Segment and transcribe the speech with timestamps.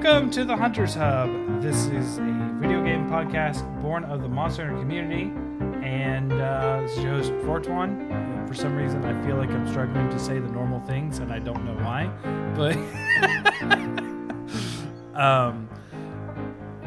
[0.00, 1.28] Welcome to the Hunters Hub.
[1.60, 5.32] This is a video game podcast born of the Monster Hunter community,
[5.84, 8.46] and uh, this is your host Fortuan.
[8.46, 11.40] For some reason, I feel like I'm struggling to say the normal things, and I
[11.40, 12.06] don't know why.
[12.54, 12.76] But
[15.20, 15.68] um,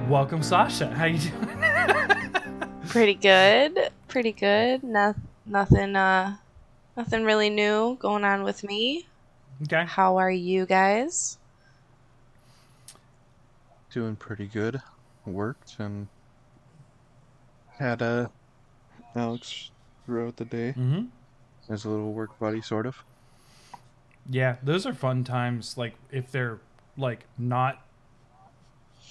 [0.07, 0.87] welcome, Sasha.
[0.87, 2.81] How you doing?
[2.87, 3.91] Pretty good.
[4.07, 4.83] Pretty good.
[4.83, 5.15] No,
[5.45, 5.97] nothing.
[5.97, 6.37] Uh,
[6.95, 9.05] nothing really new going on with me.
[9.63, 9.83] okay.
[9.85, 11.37] How are you guys?
[13.91, 14.81] Doing pretty good.
[15.25, 16.07] Worked and
[17.77, 18.31] had a
[19.15, 19.71] Alex
[20.05, 21.05] throughout the day Mm-hmm.
[21.73, 23.03] as a little work buddy, sort of.
[24.29, 25.77] Yeah, those are fun times.
[25.77, 26.59] Like if they're
[26.97, 27.85] like not,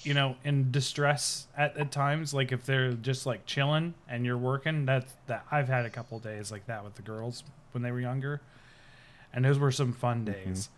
[0.03, 2.33] you know, in distress at, at times.
[2.33, 4.85] Like if they're just like chilling and you're working.
[4.85, 5.45] That's that.
[5.51, 8.41] I've had a couple days like that with the girls when they were younger,
[9.33, 10.69] and those were some fun days.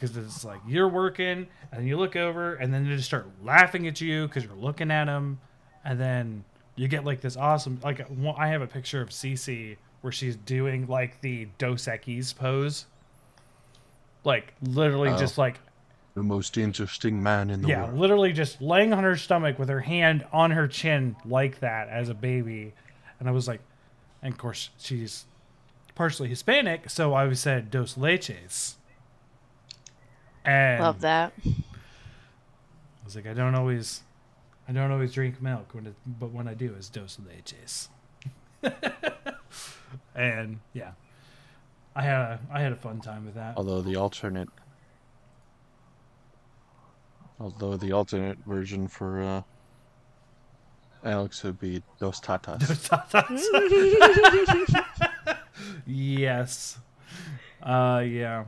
[0.00, 3.86] Because it's like you're working and you look over and then they just start laughing
[3.88, 5.40] at you because you're looking at them,
[5.84, 6.44] and then
[6.76, 8.06] you get like this awesome like
[8.38, 12.86] I have a picture of Cece where she's doing like the Dos Equis pose
[14.24, 15.18] like literally Oh.
[15.18, 15.58] just like
[16.14, 17.98] The most interesting man in the yeah world.
[17.98, 22.08] literally just laying on her stomach with her hand on her chin like that as
[22.08, 22.72] a baby
[23.20, 23.60] and i was like
[24.22, 25.24] and of course she's
[25.94, 28.74] partially hispanic so i said dos leches
[30.44, 31.32] and Love that.
[31.46, 31.54] i
[33.04, 34.02] was like i don't always
[34.68, 37.88] i don't always drink milk when it, but when i do it's dos leches
[40.14, 40.92] and yeah
[41.96, 44.48] i had a i had a fun time with that Although the alternate,
[47.40, 49.42] although the alternate version for uh,
[51.04, 52.88] Alex would be Dos Tatas.
[55.86, 56.78] yes.
[57.62, 58.44] Uh yeah.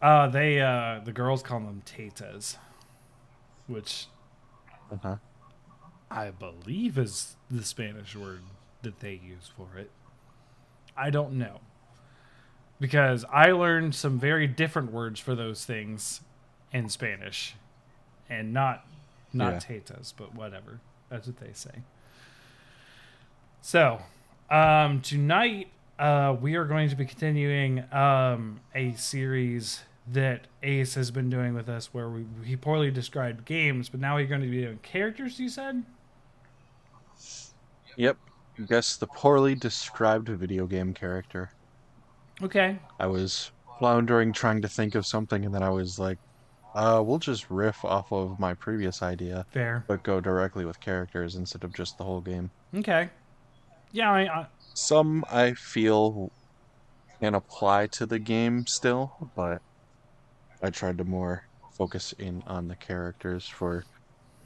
[0.00, 2.56] Uh they uh the girls call them tatas,
[3.66, 4.06] which
[4.92, 5.16] uh-huh.
[6.10, 8.42] I believe is the Spanish word
[8.82, 9.90] that they use for it.
[10.96, 11.60] I don't know.
[12.78, 16.20] Because I learned some very different words for those things
[16.72, 17.54] in Spanish
[18.28, 18.86] and not
[19.32, 19.78] not Yeah.
[19.78, 20.80] tatas, but whatever.
[21.08, 21.82] That's what they say.
[23.62, 24.02] So,
[24.50, 25.68] um tonight
[25.98, 31.54] uh we are going to be continuing um a series that Ace has been doing
[31.54, 34.78] with us where we he poorly described games, but now we're going to be doing
[34.82, 35.82] characters, you said?
[37.96, 38.16] Yep.
[38.68, 41.50] Guess the poorly described video game character.
[42.42, 42.78] Okay.
[43.00, 46.18] I was floundering trying to think of something, and then I was like,
[46.74, 49.84] uh, we'll just riff off of my previous idea, Fair.
[49.88, 52.50] but go directly with characters instead of just the whole game.
[52.74, 53.08] Okay.
[53.92, 56.30] Yeah, I, I Some I feel
[57.20, 59.62] can apply to the game still, but
[60.62, 63.84] I tried to more focus in on the characters for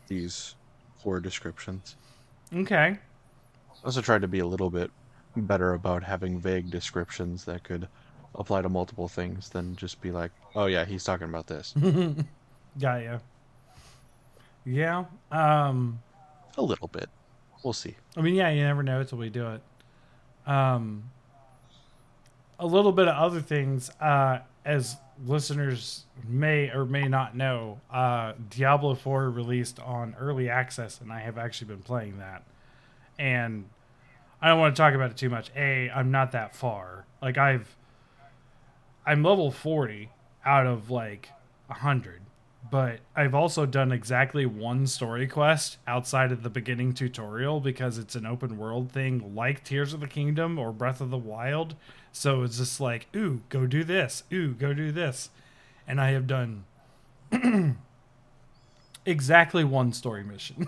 [0.09, 0.55] these
[1.03, 1.97] four descriptions.
[2.55, 2.99] okay.
[3.85, 4.91] Also tried to be a little bit
[5.37, 7.89] better about having vague descriptions that could
[8.35, 11.75] apply to multiple things than just be like, oh yeah, he's talking about this.
[12.79, 13.19] Got ya.
[14.65, 15.05] Yeah.
[15.33, 16.01] Um.
[16.59, 17.09] a little bit.
[17.63, 17.97] We'll see.
[18.17, 19.63] I mean, yeah, you never know until we do it.
[20.51, 21.05] Um.
[22.59, 28.35] A little bit of other things, uh, as listeners may or may not know, uh,
[28.51, 32.43] Diablo 4 released on early access, and I have actually been playing that.
[33.19, 33.65] And
[34.43, 35.51] I don't want to talk about it too much.
[35.57, 37.07] A, I'm not that far.
[37.23, 37.77] Like I've,
[39.07, 40.11] I'm level 40
[40.45, 41.31] out of like
[41.69, 42.21] 100
[42.71, 48.15] but I've also done exactly one story quest outside of the beginning tutorial because it's
[48.15, 51.75] an open world thing like Tears of the Kingdom or Breath of the Wild.
[52.13, 54.23] So it's just like, ooh, go do this.
[54.33, 55.31] Ooh, go do this.
[55.87, 56.65] And I have done
[59.05, 60.67] exactly one story mission.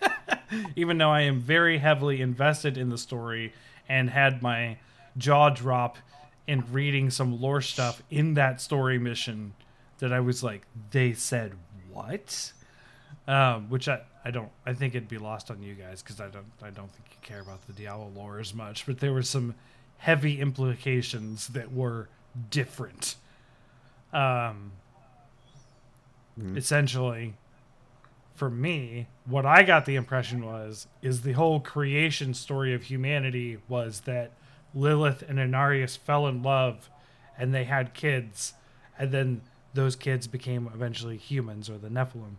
[0.76, 3.52] Even though I am very heavily invested in the story
[3.88, 4.78] and had my
[5.16, 5.98] jaw drop
[6.46, 9.54] in reading some lore stuff in that story mission
[10.02, 11.52] that I was like, they said
[11.92, 12.52] what?
[13.28, 16.26] Um, which I, I don't I think it'd be lost on you guys because I
[16.28, 18.84] don't I don't think you care about the Diablo lore as much.
[18.84, 19.54] But there were some
[19.98, 22.08] heavy implications that were
[22.50, 23.14] different.
[24.12, 24.72] Um,
[26.38, 26.56] Mhm.
[26.56, 27.34] essentially,
[28.34, 33.58] for me, what I got the impression was is the whole creation story of humanity
[33.68, 34.32] was that
[34.74, 36.88] Lilith and Inarius fell in love,
[37.38, 38.54] and they had kids,
[38.98, 39.42] and then
[39.74, 42.36] those kids became eventually humans or the Nephilim,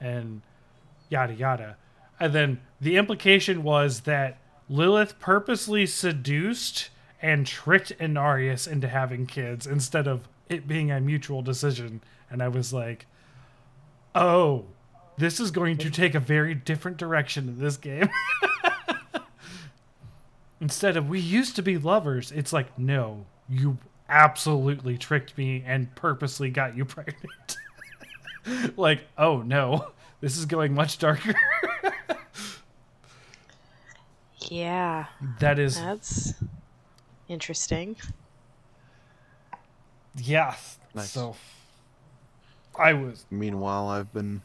[0.00, 0.42] and
[1.08, 1.76] yada yada.
[2.20, 4.38] And then the implication was that
[4.68, 6.90] Lilith purposely seduced
[7.20, 12.02] and tricked Inarius into having kids instead of it being a mutual decision.
[12.30, 13.06] And I was like,
[14.14, 14.66] oh,
[15.16, 18.08] this is going to take a very different direction in this game.
[20.60, 23.78] Instead of we used to be lovers, it's like, no, you
[24.08, 27.56] absolutely tricked me and purposely got you pregnant.
[28.76, 31.34] like, oh no, this is going much darker.
[34.50, 35.06] Yeah,
[35.40, 36.34] that is, that's
[37.28, 37.96] interesting.
[40.16, 40.54] yeah.
[40.94, 41.10] Nice.
[41.10, 41.34] So,
[42.78, 44.42] I was Meanwhile, I've been.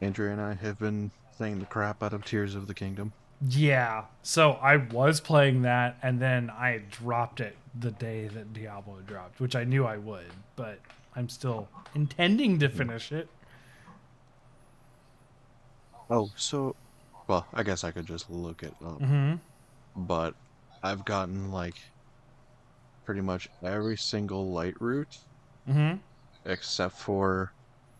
[0.00, 3.12] Andrea and I have been playing the crap out of Tears of the Kingdom.
[3.40, 4.04] Yeah.
[4.22, 9.40] So I was playing that and then I dropped it the day that Diablo dropped,
[9.40, 10.80] which I knew I would, but
[11.14, 13.28] I'm still intending to finish it.
[16.10, 16.76] Oh, so.
[17.26, 19.02] Well, I guess I could just look it up.
[19.02, 19.34] hmm
[19.96, 20.34] But
[20.82, 21.76] I've gotten, like,
[23.04, 25.18] pretty much every single Lightroot
[25.66, 25.94] hmm
[26.44, 27.52] except for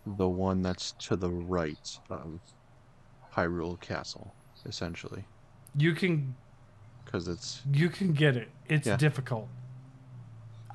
[0.06, 2.40] the one that's to the right of
[3.34, 5.24] Hyrule Castle, essentially.
[5.76, 6.34] You can
[7.04, 7.62] Because it's.
[7.72, 8.48] you can get it.
[8.68, 8.96] It's Yeah.
[8.96, 9.48] difficult.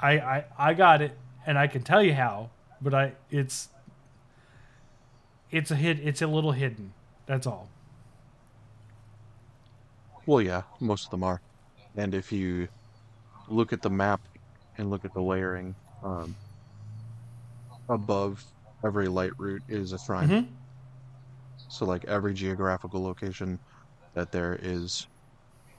[0.02, 2.50] I, I I got it and I can tell you how,
[2.82, 3.70] but I it's
[5.52, 6.94] it's a hit it's a little hidden.
[7.26, 7.70] That's all.
[10.26, 11.42] Well, yeah, most of them are.
[11.96, 12.68] And if you
[13.50, 14.22] look at the map
[14.78, 16.34] and look at the layering, um,
[17.90, 18.44] above
[18.86, 20.30] every Lightroot is a shrine.
[20.30, 20.48] Mhm.
[21.70, 23.60] So, like every geographical location
[24.14, 25.08] that there is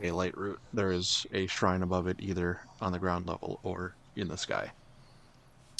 [0.00, 4.28] a Lightroot, there is a shrine above it, either on the ground level or in
[4.28, 4.70] the sky.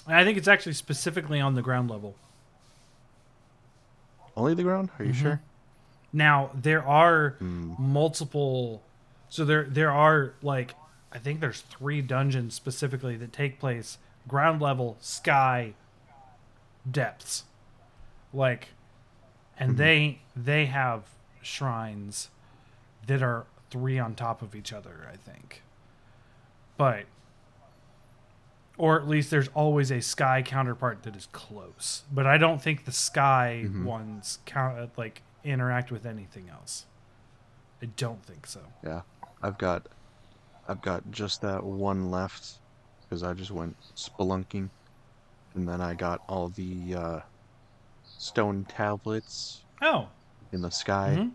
[0.06, 2.15] And I think it's actually specifically on the ground level.
[4.37, 4.91] Only the ground?
[4.99, 5.17] Are you Mhm.
[5.21, 5.41] sure?
[6.12, 7.75] Now there are Hmm.
[7.79, 8.83] multiple,
[9.29, 10.75] so there there are like
[11.12, 15.75] I think there's three dungeons specifically that take place ground level, sky,
[16.91, 17.45] depths,
[18.33, 18.69] like,
[19.57, 19.77] and Mhm.
[19.77, 21.05] they they have
[21.43, 22.31] shrines
[23.06, 25.09] that are three on top of each other.
[25.12, 25.62] I think,
[26.77, 27.05] but.
[28.77, 32.87] Or at least there's always a sky counterpart that is close, but I don't think
[32.87, 33.85] the sky Mhm.
[33.85, 36.85] ones count like interact with anything else.
[37.81, 38.61] I don't think so.
[38.83, 39.03] Yeah,
[39.45, 39.87] I've got,
[40.67, 42.59] I've got just that one left
[43.03, 44.71] because I just went spelunking,
[45.55, 47.21] and then I got all the uh,
[48.03, 50.09] stone tablets Oh,
[50.50, 51.31] in the sky mhm.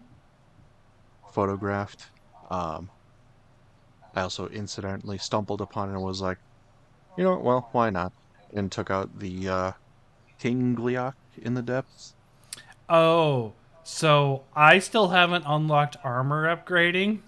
[1.31, 2.07] Photographed.
[2.49, 2.89] Um,
[4.15, 6.37] I also incidentally stumbled upon it and was like,
[7.17, 7.37] you know?
[7.37, 8.11] Well, why not?
[8.53, 9.71] And took out the uh,
[10.39, 12.15] King Gleeok in the depths.
[12.89, 13.53] oh,
[13.83, 17.21] so I still haven't unlocked armor upgrading,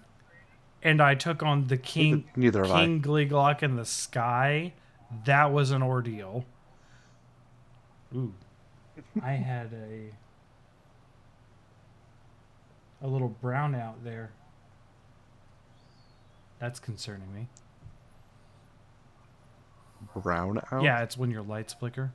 [0.84, 2.86] and I took on the king Neither have I.
[2.86, 4.74] King Gliglock in the sky.
[5.26, 6.46] That was an ordeal.
[8.16, 8.34] Ooh,
[9.24, 10.12] I had a
[13.02, 14.32] a little brownout there.
[16.60, 17.48] That's concerning me.
[20.16, 20.84] Brown out.
[20.84, 22.12] Yeah, it's when your lights flicker.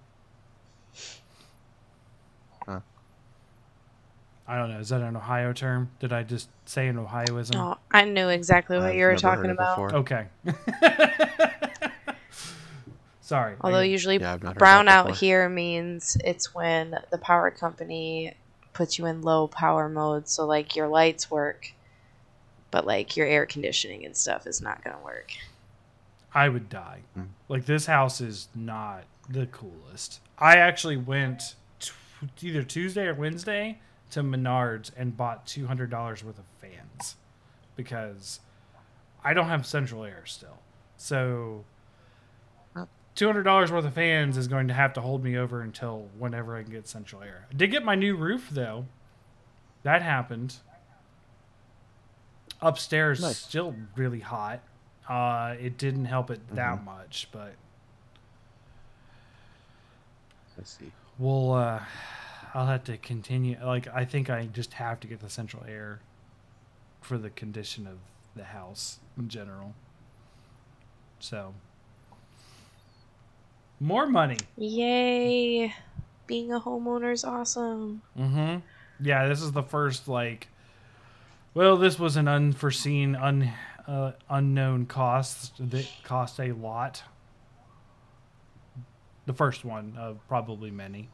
[2.67, 2.81] Huh.
[4.47, 4.79] I don't know.
[4.79, 5.91] Is that an Ohio term?
[5.99, 7.57] Did I just say an Ohioism?
[7.61, 9.93] Oh, I knew exactly what I've you were talking about.
[9.95, 10.27] Okay.
[13.21, 13.57] Sorry.
[13.61, 17.51] Although get- usually Yeah, I've not heard brown out here means it's when the power
[17.51, 18.35] company
[18.77, 21.73] puts you in low power mode, so like your lights work,
[22.71, 25.33] but like your air conditioning and stuff is not gonna work.
[26.35, 27.01] I would die.
[27.15, 27.23] Hmm.
[27.49, 30.21] Like this house is not the coolest.
[30.39, 31.93] I actually went t-
[32.43, 33.81] either Tuesday or Wednesday
[34.11, 37.17] to Menards and bought two hundred dollars worth of fans
[37.77, 38.41] because
[39.25, 40.59] I don't have central air still.
[40.99, 41.65] So
[43.17, 46.09] two hundred dollars worth of fans is going to have to hold me over until
[46.19, 47.47] whenever I can get central air.
[47.51, 48.87] I did get my new roof though.
[49.83, 50.57] That happened.
[52.63, 53.37] Upstairs Nice.
[53.39, 54.61] still really hot.
[55.09, 56.85] Uh, it didn't help it that Mhm.
[56.85, 57.55] much, but
[60.57, 60.93] Let's see.
[61.19, 61.53] we'll.
[61.53, 61.85] Uh,
[62.55, 63.59] I'll have to continue.
[63.63, 66.01] Like I think I just have to get the central air
[67.03, 67.99] for the condition of
[68.35, 69.75] the house in general.
[71.21, 71.55] So
[73.81, 74.39] more money.
[74.57, 75.75] Yay!
[76.27, 78.03] Being a homeowner is awesome.
[78.19, 78.59] Mm-hmm.
[79.01, 80.49] Yeah, this is the first like.
[81.55, 83.53] Well, this was an unforeseen, un,
[83.87, 87.03] uh, unknown cost that cost a lot.
[89.27, 91.09] The first one of probably many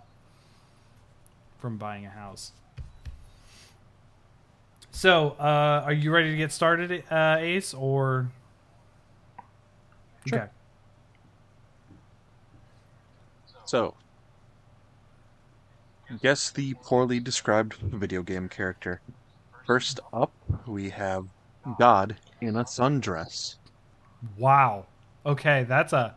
[1.61, 2.52] from buying a house.
[4.90, 8.31] So, uh, are you ready to get started, uh, Ace, or?
[10.26, 10.38] Sure.
[10.40, 10.50] Okay.
[13.73, 13.95] So,
[16.21, 19.00] Guess the poorly described video game character.
[19.67, 20.31] First up,
[20.67, 21.25] we have
[21.79, 23.55] God in a sundress.
[24.37, 24.85] Wow.
[25.25, 26.17] Okay, that's a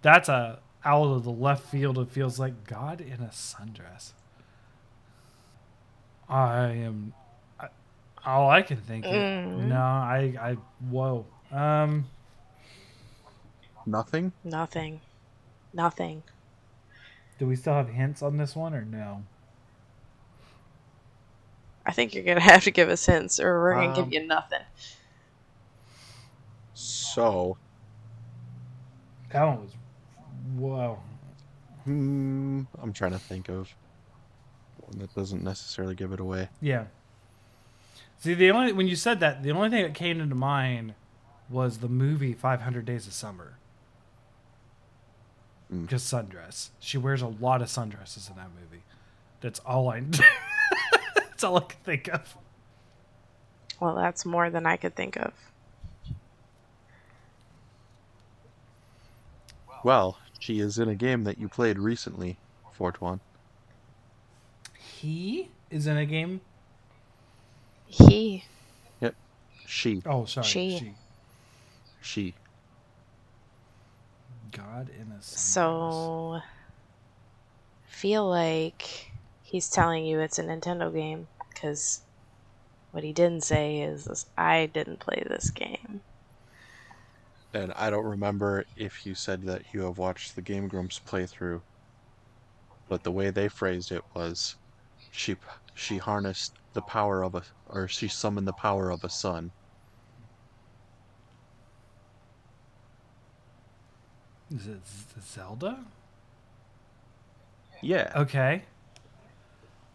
[0.00, 1.98] that's a out of the left field.
[1.98, 4.12] It feels like God in a sundress.
[6.30, 7.12] I am.
[7.60, 7.68] I,
[8.24, 9.04] all I can think.
[9.04, 9.66] Of, Mm.
[9.68, 10.34] no, I.
[10.40, 10.56] I.
[10.88, 11.26] Whoa.
[11.52, 12.06] Um.
[13.84, 14.32] Nothing?
[14.42, 15.02] Nothing.
[15.74, 16.22] Nothing.
[17.38, 19.24] Do we still have hints on this one or no?
[21.86, 24.26] I think you're gonna have to give us hints, or we're gonna Um, give you
[24.26, 24.60] nothing.
[26.74, 27.56] So,
[29.30, 29.70] That one was.
[30.56, 30.98] Whoa.
[31.84, 33.74] hmm, I'm trying to think of
[34.78, 36.48] one that doesn't necessarily give it away.
[36.60, 36.84] Yeah.
[38.18, 40.94] See, the only when you said that, the only thing that came into mind
[41.50, 43.58] was the movie Five Hundred Days of Summer.
[45.74, 45.82] Mm.
[45.82, 48.82] Because sundress, she wears a lot of sundresses in that movie.
[49.40, 50.00] That's all I.
[51.14, 52.36] That's all I can think of.
[53.80, 55.32] Well, that's more than I could think of.
[59.82, 62.38] Well, she is in a game that you played recently,
[62.72, 63.20] Fortuan.
[64.78, 66.40] He is in a game.
[67.86, 68.44] He.
[69.00, 69.14] Yep.
[69.66, 70.02] She.
[70.06, 70.46] Oh, sorry.
[70.46, 70.78] She.
[70.78, 70.94] She.
[72.00, 72.34] She.
[74.54, 75.22] God in a sundress.
[75.22, 76.40] So.
[77.86, 79.12] Feel like
[79.44, 82.02] he's telling you it's a Nintendo game, because
[82.90, 86.02] what he didn't say is I didn't play this game.
[87.54, 91.60] And I don't remember if you said that you have watched the Game Grumps playthrough,
[92.88, 94.56] but the way they phrased it was,
[95.12, 95.36] she
[95.74, 99.50] she harnessed the power of a, or she summoned the power of a sun.
[104.54, 104.80] Is it
[105.22, 105.84] Zelda?
[107.82, 108.62] Yeah, Okay.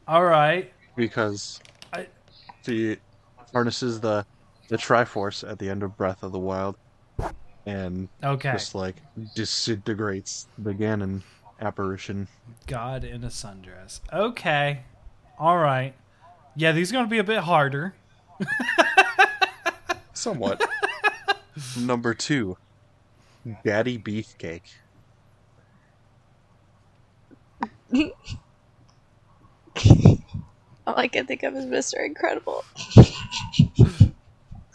[0.07, 0.71] All right.
[0.95, 1.59] because
[1.93, 2.07] I-
[2.65, 2.97] she
[3.53, 4.25] harnesses the
[4.67, 6.75] the Triforce at the end of Breath of the Wild,
[7.65, 8.51] and Okay.
[8.51, 8.97] just like
[9.33, 11.21] disintegrates the Ganon
[11.59, 12.27] apparition.
[12.67, 14.01] God in a sundress.
[14.13, 14.81] Okay.
[15.39, 15.95] All right.
[16.55, 17.95] Yeah, these are going to be a bit harder.
[20.13, 20.61] Somewhat.
[21.77, 22.57] Number two,
[23.63, 24.69] Daddy Beefcake.
[30.87, 32.03] All I can think of is Mr.
[32.03, 32.63] Incredible.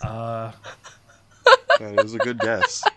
[0.01, 0.53] Uh,
[1.79, 2.89] That is a good guess,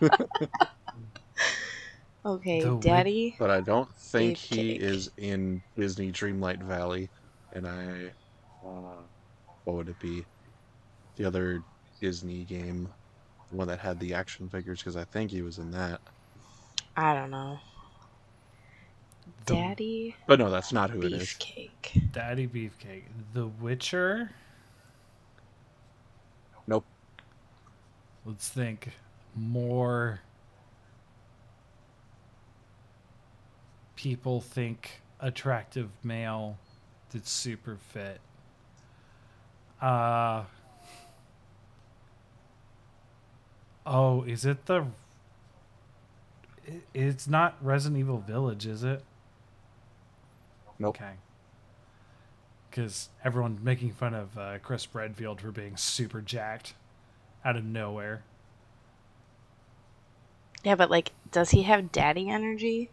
[2.24, 3.38] Okay, The wi- Daddy.
[3.38, 4.80] but I don't think he Beefcake.
[4.80, 7.10] is in Disney Dreamlight Valley.
[7.52, 8.12] And I,
[8.66, 9.02] uh,
[9.64, 10.26] what would it be?
[11.16, 11.64] The other
[12.00, 12.92] Disney game,
[13.50, 16.00] the one that had the action figures, because I think he was in that.
[16.96, 17.58] I don't know.
[19.46, 21.22] The- Daddy But no, that's not who it is.
[21.22, 22.12] Beefcake.
[22.12, 23.04] Daddy Beefcake.
[23.32, 24.30] The Witcher?
[26.66, 26.84] Nope.
[28.26, 28.90] Let's think.
[29.34, 30.20] More
[33.96, 36.56] people think attractive male
[37.12, 38.20] that's super fit.
[39.80, 40.44] Uh
[43.88, 44.86] Oh, is it the
[46.92, 49.02] It's not Resident Evil Village, is it?
[50.78, 50.96] Nope.
[50.96, 51.12] Okay.
[52.70, 56.74] Because everyone's making fun of uh, Chris Redfield for being super jacked
[57.44, 58.24] out of nowhere.
[60.64, 62.90] Yeah, but like, does he have daddy energy?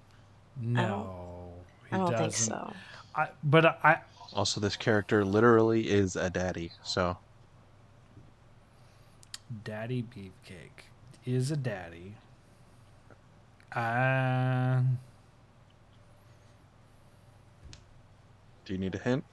[0.57, 2.35] No, he I don't think doesn't.
[2.35, 2.77] so.
[3.15, 4.01] I, but I,
[4.33, 7.17] Also, this character literally is a daddy, so
[9.63, 10.85] Daddy Beefcake
[11.25, 12.15] is a daddy.
[13.71, 14.81] Uh,
[18.65, 19.23] do you need a hint?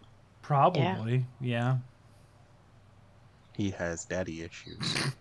[0.43, 1.79] probably, yeah.
[3.53, 5.13] He has daddy issues.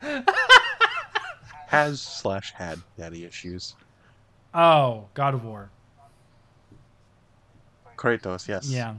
[1.66, 3.74] has slash had daddy issues.
[4.54, 5.70] Oh, God of War.
[7.96, 8.70] Kratos, yes.
[8.70, 8.94] Yeah.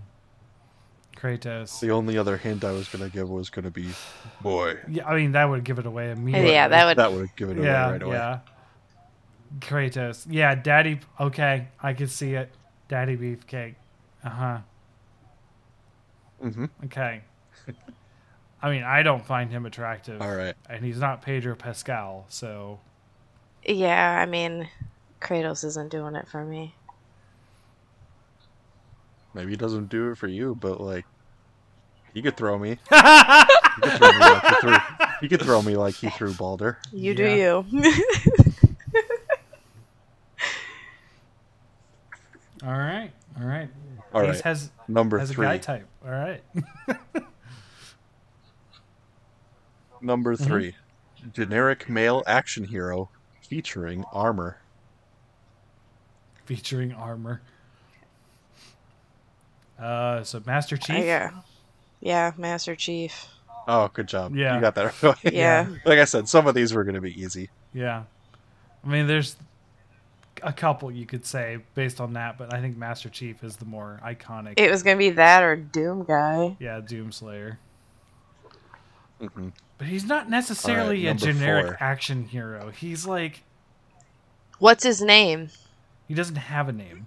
[1.22, 1.80] Kratos.
[1.80, 3.94] The only other hint I was gonna give was gonna be
[4.42, 4.78] boy.
[4.90, 6.52] Yeah, I mean that would give it away immediately.
[6.54, 6.98] Yeah, that would.
[6.98, 8.16] That would give it away yeah, right away.
[8.16, 8.40] yeah.
[9.60, 10.26] Kratos.
[10.30, 11.00] Yeah, Daddy.
[11.20, 12.52] Okay, I can see it.
[12.88, 13.76] Daddy Beefcake.
[14.24, 14.58] Uh huh.
[16.42, 17.22] hmm Okay.
[18.64, 20.22] I mean, I don't find him attractive.
[20.22, 20.56] All right.
[20.70, 22.80] And he's not Pedro Pascal, so
[23.66, 24.70] Yeah, I mean,
[25.20, 26.76] Kratos isn't doing it for me.
[29.34, 31.06] Maybe he doesn't do it for you, but like,
[32.14, 32.78] he could throw me.
[33.78, 34.76] He could throw me like he threw.
[35.22, 36.78] He could throw me like he threw Baldur.
[36.92, 37.16] You Yeah.
[37.16, 37.66] do you.
[42.64, 43.12] all right.
[44.16, 45.46] Ace has Number has a three.
[45.46, 45.88] guy type.
[46.06, 46.44] All right.
[50.02, 50.44] Number Mm-hmm.
[50.46, 50.76] 3
[51.34, 53.10] Generic male action hero
[53.48, 54.58] featuring armor.
[56.46, 57.42] Featuring armor.
[59.82, 61.04] Uh, so Master Chief.
[61.04, 61.32] Yeah.
[62.00, 63.28] Yeah, Master Chief.
[63.68, 64.36] Oh, good job.
[64.36, 64.56] Yeah.
[64.56, 65.34] You got that right.
[65.34, 65.68] Yeah.
[65.86, 67.50] like I said, some of these were going to be easy.
[67.74, 68.04] Yeah.
[68.84, 69.36] I mean, there's
[70.44, 73.66] a couple you could say based on that, but I think Master Chief is the
[73.66, 74.54] more iconic.
[74.58, 76.58] It was gonna be that or Doom Guy.
[76.60, 77.58] yeah, Doomslayer.
[79.20, 81.78] hmm But he's not necessarily Alright, a generic four.
[81.80, 82.72] action hero.
[82.72, 83.44] He's like
[84.58, 85.50] What's his name?
[86.08, 87.06] he doesn't have a name.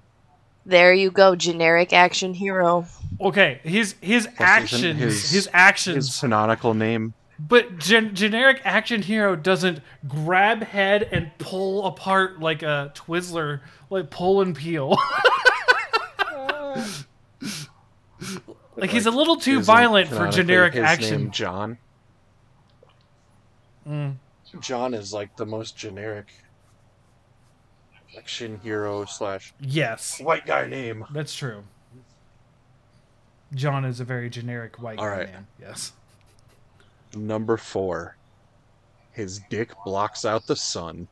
[0.67, 2.87] There you go, generic action hero.
[3.21, 7.15] Okay, his his isn't actions, his- his, actions, His canonical name.
[7.39, 14.11] but gen- generic action hero doesn't grab head and pull apart like a Twizzler, like
[14.11, 14.97] pull and peel.
[18.77, 21.23] like he's a little too violent for generic his action.
[21.23, 21.79] name John.
[23.89, 24.15] Mm.
[24.61, 26.27] John is like the most generic
[28.19, 31.05] action hero slash Yes, white guy name.
[31.13, 31.65] that's true.
[33.55, 35.33] John is a very generic white All guy right.
[35.33, 35.47] man.
[35.61, 35.93] Yes.
[37.15, 38.17] Number four.
[39.13, 41.07] His dick blocks out the sun.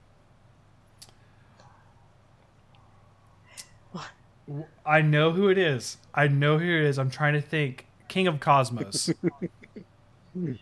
[4.84, 5.98] I know who it is.
[6.12, 6.98] I know who it is.
[6.98, 7.86] I'm trying to think.
[8.08, 9.10] King of Cosmos.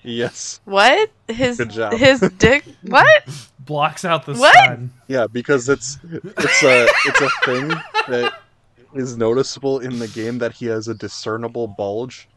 [0.02, 0.60] Yes.
[0.64, 1.10] What?
[1.28, 1.92] His Good job.
[1.92, 3.22] his dick what?
[3.70, 4.52] blocks out the What?
[4.54, 4.92] sun.
[5.06, 7.68] Yeah, because it's it's a it's a thing
[8.08, 8.34] that
[8.94, 12.28] is noticeable in the game that he has a discernible bulge.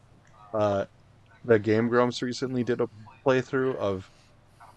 [0.52, 0.84] Uh,
[1.44, 2.88] the Game Grumps recently did a
[3.26, 4.08] playthrough of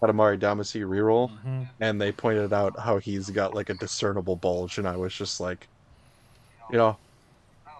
[0.02, 1.68] Katamari Damacy reroll, Mhm.
[1.80, 5.38] and they pointed out how he's got like a discernible bulge, and I was just
[5.38, 5.68] like,
[6.72, 6.96] you know,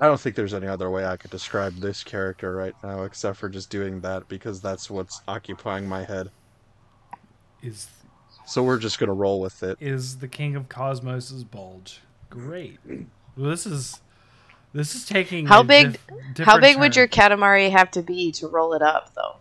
[0.01, 3.37] I don't think there's any other way I could describe this character right now except
[3.39, 6.31] for just doing that because that's what's occupying my head.
[7.63, 7.89] Is
[8.49, 9.77] So we're just gonna roll with it.
[9.81, 12.01] is the King of Cosmos's bulge?
[12.31, 12.79] Great.
[13.37, 14.01] Well, this is
[14.73, 18.03] this is taking How a big- dif- How different big would your Katamari have to
[18.03, 19.37] be to roll it up though?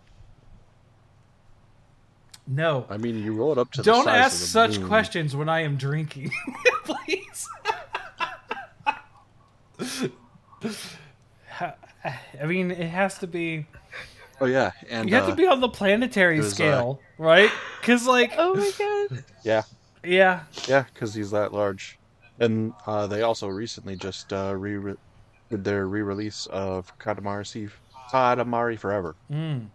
[2.46, 2.86] no?
[2.88, 4.88] I mean, you roll it up to Don't size ask of the such moon.
[4.88, 6.30] questions when I am drinking,
[6.84, 7.46] please.
[11.62, 13.66] I mean, it has to be.
[14.40, 17.00] Oh yeah, and You have uh, to be on the planetary it was, uh, scale,
[17.18, 17.50] right?
[17.80, 19.24] Because, like, Oh my god.
[19.44, 19.62] yeah,
[20.04, 21.98] yeah, yeah, because he's that large.
[22.40, 24.94] And uh, they also recently just uh, re
[25.50, 27.70] did their re-release of Katamari
[28.12, 29.16] Katamari Forever.
[29.30, 29.66] mm.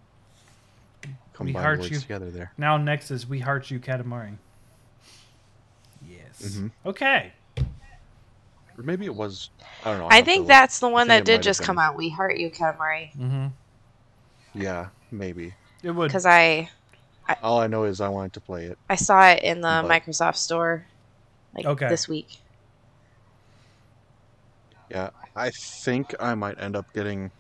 [1.34, 2.00] Combine we heart you.
[2.00, 2.54] together there.
[2.58, 4.38] Now next is We Heart You Katamari.
[6.08, 6.58] Yes.
[6.58, 6.72] Mhm.
[6.86, 7.34] Okay.
[8.78, 9.50] Or maybe it was.
[9.84, 10.08] I don't know.
[10.10, 11.66] I think that's the one that did might have just been.
[11.68, 11.96] come out.
[11.96, 13.16] We heart you, Katamari.
[13.16, 13.48] Mm-hmm.
[14.54, 15.54] Yeah, maybe.
[15.82, 16.08] It would.
[16.08, 16.70] Because I
[17.42, 18.78] All I know is I wanted to play it.
[18.90, 20.86] I saw it in the But- Microsoft store
[21.56, 21.88] like Okay.
[21.88, 22.40] this week.
[24.90, 27.32] Yeah, I think I might end up getting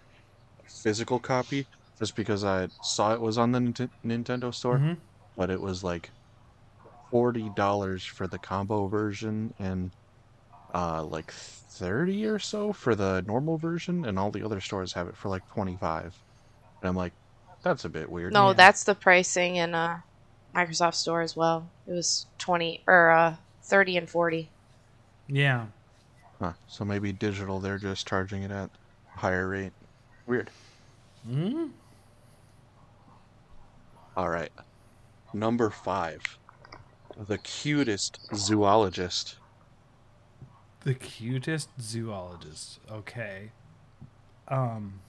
[0.65, 1.67] a physical copy
[1.99, 4.77] just because I saw it was on the Nint- Nintendo store.
[4.77, 4.97] Mhm.
[5.35, 6.11] but it was like
[7.09, 9.89] forty dollars for the combo version and
[10.75, 15.07] uh like thirty or so for the normal version, and all the other stores have
[15.07, 16.15] it for like twenty five.
[16.83, 17.13] And I'm like,
[17.63, 18.33] that's a bit weird.
[18.33, 18.53] No, Yeah.
[18.53, 20.01] that's the pricing in uh
[20.53, 21.67] Microsoft store as well.
[21.87, 24.49] It was twenty or uh thirty and forty.
[25.27, 25.67] Yeah.
[26.39, 26.51] Huh.
[26.67, 28.69] So maybe digital, they're just charging it at
[29.15, 29.71] a higher rate.
[30.27, 30.49] Weird.
[31.25, 31.67] hmm
[34.17, 34.51] All right.
[35.33, 36.21] Number five,
[37.17, 39.37] the cutest zoologist.
[40.81, 42.79] The cutest zoologist.
[42.91, 43.51] Okay.
[44.49, 44.99] Um.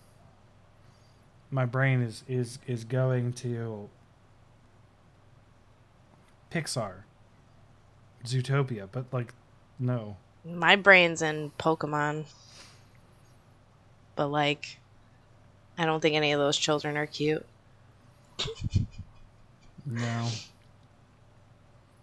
[1.55, 3.88] My brain is is is going to
[6.51, 7.05] Pixar,
[8.25, 9.33] Zootopia, but like,
[9.79, 10.17] no.
[10.45, 12.25] My brain's in Pokemon.
[14.17, 14.81] But like
[15.79, 17.47] I don't think any of those children are cute.
[19.87, 20.29] No.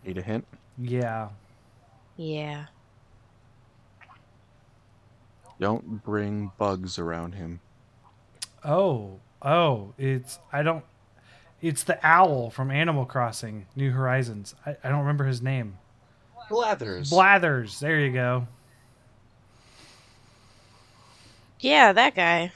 [0.05, 0.47] Need a hint?
[0.77, 1.27] Yeah.
[2.15, 2.67] Yeah.
[5.59, 7.59] Don't bring bugs around him.
[8.63, 10.83] Oh, oh, it's I don't.
[11.61, 14.55] It's the owl from Animal Crossing: New Horizons.
[14.65, 15.77] I, I don't remember his name.
[16.49, 17.09] Blathers.
[17.09, 17.79] Blathers.
[17.79, 18.47] There you go.
[21.59, 22.51] Yeah, that guy.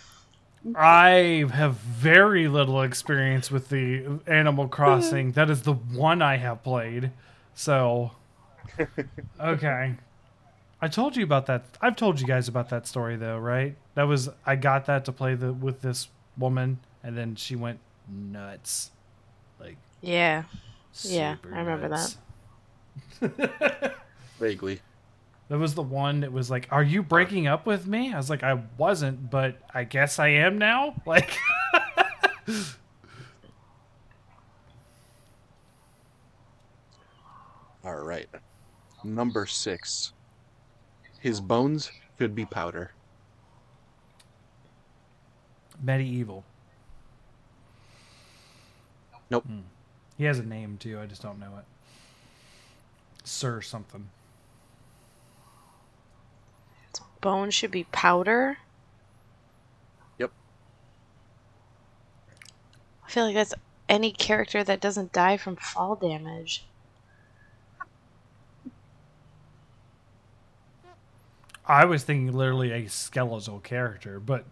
[0.76, 5.34] I have very little experience with the Animal Crossing.
[5.34, 7.12] that is the one I have played.
[7.54, 8.12] So,
[9.40, 9.68] okay.
[9.68, 9.98] I
[10.82, 11.64] I told you about that.
[11.82, 13.76] I've told you guys about that story though, right?
[13.96, 17.80] That was I got that to play the with this woman, and then she went
[18.10, 18.92] nuts,
[19.60, 20.44] like Yeah.
[21.04, 22.18] Yeah, I remember nuts.
[24.40, 24.80] Vaguely.
[25.50, 28.30] That was the one that was like, "Are you breaking up with me?" I was
[28.30, 31.38] like, "I wasn't, but I guess I am now." Like,
[37.84, 38.28] All right.
[39.04, 40.14] Number six.
[41.20, 42.92] His bones should be powder.
[45.82, 46.44] Medieval.
[49.30, 49.46] Nope.
[49.46, 49.60] Hmm.
[50.18, 51.00] He has a name too.
[51.00, 51.66] I just don't know it.
[53.24, 54.10] Sir something.
[57.22, 58.60] Bone should be powder.
[60.20, 60.32] Yep.
[63.04, 63.56] I feel like that's
[63.90, 66.66] any character that doesn't die from fall damage.
[71.68, 74.46] I was thinking literally a skeletal character, but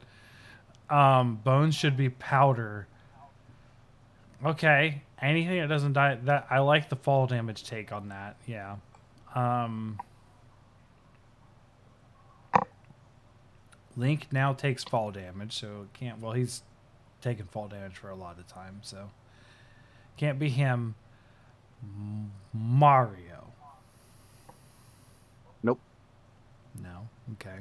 [0.90, 2.88] um, bones should be powder.
[4.46, 6.16] Okay, anything that doesn't die.
[6.24, 8.38] That I like the fall damage take on that.
[8.46, 8.76] Yeah.
[9.36, 10.00] Um,
[13.96, 16.20] Link now takes fall damage, so it can't.
[16.20, 16.64] Well, he's
[17.22, 19.12] taken fall damage for a lot of time, so
[20.18, 20.96] can't be him.
[21.84, 23.52] M- Mario.
[25.62, 25.80] Nope.
[26.82, 27.08] No.
[27.34, 27.60] Okay.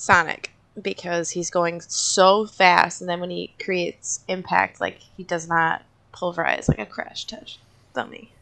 [0.00, 5.46] Sonic, because he's going so fast, and then when he creates impact, like he does
[5.46, 5.82] not
[6.12, 7.58] pulverize like a crash touch
[7.94, 8.32] dummy.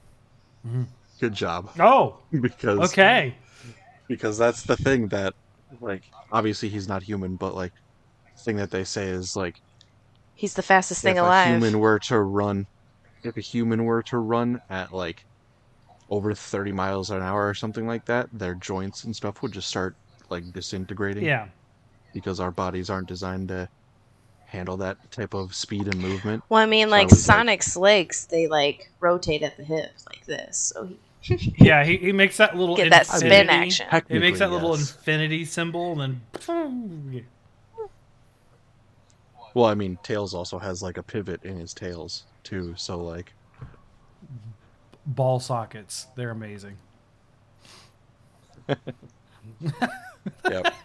[0.64, 0.84] Mm-hmm.
[1.18, 1.70] Good job.
[1.80, 3.34] Oh, because okay.
[4.06, 5.34] because that's the thing that
[5.80, 7.72] like obviously he's not human, but like
[8.36, 9.60] the thing that they say is like
[10.36, 11.48] He's the fastest thing if alive.
[11.48, 12.68] a human were to run
[13.24, 15.24] if a human were to run at like
[16.08, 19.68] over 30 miles an hour or something like that, their joints and stuff would just
[19.68, 19.96] start
[20.30, 21.48] like disintegrating Yeah.
[22.12, 23.68] because our bodies aren't designed to
[24.46, 26.42] handle that type of speed and movement.
[26.48, 30.06] Well, I mean, So I like was like- legs, they like rotate at the hips
[30.06, 30.56] like this.
[30.74, 33.86] So he Yeah, he, he makes that little get that spin action.
[34.08, 37.26] He makes that Technically, little infinity symbol and then
[39.54, 43.32] Well, I mean, Tails also has like a pivot in his tails too, so like
[45.04, 46.06] ball sockets.
[46.16, 46.76] They're amazing.
[50.48, 50.74] Yep.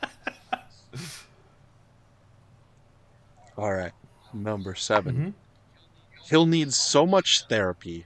[3.57, 3.91] All right.
[4.33, 5.33] Number 7 Mhm.
[6.29, 8.05] He'll need so much therapy,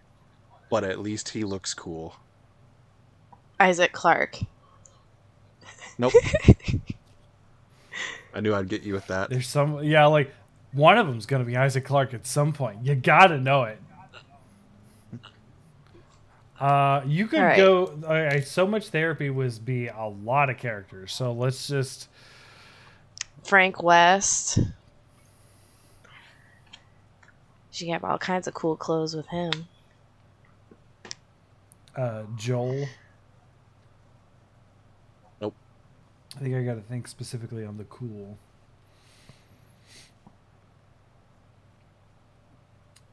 [0.69, 2.15] but at least he looks cool.
[3.59, 4.39] Isaac Clarke.
[5.97, 6.13] Nope.
[8.33, 9.29] I knew I'd get you with that.
[9.29, 10.33] There's some yeah, like
[10.73, 12.85] one of them's gonna be Isaac Clarke at some point.
[12.85, 13.79] You gotta know it.
[16.59, 17.57] Uh, you could All right.
[17.57, 17.99] go.
[18.03, 21.13] Okay, so much therapy was be a lot of characters.
[21.13, 22.09] So let's just
[23.43, 24.59] Frank West.
[27.73, 29.51] You have all kinds of cool clothes with him.
[31.95, 32.87] uh, Joel.
[35.39, 35.53] Nope.
[36.35, 38.37] I think I got to think specifically on the cool.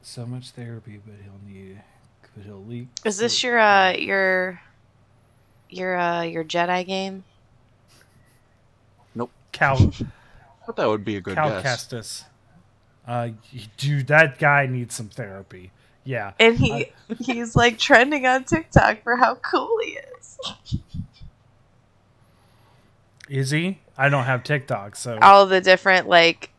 [0.01, 1.81] So much therapy, but he'll need.
[2.35, 2.87] But he'll leak.
[3.05, 4.61] Is this your uh your
[5.69, 7.23] your uh your Jedi game?
[9.13, 9.31] Nope.
[9.51, 9.77] Cal
[10.65, 11.85] But that would be a good Cal guess.
[11.87, 12.23] Kestis?
[13.07, 13.29] Uh,
[13.77, 15.71] dude, that guy needs some therapy.
[16.03, 20.37] Yeah, And he he's like trending on TikTok for how cool he is.
[23.29, 23.79] is he?
[23.97, 26.51] I don't have TikTok, so All the different like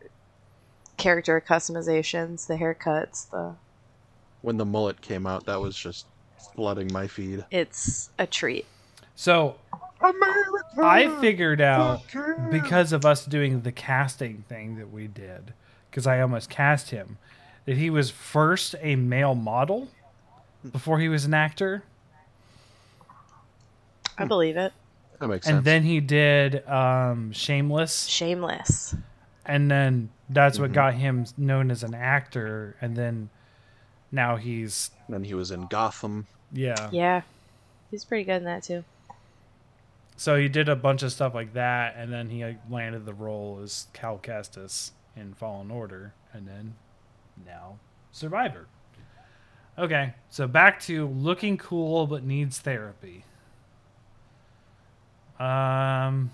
[0.97, 3.55] character customizations, the haircuts, the
[4.41, 6.05] When the mullet came out, that was just
[6.55, 7.43] flooding my feed.
[7.51, 8.65] it's a treat.
[9.15, 9.55] so
[9.99, 10.63] America!
[10.79, 12.01] I figured out
[12.51, 15.53] because of us doing the casting thing that we did,
[15.89, 17.17] because I almost cast him,
[17.65, 19.87] that he was first a male model
[20.71, 21.83] before he was an actor,
[24.17, 24.73] I believe it.
[25.19, 25.57] That makes sense.
[25.57, 28.95] and then he did um, Shameless, Shameless.
[29.45, 30.75] and then that's what Mhm.
[30.75, 33.29] got him known as an actor, and then
[34.11, 36.27] now he's then he was in Gotham.
[36.51, 36.89] yeah.
[36.91, 37.21] Yeah.
[37.91, 38.83] He's pretty good in that too.
[40.17, 43.59] So he did a bunch of stuff like that, and then he landed the role
[43.63, 46.75] as Cal Kestis in Fallen Order, and then
[47.45, 47.77] now
[48.11, 48.65] Survivor.
[49.77, 53.23] Okay, so back to looking cool but needs therapy.
[55.39, 56.31] Um.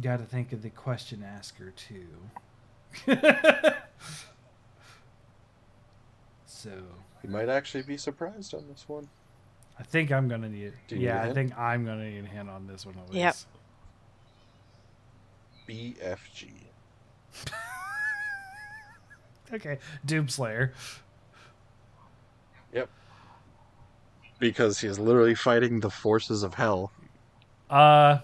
[0.00, 2.06] Got to think of the question asker too.
[6.46, 6.70] So
[7.22, 9.08] You might actually be surprised on this one.
[9.78, 10.72] I think I'm gonna need.
[10.88, 11.34] Do you need yeah, a I hint?
[11.34, 12.94] think I'm gonna need a hint on this one.
[13.08, 13.34] At Yep.
[15.68, 15.96] least.
[15.98, 16.50] BFG.
[19.54, 20.70] Okay, Doomslayer.
[22.74, 22.90] Yep.
[24.40, 26.90] Because he is literally fighting the forces of hell
[27.70, 28.18] Uh,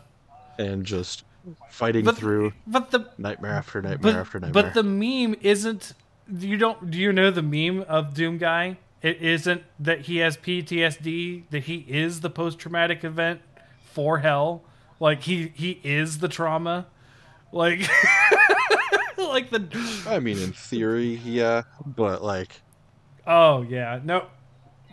[0.59, 1.23] and just
[1.71, 4.63] fighting but through but the nightmare after nightmare but, after nightmare.
[4.63, 5.93] but the meme isn't.
[6.39, 6.91] You don't.
[6.91, 8.79] Do you know the meme of Doom Guy?
[9.03, 11.45] It isn't that he has PTSD.
[11.51, 13.41] That he is the post traumatic event
[13.85, 14.63] for hell.
[15.01, 16.87] Like he he is the trauma.
[17.51, 17.81] Like
[19.19, 19.69] like the.
[20.09, 22.61] I mean, in theory, yeah, but like
[23.27, 24.27] Oh yeah, no.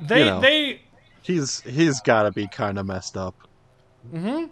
[0.01, 0.41] They You know.
[0.41, 0.81] they
[1.21, 3.35] he's he's got to be kind of messed up.
[4.11, 4.45] hmm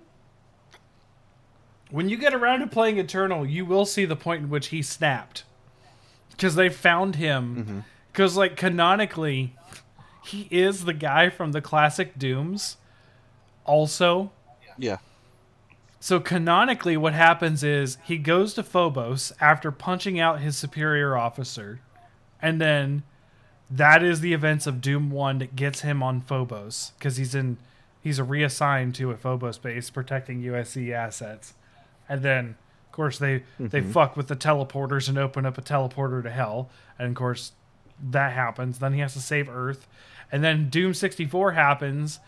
[1.89, 4.81] When you get around to playing Eternal, you will see the point in which he
[4.81, 5.43] snapped.
[6.31, 7.55] Because they found him.
[7.55, 7.79] Mm-hmm.
[8.11, 9.55] Because, like, canonically,
[10.23, 12.77] he is the guy from the classic Dooms.
[13.65, 14.31] Also.
[14.77, 14.97] Yeah.
[15.99, 21.79] So, canonically, what happens is he goes to Phobos after punching out his superior officer.
[22.41, 23.03] And then
[23.71, 26.91] that is the events of Doom 1 that gets him on Phobos.
[26.97, 27.57] Because he's in.
[27.99, 31.55] He's reassigned to a Phobos base protecting UAC assets.
[32.09, 33.91] And then, of course, they they mm-hmm.
[33.91, 36.69] fuck with the teleporters and open up a teleporter to hell.
[36.97, 37.51] And of course,
[38.11, 38.79] that happens.
[38.79, 39.87] Then he has to save Earth,
[40.31, 42.19] and then Doom sixty four happens,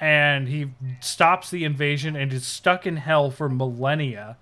[0.00, 0.70] and he
[1.00, 4.36] stops the invasion and is stuck in hell for millennia.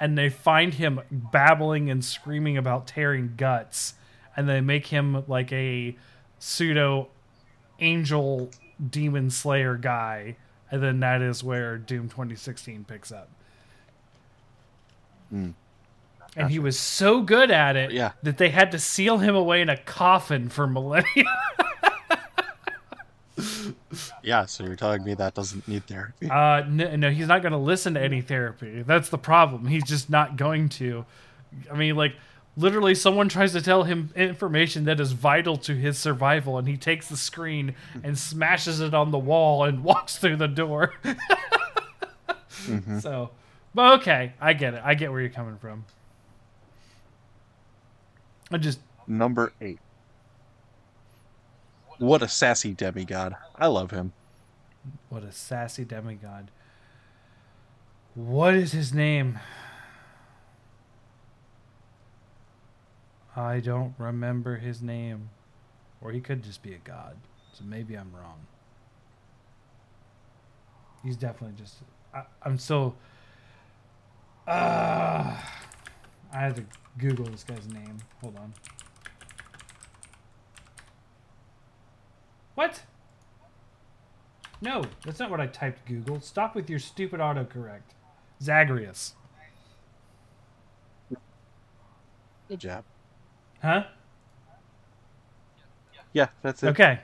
[0.00, 3.94] And they find him babbling and screaming about tearing guts,
[4.36, 5.96] and they make him like a
[6.38, 7.08] pseudo
[7.80, 8.50] angel
[8.90, 10.36] demon slayer guy.
[10.70, 13.30] And then that is where Doom 2016 picks up.
[15.30, 15.50] Hmm.
[16.36, 18.12] And he was so good at it Yeah.
[18.22, 21.24] that they had to seal him away in a coffin for millennia.
[24.22, 26.28] Yeah, so you're telling me that doesn't need therapy?
[26.28, 28.82] Uh, no, no, he's not going to listen to any therapy.
[28.82, 29.66] That's the problem.
[29.66, 31.06] He's just not going to.
[31.72, 32.14] I mean, like,
[32.56, 36.76] literally, someone tries to tell him information that is vital to his survival, and he
[36.76, 40.94] takes the screen and smashes it on the wall and walks through the door.
[42.66, 43.00] Mhm.
[43.00, 43.30] So,
[43.78, 44.82] but okay, I get it.
[44.84, 45.84] I get where you're coming from.
[48.50, 49.78] I just, Number eight.
[51.98, 53.36] What a sassy demigod.
[53.54, 54.14] I love him.
[55.10, 56.50] what a sassy demigod.
[58.16, 59.38] What is his name?
[63.36, 65.30] I don't remember his name.
[66.00, 67.16] Or he could just be a god.
[67.52, 68.40] So maybe I'm wrong.
[71.04, 71.76] He's definitely just.
[72.12, 72.96] I, I'm still.
[74.48, 75.36] Uh,
[76.32, 76.64] I have to
[76.96, 77.98] Google this guy's name.
[78.22, 78.54] Hold on.
[82.54, 82.82] What?
[84.62, 86.20] No, that's not what I typed Google.
[86.20, 87.92] Stop with your stupid autocorrect.
[88.42, 89.14] Zagreus.
[92.48, 92.84] Good job.
[93.60, 93.84] Huh?
[96.14, 96.68] Yeah, that's it.
[96.68, 97.00] Okay.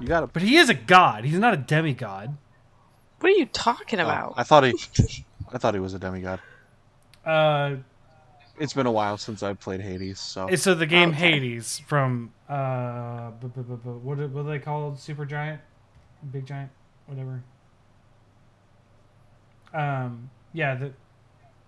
[0.00, 0.30] You got it.
[0.34, 1.24] But he is a god.
[1.24, 2.36] He's not a demigod.
[3.20, 4.34] What are you talking about?
[4.36, 4.74] I thought he,
[5.50, 6.40] I thought he was a demigod.
[7.28, 7.76] Uh,
[8.58, 11.32] It's been a while since I played Hades, so so the game Okay.
[11.32, 14.98] Hades from uh, what what are they called?
[14.98, 15.60] Super Giant,
[16.32, 16.70] Big Giant,
[17.06, 17.42] whatever.
[19.74, 20.92] Um, yeah, the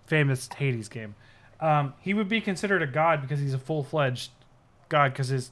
[0.07, 1.14] famous Hades game.
[1.61, 4.31] Um, he would be considered a god because he's a full fledged
[4.88, 5.51] god because his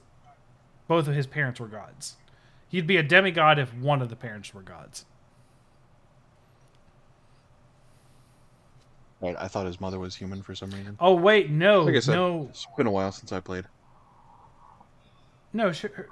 [0.88, 2.16] both of his parents were gods.
[2.68, 5.04] He'd be a demigod if one of the parents were gods.
[9.20, 10.96] Right, I thought his mother was human for some reason.
[11.00, 13.64] Oh wait, no, Like I said, no, it's been a while since I played.
[15.52, 16.08] No, she, her-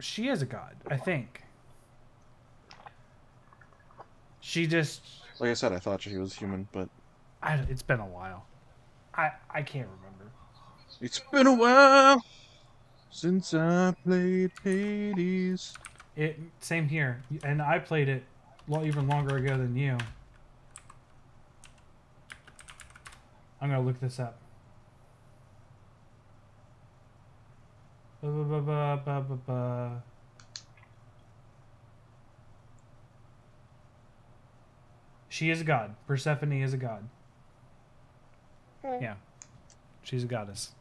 [0.00, 1.42] she is a god, I think.
[4.40, 5.02] She just,
[5.38, 6.88] Like I said, I thought she was human, but
[7.42, 8.44] I, it's been a while.
[9.14, 10.32] I I can't remember.
[11.00, 12.24] it's been a while
[13.10, 15.74] since I played Hades.
[16.16, 18.24] It same here, and I played it
[18.68, 19.96] lo- even longer ago than you.
[23.62, 24.38] I'm gonna look this up.
[28.20, 30.02] Ba, ba, ba, ba, ba, ba, ba.
[35.28, 35.94] She is a god.
[36.08, 37.08] Persephone is a god.
[38.84, 39.00] Hmm.
[39.00, 39.14] Yeah.
[40.02, 40.72] She's a goddess.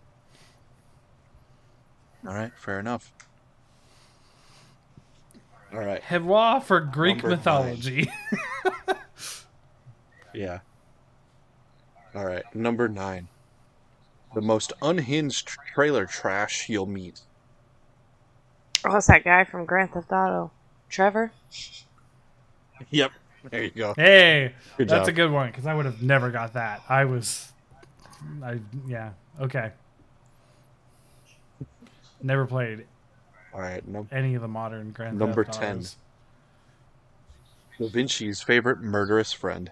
[2.28, 3.13] All right, fair enough.
[5.72, 8.12] All right, Hewa for Greek Number mythology.
[10.34, 10.60] yeah.
[12.15, 13.28] All right, number nine.
[14.34, 17.21] the most unhinged trailer trash you'll meet.
[18.86, 20.52] Oh, it's that guy from Grand Theft Auto,
[20.89, 21.32] Trevor.
[22.89, 23.12] Yep.
[23.52, 23.93] There you go.
[23.95, 25.10] Hey, Good that's job.
[25.10, 26.82] a good one because I would have never got that.
[26.89, 27.52] I was,
[28.43, 29.71] I yeah okay.
[32.24, 32.86] Never played
[33.54, 33.88] All right.
[33.88, 35.26] Num- any of the modern Grand Theft Auto.
[35.28, 35.76] Number Theft 10.
[35.78, 35.95] Autos.
[37.78, 39.69] Da Vinci's favorite murderous friend.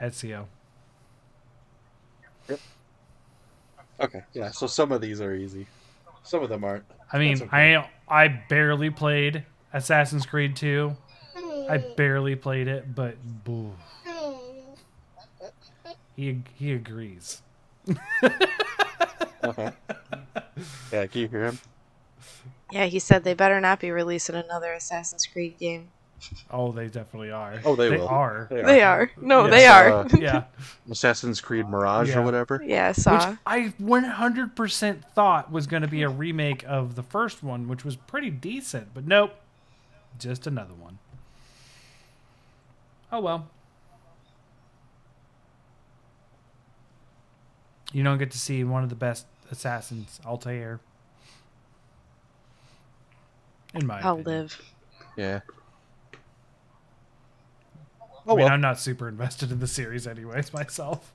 [0.00, 0.44] Ezio.
[4.00, 4.22] Okay.
[4.32, 4.50] Yeah.
[4.50, 5.66] So some of these are easy.
[6.24, 6.84] Some of them aren't.
[7.12, 7.76] I mean, okay.
[7.76, 10.96] I I barely played Assassin's Creed 2.
[11.68, 13.72] I barely played it, but boo,
[16.16, 17.42] he he agrees.
[19.44, 19.72] Okay.
[20.92, 21.06] yeah.
[21.06, 21.58] Can you hear him?
[22.70, 25.90] Yeah, he said they better not be releasing another Assassin's Creed game.
[26.50, 27.60] Oh, they definitely are.
[27.64, 28.06] Oh, they will.
[28.08, 28.46] are.
[28.50, 29.10] They are.
[29.20, 29.50] No, Yeah.
[29.50, 29.92] they are.
[29.92, 30.44] Uh, Yeah.
[30.90, 32.18] Assassin's Creed Mirage Yeah.
[32.18, 32.62] or whatever.
[32.64, 33.38] yeah, I Which.
[33.46, 37.96] I 100% thought was going to be a remake of the first one, which was
[37.96, 39.34] pretty decent, but nope.
[40.18, 40.98] Just another one.
[43.10, 43.48] Oh well.
[47.92, 50.80] You don't get to see one of the best assassins, Altair.
[53.74, 54.42] In my I'll opinion.
[54.42, 54.62] live.
[55.16, 55.40] Yeah.
[58.26, 58.54] I Oh mean, well.
[58.54, 61.12] I'm not super invested in the series anyways myself.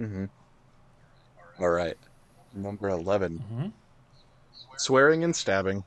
[0.00, 0.24] Mm-hmm.
[1.60, 1.96] All right.
[2.52, 3.44] Number 11.
[3.52, 3.72] Mhm.
[4.76, 5.84] Swearing and stabbing.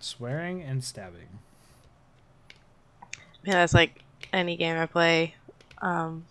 [0.00, 1.28] Swearing and stabbing.
[3.44, 5.34] Yeah, that's like any game I play.
[5.80, 6.24] Um,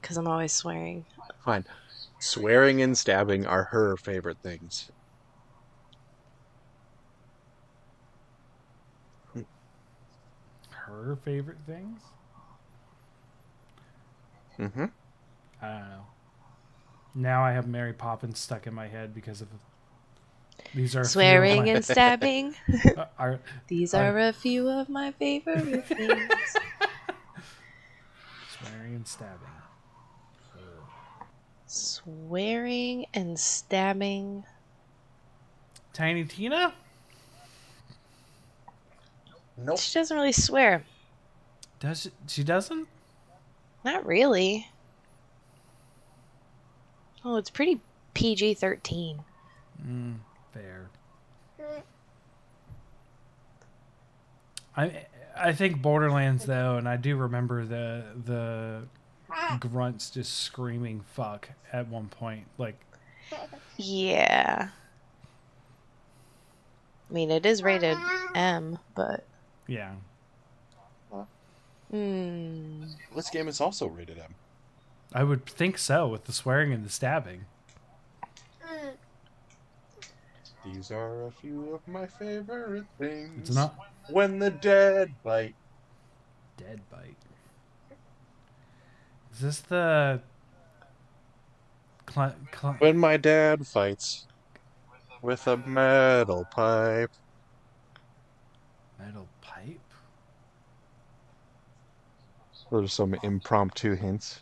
[0.00, 1.04] because I'm always swearing.
[1.44, 1.64] Fine.
[2.18, 4.90] Swearing and stabbing are her favorite things.
[11.04, 12.00] Her favorite things?
[14.58, 14.84] Mm-hmm.
[15.60, 16.06] I don't know.
[17.14, 19.48] Now I have Mary Poppins stuck in my head because of
[20.74, 22.54] these are a few of Swearing my- and stabbing.
[22.96, 26.30] uh, are These I- are a few of my favorite things.
[28.60, 29.48] swearing and stabbing.
[31.66, 34.44] Swearing and stabbing.
[35.92, 36.72] Tiny Tina?
[39.56, 39.78] Nope.
[39.78, 40.84] She doesn't really swear.
[41.82, 42.86] Does she, she doesn't?
[43.84, 44.68] Not really.
[47.24, 47.80] Oh, it's pretty
[48.14, 49.18] PG 13.
[49.84, 50.14] Mm,
[50.54, 50.88] fair.
[54.76, 58.82] I I think Borderlands though, and I do remember the the
[59.58, 62.46] grunts just screaming "fuck" at one point.
[62.58, 62.78] Like,
[63.76, 64.68] Yeah.
[67.10, 67.98] I mean, it is rated
[68.34, 69.24] M, but.
[69.66, 69.92] yeah,
[71.92, 72.84] Hmm.
[73.14, 74.34] This game is also rated M.
[75.14, 77.44] I would think so with the swearing and the stabbing.
[80.64, 83.48] These are a few of my favorite things.
[83.48, 83.74] It's not
[84.08, 85.54] When the dead bite.
[86.56, 87.16] dead bite.
[89.32, 90.20] Is this the?
[92.08, 94.26] Cl- cl- When my dad fights
[95.20, 97.10] with a metal pipe.
[98.98, 99.80] metal pipe?
[102.72, 104.40] Those are some impromptu hints.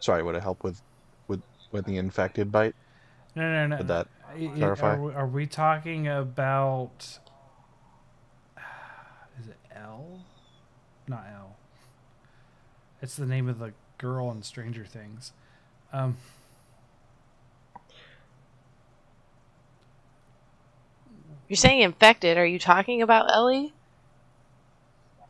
[0.00, 0.82] Sorry, would it help with
[1.28, 1.40] with
[1.70, 2.74] with the infected bite?
[3.36, 3.76] No, no, no.
[3.76, 4.08] Would that
[4.56, 4.96] clarify?
[4.96, 7.20] Are we, are we talking about?
[9.40, 10.18] Is it L?
[11.06, 11.56] Not L.
[13.00, 15.32] It's the name of the girl in Stranger Things.
[15.92, 16.16] Um,
[21.48, 22.36] You're saying infected.
[22.38, 23.72] Are you talking about Ellie?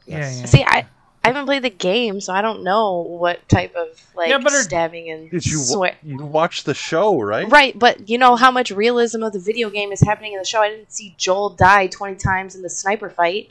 [0.06, 0.40] yeah, Yes.
[0.40, 0.46] yeah.
[0.46, 0.86] See, I.
[1.24, 4.52] I haven't played the game, so I don't know what type of like Yeah, but
[4.52, 5.96] her- stabbing and Did you wa- swear.
[6.02, 7.46] you watch the show, right?
[7.50, 10.44] Right, but you know how much realism of the video game is happening in the
[10.46, 10.62] show.
[10.62, 13.50] I didn't see Joel die twenty times in the sniper fight.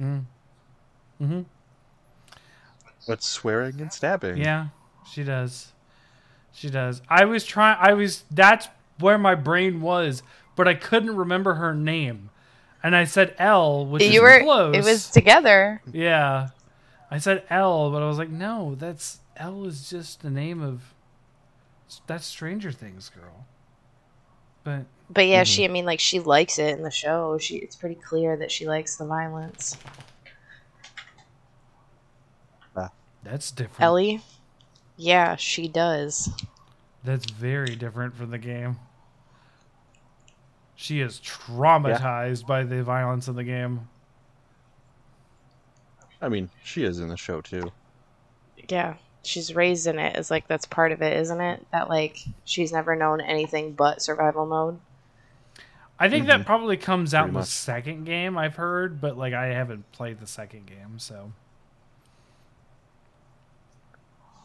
[0.00, 0.24] Mm.
[1.18, 1.40] hmm
[3.06, 4.36] But swearing and stabbing.
[4.36, 4.66] Yeah,
[5.10, 5.72] she does.
[6.52, 7.00] She does.
[7.08, 7.78] I was trying.
[7.80, 8.24] I was.
[8.30, 8.68] That's
[8.98, 10.22] where my brain was,
[10.54, 12.30] but I couldn't remember her name,
[12.82, 14.40] and I said L, which you is were.
[14.42, 14.76] close.
[14.76, 15.80] It was together.
[15.92, 16.48] Yeah.
[17.10, 20.82] I said L, but I was like, no, that's L is just the name of
[22.06, 23.46] that's Stranger Things girl.
[24.64, 25.46] But But yeah, Mhm.
[25.46, 25.64] she.
[25.64, 27.38] I mean, like she likes it in the show.
[27.38, 27.56] She.
[27.58, 29.76] It's pretty clear that she likes the violence.
[33.22, 33.80] that's different.
[33.82, 34.22] Ellie.
[34.96, 36.30] Yeah, she does.
[37.02, 38.76] That's very different from the game.
[40.76, 43.88] She is traumatized by the violence in the game.
[46.20, 47.72] I mean, she is in the show too.
[48.68, 50.16] Yeah, she's raised in it.
[50.16, 51.66] It's like that's part of it, isn't it?
[51.72, 54.78] That like she's never known anything but survival mode.
[55.98, 56.28] I think Mhm.
[56.28, 57.48] that probably comes out Pretty in the much.
[57.48, 58.36] second game.
[58.36, 61.32] I've heard, but like I haven't played the second game, so.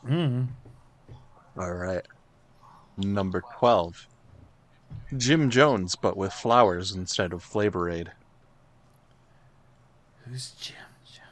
[0.05, 0.47] Mm.
[1.57, 2.05] All right.
[2.97, 4.07] Number 12.
[5.17, 8.11] Jim Jones, but with flowers instead of Flavor Aid.
[10.25, 10.75] Who's Jim?
[11.11, 11.23] Jim?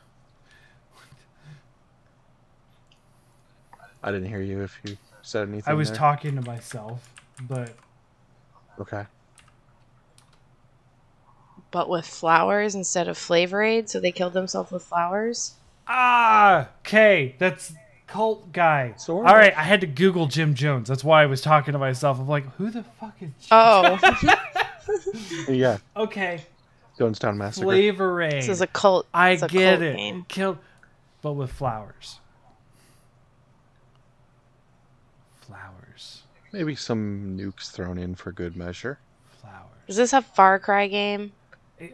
[4.03, 5.71] I didn't hear you if you said anything.
[5.71, 5.97] I was there.
[5.97, 7.73] talking to myself, but
[8.79, 9.05] Okay.
[11.71, 15.53] But with flowers instead of flavor aid, so they killed themselves with flowers.
[15.87, 17.73] ah, okay, that's
[18.09, 18.93] cult guy.
[18.97, 19.37] Sort All of.
[19.37, 20.87] right, I had to Google Jim Jones.
[20.87, 22.19] That's why I was talking to myself.
[22.19, 23.29] I'm like, who the fuck is?
[23.39, 23.47] Jim?
[23.51, 23.99] Oh,
[25.47, 26.41] Yeah, okay,
[26.97, 27.65] Jonestown Massacre.
[27.65, 28.31] Flavor Aid.
[28.33, 29.07] this is a cult.
[29.13, 29.95] I get cult it.
[29.95, 30.25] Game.
[30.27, 30.57] Kill,
[31.21, 32.19] but with flowers.
[35.41, 36.23] Flowers.
[36.51, 38.99] Maybe some nukes thrown in for good measure.
[39.41, 39.65] Flowers.
[39.87, 41.31] Is this a Far Cry game?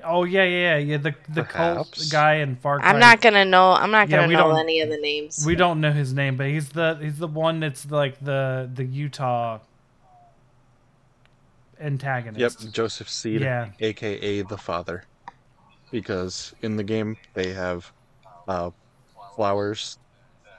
[0.04, 0.98] Oh yeah, yeah, yeah.
[0.98, 2.90] The the cult guy in Far Cry.
[2.90, 3.72] I'm not gonna know.
[3.72, 5.44] I'm not gonna we know don't- any of the names.
[5.46, 8.84] We don't know his name, but he's the he's the one that's like the the
[8.84, 9.60] Utah
[11.80, 12.64] antagonist.
[12.64, 12.74] Yep.
[12.74, 13.70] Joseph Seed, Yeah.
[13.80, 15.04] aka the father.
[15.92, 17.92] Because in the game they have
[18.48, 18.72] uh,
[19.36, 19.98] flowers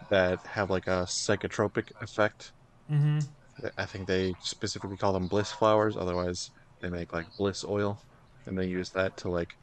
[0.08, 2.52] that have like a psychotropic effect.
[2.90, 3.18] Mm-hmm.
[3.76, 5.96] I think they specifically call them bliss flowers.
[5.96, 6.50] Otherwise,
[6.80, 8.00] they make like bliss oil,
[8.46, 9.56] and they use that to like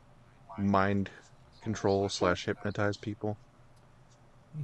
[0.57, 1.09] mind
[1.61, 3.37] control slash hypnotize people.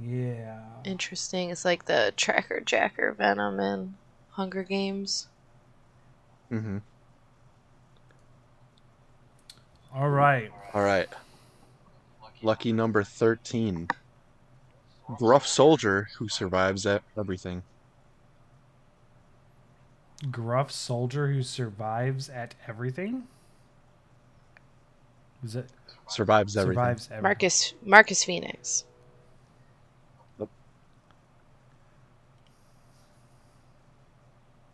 [0.02, 0.60] Yeah.
[0.84, 1.50] Interesting.
[1.50, 3.94] It's like the Tracker Jacker Venom in
[4.30, 5.26] Hunger Games.
[6.52, 6.78] Mm-hmm.
[9.94, 10.50] All right.
[10.72, 11.08] All right.
[12.42, 13.88] Lucky number thirteen.
[15.18, 17.62] Gruff soldier who survives at everything.
[20.30, 23.24] Gruff soldier who survives at everything.
[25.44, 25.68] Is it
[26.08, 26.74] Survives everything.
[26.74, 27.22] survives everything?
[27.22, 28.84] Marcus Marcus Phoenix.
[30.38, 30.48] Yep.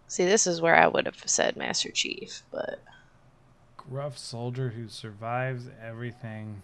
[0.09, 2.81] See, this is where I would have said Master Chief, but
[3.77, 6.62] Gruff soldier who survives everything.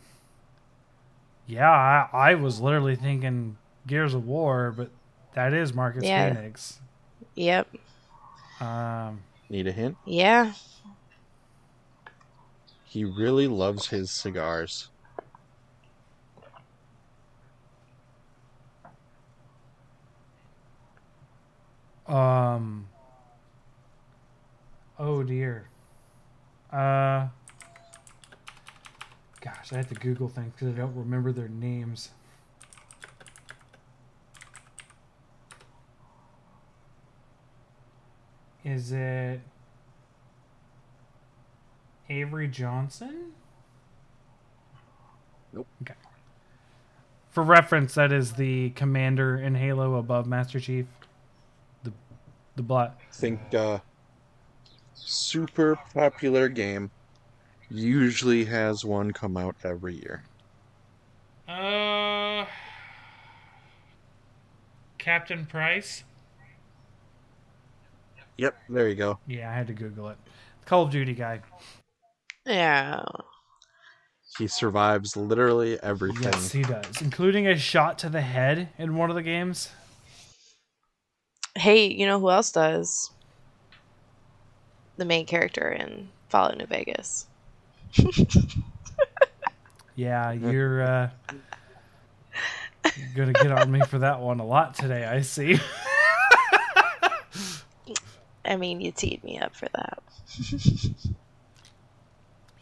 [1.46, 4.90] Yeah, I, I was literally thinking Gears of War, but
[5.34, 6.34] that is Marcus Yeah.
[6.34, 6.80] Phoenix.
[7.34, 7.68] yep,
[8.60, 9.96] Um, Need a hint?
[10.06, 10.52] yeah.
[12.92, 14.90] He really loves his cigars.
[22.06, 22.86] um.
[24.98, 25.70] Oh dear.
[26.70, 27.28] Uh.
[29.40, 32.10] Gosh, I have to Google things because I don't remember their names.
[38.66, 39.40] Is it
[42.12, 43.32] Avery Johnson?
[45.52, 45.66] Nope.
[45.82, 45.94] Okay.
[47.30, 50.86] For reference, that is the commander in Halo above Master Chief.
[51.82, 51.92] The
[52.56, 53.10] the black.
[53.12, 53.78] Think uh,
[54.94, 56.90] super popular game.
[57.70, 60.24] Usually has one come out every year.
[61.48, 62.44] Uh,
[64.98, 66.04] Captain Price.
[68.36, 69.18] Yep, there you go.
[69.26, 70.18] Yeah, I had to Google it.
[70.66, 71.40] Call of Duty guy.
[72.46, 73.04] Yeah.
[74.38, 76.22] He survives literally everything.
[76.22, 79.70] Yes, he does, including a shot to the head in one of the games.
[81.54, 83.10] Hey, you know who else does?
[84.96, 87.26] The main character in Fallout New Vegas.
[89.94, 91.10] Yeah, you're uh,
[92.96, 95.04] you're gonna get on me for that one a lot today.
[95.04, 95.60] I see.
[98.44, 100.02] I mean, you teed me up for that.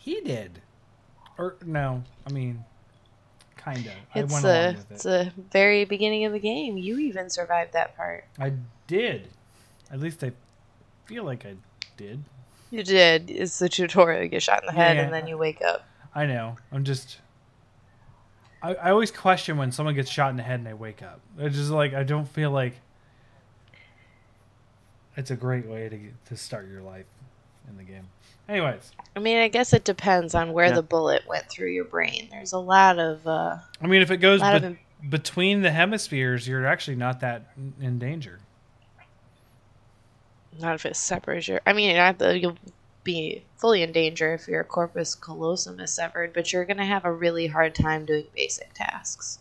[0.02, 0.60] he did,
[1.38, 2.02] or no?
[2.26, 2.64] I mean,
[3.56, 3.92] kind of.
[4.14, 5.08] I It's went the along with it's it.
[5.08, 6.76] the very beginning of the game.
[6.78, 8.24] You even survived that part.
[8.38, 8.54] I
[8.86, 9.28] did.
[9.92, 10.32] At least I
[11.04, 11.54] feel like I
[11.96, 12.24] did.
[12.70, 13.30] You did.
[13.30, 14.22] It's the tutorial.
[14.22, 15.02] You get shot in the head Yeah.
[15.02, 15.84] and then you wake up.
[16.14, 16.56] I know.
[16.72, 17.18] I'm just.
[18.62, 21.20] I, I always question when someone gets shot in the head and they wake up.
[21.38, 22.74] It's just like I don't feel like
[25.16, 27.06] it's a great way to get, to start your life
[27.68, 28.08] in the game.
[28.50, 30.74] Anyways, I mean, I guess it depends on where Yeah.
[30.74, 32.26] the bullet went through your brain.
[32.32, 34.78] There's a lot of uh, I mean, if it goes be- im-
[35.08, 37.44] between the hemispheres, you're actually not that
[37.80, 38.40] in danger.
[40.58, 41.60] not if it separates your.
[41.64, 42.58] I mean, not the, you'll
[43.04, 47.04] be fully in danger if your corpus callosum is severed, but you're going to have
[47.04, 49.38] a really hard time doing basic tasks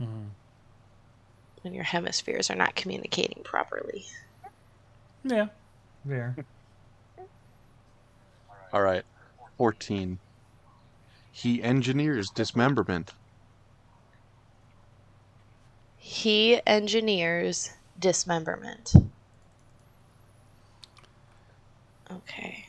[0.00, 0.28] Mhm.
[1.62, 4.06] when your hemispheres are not communicating properly.
[5.22, 5.48] Yeah.
[6.04, 6.34] There.
[8.72, 9.04] All right.
[9.56, 10.18] 14.
[11.30, 13.14] He engineers dismemberment.
[15.96, 18.94] He engineers dismemberment.
[22.10, 22.66] Okay.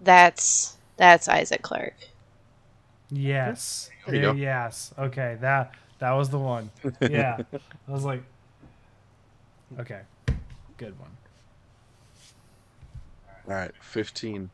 [0.00, 1.94] That's that's Isaac Clarke.
[3.10, 3.90] Yes.
[4.06, 4.30] There you go.
[4.32, 4.92] Eh, yes.
[4.98, 5.36] Okay.
[5.40, 6.70] That that was the one.
[7.00, 7.38] Yeah.
[7.88, 8.22] I was like,
[9.78, 10.00] okay,
[10.78, 11.10] good one.
[13.50, 13.72] All right.
[13.80, 14.50] 15.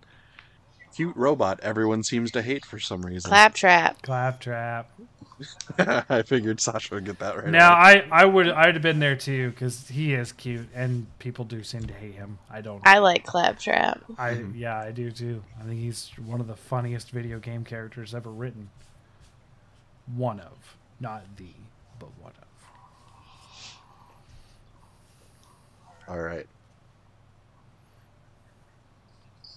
[0.95, 3.29] Cute robot everyone seems to hate for some reason.
[3.29, 4.01] Claptrap.
[4.01, 4.91] Claptrap.
[5.79, 7.49] I figured Sasha would get that right.
[7.49, 8.07] Now away.
[8.11, 11.63] I I would I'd have been there too because he is cute and people do
[11.63, 12.39] seem to hate him.
[12.51, 12.81] I don't.
[12.87, 14.03] I like Claptrap.
[14.17, 14.57] I mm-hmm.
[14.57, 15.45] yeah I do too.
[15.61, 18.71] I think he's one of the funniest video game characters ever written.
[20.15, 21.49] One of, not the,
[21.99, 22.47] but one of.
[26.09, 26.47] All right.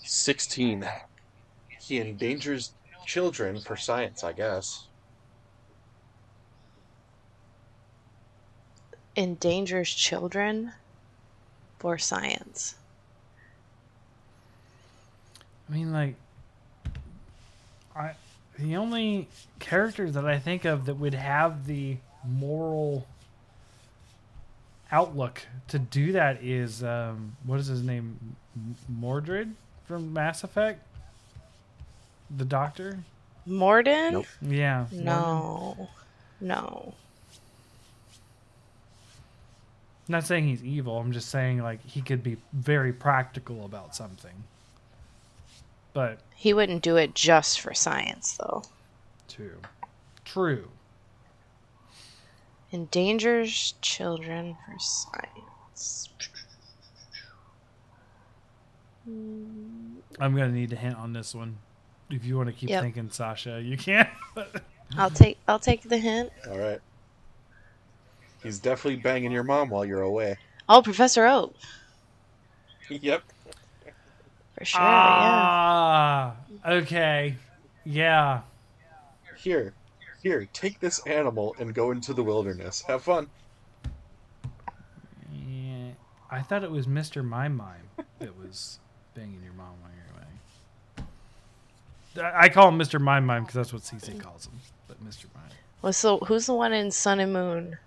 [0.10, 0.90] 16.
[1.80, 2.72] He endangers
[3.06, 4.88] children for science, I guess.
[9.16, 10.72] Endangers children
[11.78, 12.74] for science.
[15.70, 16.16] I mean, like,
[17.96, 18.14] I
[18.58, 19.28] the only
[19.60, 21.98] character that I think of that would have the
[22.28, 23.06] moral
[24.92, 28.36] outlook to do that is um, what is his name,
[28.88, 29.54] Mordred
[29.90, 30.80] from Mass Effect,
[32.38, 33.00] the Doctor.
[33.48, 34.12] Mordin?
[34.12, 34.26] Nope.
[34.44, 34.86] Yeah.
[34.92, 35.04] Mordred.
[35.04, 35.90] No.
[36.40, 36.94] No.
[40.08, 40.98] not saying he's evil.
[41.00, 44.44] I'm just saying like he could be very practical about something.
[45.94, 48.62] But He wouldn't do it just for science, though.
[49.28, 49.58] true,
[50.24, 50.68] true.
[52.72, 56.10] Endangers children for science.
[60.20, 61.58] I'm gonna need a hint on this one.
[62.10, 62.84] If you want to keep Yep.
[62.84, 64.08] thinking, Sasha, you can.
[64.98, 66.32] I'll take I'll take the hint.
[66.50, 66.80] All right.
[68.42, 70.38] He's definitely banging your mom while you're away.
[70.68, 71.56] Oh, Professor Oak.
[72.90, 73.22] Yep.
[74.58, 75.46] For sure, yeah.
[75.46, 76.36] ah,
[76.68, 77.36] okay,
[77.86, 78.42] yeah.
[79.38, 79.74] Here,
[80.24, 82.82] here, take this animal and go into the wilderness.
[82.88, 83.30] Have fun.
[85.32, 85.92] yeah.
[86.32, 87.24] I thought it was Mr.
[87.24, 88.80] Mime Mime that was
[89.16, 91.06] banging your mom while you're
[92.24, 92.32] away.
[92.36, 93.00] I I call him Mr.
[93.00, 94.54] Mime Mime because that's what CC calls him.
[94.88, 95.26] But Mr.
[95.36, 95.44] Mime.
[95.82, 97.78] Well, so who's the one in Sun and Moon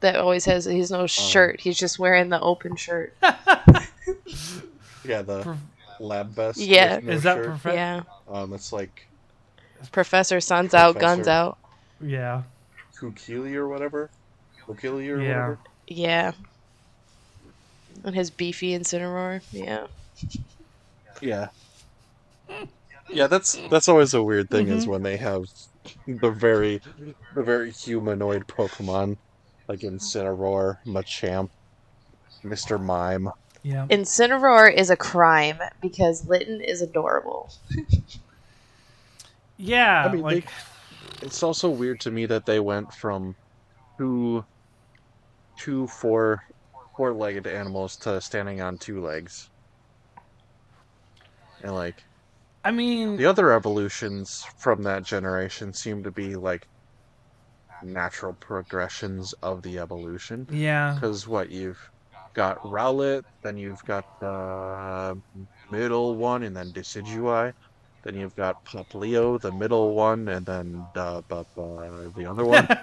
[0.00, 1.60] that always has he's no shirt.
[1.60, 3.14] He's just wearing the open shirt.
[5.02, 5.58] Yeah, the Prof-
[5.98, 6.58] lab vest.
[6.58, 7.00] Yeah.
[7.02, 7.46] no is that shirt.
[7.46, 7.74] perfect?
[7.74, 8.02] Yeah.
[8.28, 9.06] Um, it's like
[9.92, 11.56] Professor Sun's out, guns out.
[12.02, 12.42] Yeah.
[12.96, 14.10] Kukili or whatever.
[14.66, 15.28] Kukili or Yeah.
[15.28, 15.58] whatever.
[15.88, 16.32] Yeah.
[18.04, 19.40] And his beefy Incineroar.
[19.52, 19.86] Yeah.
[21.20, 21.48] Yeah.
[23.08, 24.88] Yeah, that's that's always a weird thing is Mhm.
[24.88, 25.44] when they have
[26.06, 26.80] the very
[27.34, 29.16] the very humanoid Pokemon
[29.68, 31.50] like Incineroar, Machamp,
[32.44, 32.80] Mr.
[32.82, 33.30] Mime.
[33.62, 33.86] Yeah.
[33.90, 37.52] Incineroar is a crime because Litten is adorable.
[39.58, 40.06] Yeah.
[40.06, 43.36] I mean, like, they, it's also weird to me that they went from
[43.98, 44.44] two
[45.58, 46.42] two four
[46.96, 49.49] four legged animals to standing on two legs.
[51.62, 52.02] And like
[52.64, 56.66] I mean, The other evolutions from that generation seem to be like
[57.82, 60.46] natural progressions of the evolution.
[60.50, 60.92] yeah.
[60.94, 61.80] Because what you've
[62.34, 65.16] got Rowlet, then you've got the
[65.70, 67.52] middle one, and then Decidueye.
[68.02, 72.66] Then you've got Popplio, the middle one, and then uh, bu- bu- the other one.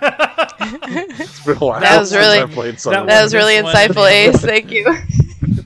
[0.60, 4.10] It's been a while That was really- I played Sun that That was really insightful,
[4.10, 4.42] Ace.
[4.42, 4.86] Thank you.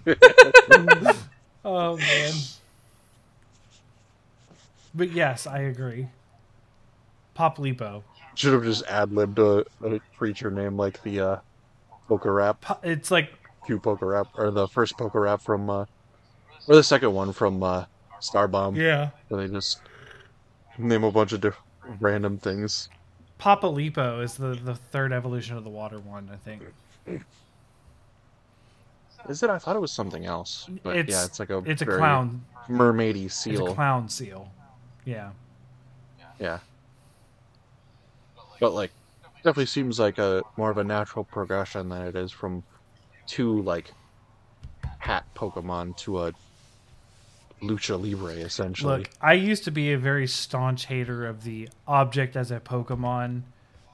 [1.63, 2.33] Oh man.
[4.93, 6.07] But yes, I agree.
[7.33, 8.03] Pop Lipo.
[8.35, 11.37] Should have just ad libbed a, a creature name like the uh,
[12.07, 12.61] Poker Rap.
[12.61, 13.31] Po- It's like
[13.65, 15.85] Q Poker Rap, or the first Poker Rap from, uh,
[16.67, 17.85] or the second one from uh,
[18.21, 19.09] Starbomb, yeah.
[19.29, 19.81] where they just
[20.77, 21.65] name a bunch of different
[21.99, 22.89] random things.
[23.37, 26.61] Papa Lipo is the, the third evolution of the water one, I think.
[29.29, 29.49] Is it?
[29.49, 30.67] I thought it was something else.
[30.83, 32.43] But It's- yeah, it's like a It's a clown.
[32.69, 33.67] mermaidy It's seal.
[33.67, 34.51] a clown seal.
[35.05, 35.31] Yeah.
[36.39, 36.59] Yeah.
[38.59, 38.91] But like,
[39.37, 42.63] definitely seems like a more of a natural progression than it is from
[43.25, 43.91] two like
[44.99, 46.33] hat Pokemon to a
[47.61, 48.99] lucha libre essentially.
[48.99, 53.41] Look, I used to be a very staunch hater of the object as a Pokemon,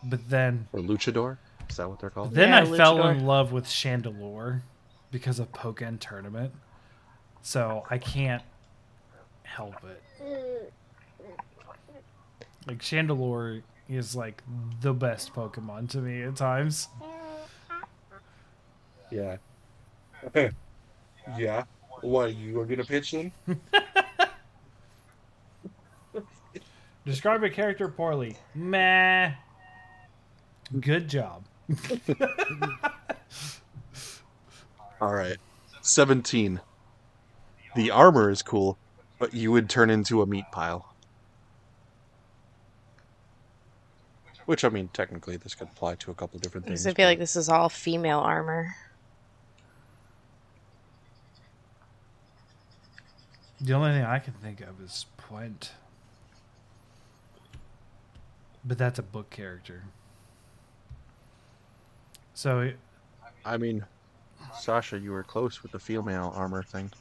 [0.03, 1.37] but then or luchador.
[1.69, 2.33] Is that what they're called?
[2.33, 4.61] then Yeah, I fell in love with Chandelure
[5.11, 6.53] because of Pokken Tournament.
[7.41, 8.43] So I can't
[9.43, 10.03] help it.
[10.21, 10.71] Mm.
[12.67, 14.43] Like Chandelure is like
[14.81, 16.89] the best Pokemon to me at times.
[19.09, 19.37] Yeah.
[21.37, 21.63] yeah.
[22.01, 23.31] What you are gonna pitch in?
[27.05, 28.35] Describe a character poorly.
[28.53, 29.31] Meh.
[30.81, 31.45] Good job.
[34.99, 35.37] All right.
[35.81, 36.59] 17.
[37.75, 38.77] The armor is cool,
[39.19, 40.86] but you would turn into a meat pile.
[44.47, 46.83] Which, I mean, technically, this could apply to a couple different things.
[46.83, 48.73] Because I feel like this is all female armor.
[53.59, 55.71] The only thing I can think of is Pwent.
[58.63, 59.83] But that's a book character.
[62.33, 62.71] So
[63.43, 63.83] I mean,
[64.57, 66.91] Sasha, you were close with the female armor thing.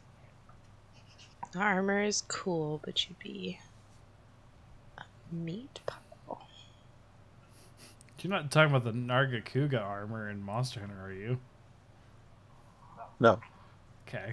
[1.54, 3.60] Armor is cool, but you'd be
[4.98, 6.05] a meat pile.
[8.26, 11.38] You're not talking about the Nargacuga armor in Monster Hunter, are you?
[13.20, 13.38] No.
[14.08, 14.32] Okay.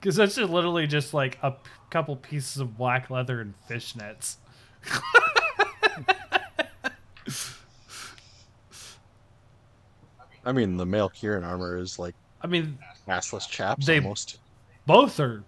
[0.00, 1.58] Because that's just literally just like a p-
[1.90, 4.36] couple pieces of black leather and fishnets.
[10.44, 12.78] I mean, the male Kirin armor is like I mean,
[13.08, 14.38] assless chaps They- almost.
[14.86, 15.42] both are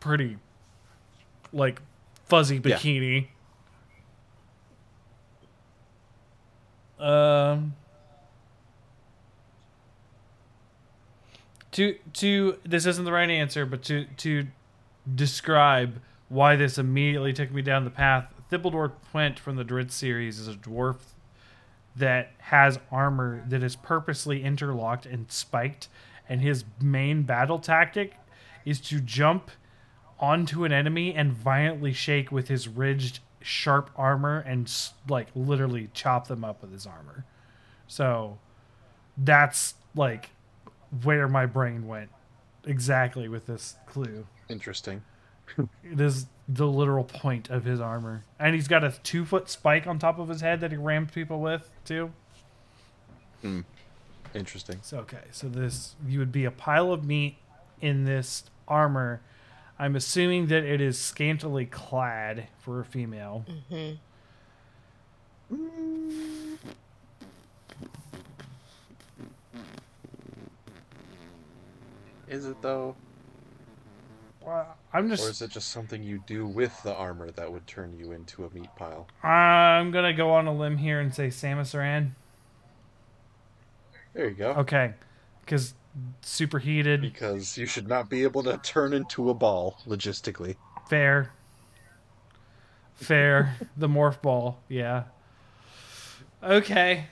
[0.00, 0.36] pretty
[1.52, 1.80] like
[2.26, 2.76] fuzzy Yeah.
[7.02, 7.74] Um
[11.72, 14.46] to to this isn't the right answer, but to to
[15.12, 18.32] describe why this immediately took me down the path.
[18.50, 20.96] Thibbledore Pwent from the Drizzt series is a dwarf
[21.96, 25.88] that has armor that is purposely interlocked and spiked,
[26.28, 28.14] and his main battle tactic
[28.64, 29.50] is to jump
[30.20, 34.72] onto an enemy and violently shake with his ridged, sharp armor and
[35.08, 37.24] like literally chop them up with his armor.
[37.86, 38.38] So
[39.16, 40.30] that's like
[41.02, 42.10] where my brain went
[42.64, 44.26] exactly with this clue.
[44.48, 45.02] Interesting.
[45.84, 49.86] It is the literal point of his armor, and he's got a two foot spike
[49.86, 52.10] on top of his head that he rams people with too.
[53.42, 53.60] Hmm.
[54.34, 54.78] Interesting.
[54.80, 57.36] So okay, so this you would be a pile of meat
[57.82, 59.20] in this armor.
[59.82, 63.44] I'm assuming that it is scantily clad for a female.
[63.68, 63.94] hmm
[72.28, 72.94] Is it though?
[74.40, 75.26] Well, I'm just.
[75.26, 78.44] Or is it just something you do with the armor that would turn you into
[78.44, 79.08] a meat pile?
[79.24, 82.14] I'm gonna go on a limb here and say Samus Aran.
[84.14, 84.50] There you go.
[84.52, 84.94] Okay,
[85.44, 85.74] because
[86.22, 90.56] superheated, Because you should not be able to turn into a ball, logistically.
[90.88, 91.32] fair,
[92.94, 93.56] fair.
[93.76, 95.04] the morph ball, yeah.
[96.42, 97.06] Okay.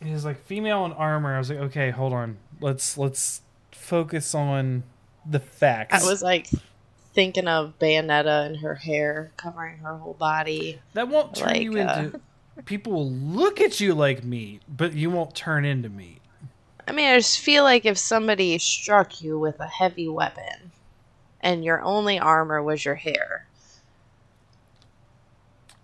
[0.00, 1.34] It was like female in armor.
[1.34, 2.38] I was like, okay, hold on.
[2.60, 3.42] Let's let's
[3.72, 4.84] focus on
[5.26, 6.02] the facts.
[6.02, 6.48] I was like
[7.12, 10.80] thinking of Bayonetta and her hair covering her whole body.
[10.94, 12.20] that won't turn like, you uh, into.
[12.64, 16.20] People will look at you like meat, but you won't turn into meat.
[16.86, 20.72] I mean, I just feel like if somebody struck you with a heavy weapon
[21.40, 23.46] and your only armor was your hair,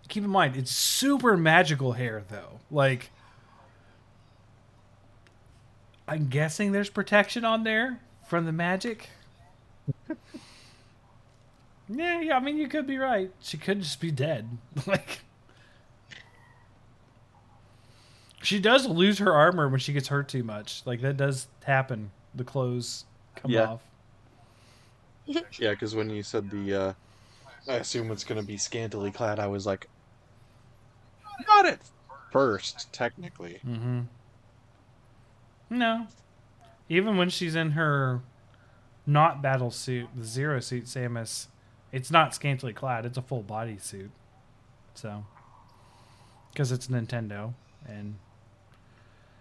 [0.09, 2.61] keep in mind it's super magical hair though.
[2.71, 3.11] Like
[6.09, 9.11] i'm guessing there's protection on there from the magic.
[11.89, 13.31] Yeah yeah i mean you could be right.
[13.41, 14.49] She could just be dead.
[14.87, 15.21] Like
[18.47, 22.11] she does lose her armor when she gets hurt too much like that does happen
[22.35, 23.65] the clothes come Yeah.
[23.73, 23.83] off
[25.59, 26.93] Yeah, because when you said the, uh,
[27.69, 29.89] I assume it's going to be scantily clad, I was like,
[31.49, 31.81] not at
[32.31, 33.59] first, technically.
[33.67, 34.03] Mm-hmm.
[35.71, 36.07] No.
[36.89, 38.21] Even when she's in her
[39.05, 41.49] not battle suit, the zero suit Samus,
[41.91, 44.13] it's not scantily clad, it's a full body suit.
[44.95, 45.25] So
[46.53, 48.15] because it's Nintendo and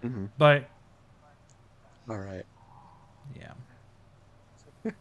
[0.05, 0.25] Mm-hmm.
[0.37, 0.69] but
[2.07, 2.45] All right.
[3.35, 3.53] yeah.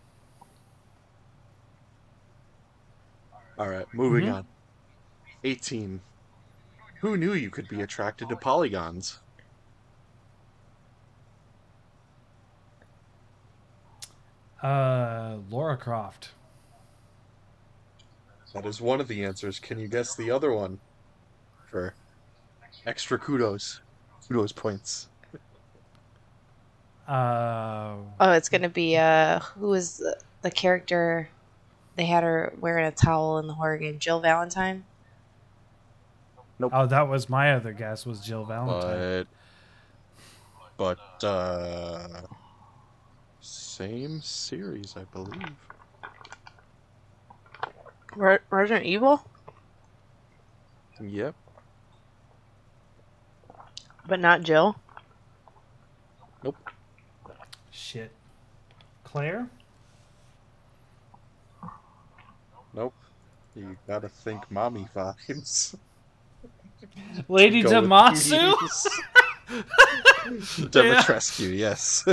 [3.59, 4.35] All right, moving Mhm.
[4.35, 4.47] on.
[5.45, 6.01] 18.
[7.01, 9.21] Who knew you could be attracted to polygons?
[14.63, 16.31] Uh, Lara Croft.
[18.55, 19.59] That is one of the answers.
[19.59, 20.79] Can you guess the other one?
[21.71, 21.95] For
[22.87, 23.83] extra kudos.
[24.29, 25.09] Kudos points.
[27.07, 31.29] Uh, Oh, it's gonna be uh, who was the, the character?
[31.97, 33.99] They had her wearing a towel in the horror game.
[33.99, 34.85] Jill Valentine.
[36.61, 38.07] oh, that was my other guess.
[38.07, 39.27] Was Jill Valentine?
[40.77, 42.23] But but uh
[43.41, 45.59] same series, I believe.
[48.17, 49.25] Re- Resident Evil,
[51.01, 51.35] Yep.
[54.07, 54.77] But not Jill.
[56.43, 56.57] Nope.
[57.71, 58.11] Shit.
[59.05, 59.49] Claire.
[62.75, 62.95] Nope.
[63.55, 65.77] You gotta think mommy vibes.
[67.29, 68.55] Lady Go with Damasu.
[68.61, 68.89] these.
[70.71, 72.05] Dimitrescu, yes.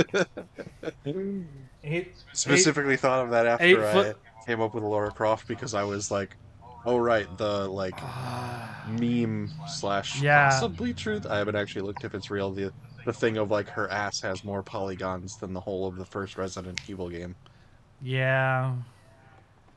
[1.84, 5.82] Eight, Specifically thought of that after I foot- came up with Lara Croft because I
[5.82, 6.36] was like,
[6.84, 7.98] oh right, the like
[8.88, 10.50] meme slash Yeah.
[10.50, 11.26] possibly truth.
[11.26, 12.50] I haven't actually looked if it's real.
[12.50, 12.72] The
[13.04, 16.36] the thing of like her ass has more polygons than the whole of the first
[16.36, 17.34] Resident Evil game.
[18.00, 18.74] yeah.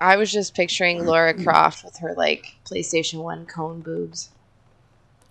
[0.02, 1.06] I was just picturing mm.
[1.06, 4.30] Lara Croft with her like PlayStation One cone boobs.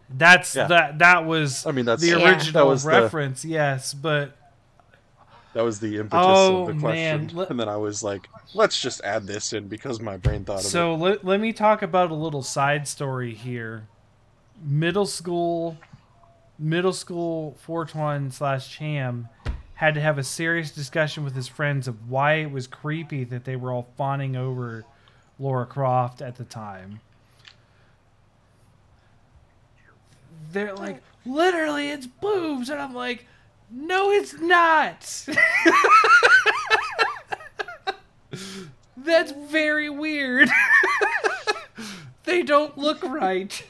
[0.09, 0.67] That's Yeah.
[0.69, 0.99] that.
[1.01, 2.19] That was I mean that's the Yeah.
[2.19, 3.45] that original was the reference.
[3.45, 4.37] Yes, but
[5.55, 7.47] that was the impetus Oh, of the question, man.
[7.49, 10.65] And then I was like, let's just add this in because my brain thought of
[10.67, 10.69] it.
[10.69, 13.87] so let, let me talk about a little side story here.
[14.65, 15.77] Middle school,
[16.59, 19.29] middle school Fortuan slash Cham
[19.75, 23.45] had to have a serious discussion with his friends of why it was creepy that
[23.45, 24.85] they were all fawning over
[25.39, 27.01] Lara Croft at the time.
[30.53, 33.27] They're like, literally, it's boobs, and I'm like,
[33.71, 35.27] no, it's not.
[38.97, 40.49] That's very weird.
[42.25, 43.65] they don't look right.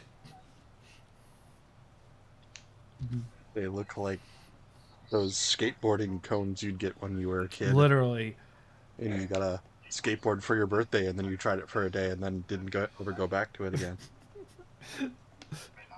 [3.54, 4.20] They look like
[5.10, 8.36] those skateboarding cones you'd get when you were a kid, Literally.
[8.98, 11.90] and you got a skateboard for your birthday, and then you tried it for a
[11.90, 13.98] day, and then didn't go ever go back to it again.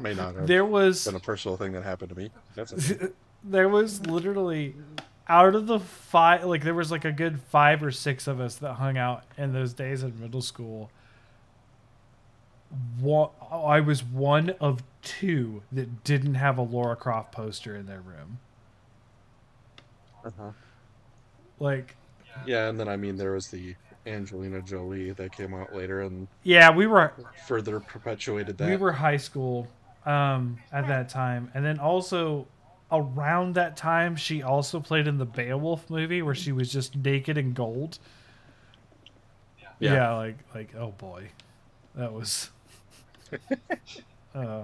[0.01, 2.31] May not have There was been a personal thing that happened to me.
[2.55, 3.11] That's a
[3.49, 4.75] there was literally
[5.29, 8.57] out of the five like there was like a good five or six of us
[8.57, 10.91] that hung out in those days in middle school.
[13.01, 18.01] One, I was one of two that didn't have a Lara Croft poster in their
[18.01, 18.39] room.
[20.25, 20.51] uh-huh.
[21.59, 21.97] Like,
[22.45, 23.75] Yeah, and then I mean there was the
[24.07, 27.13] Angelina Jolie that came out later and yeah, we were
[27.47, 28.69] further perpetuated that.
[28.69, 29.69] we were high school
[30.05, 32.47] um, at that time, and then also
[32.91, 37.37] around that time, she also played in the Beowulf movie where she was just naked
[37.39, 37.99] in gold.
[39.79, 40.15] Yeah, Yeah.
[40.15, 41.29] like like oh boy,
[41.95, 42.51] that was.
[44.35, 44.63] uh,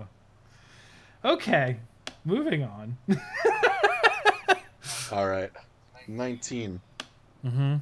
[1.24, 1.76] okay,
[2.24, 2.96] moving on.
[5.12, 5.50] All right,
[6.08, 6.80] nineteen.
[7.44, 7.76] Mm-hmm.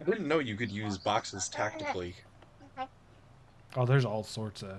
[0.00, 2.14] I didn't know you could use boxes tactically.
[3.76, 4.76] Oh, there's all sorts of.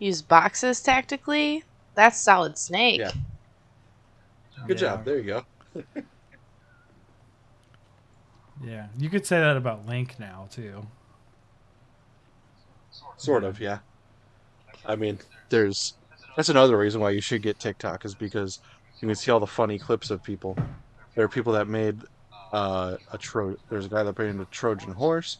[0.00, 1.62] Use boxes tactically.
[1.94, 3.00] That's Solid Snake.
[3.00, 3.12] Yeah.
[4.66, 4.88] Good Yeah.
[4.88, 5.04] job.
[5.04, 5.44] There you go.
[8.64, 10.86] Yeah, you could say that about Link now too.
[13.16, 13.78] Sort of, yeah.
[14.86, 15.94] I mean, there's
[16.36, 18.60] that's another reason why you should get TikTok is because
[19.00, 20.56] you can see all the funny clips of people.
[21.14, 22.02] There are people that made
[22.52, 23.56] uh, a tro.
[23.68, 25.38] There's a guy that made a Trojan horse.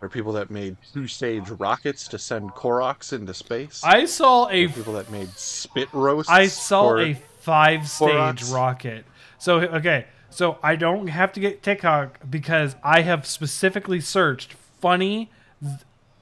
[0.00, 3.82] There are people that made two-stage rockets to send Koroks into space.
[3.82, 6.30] I saw a people that made spit roasts.
[6.30, 7.14] I saw a
[7.48, 8.10] five stage
[8.42, 8.54] Koroks.
[8.54, 9.04] rocket.
[9.38, 15.30] So okay, so I don't have to get TikTok because I have specifically searched funny
[15.62, 15.80] th-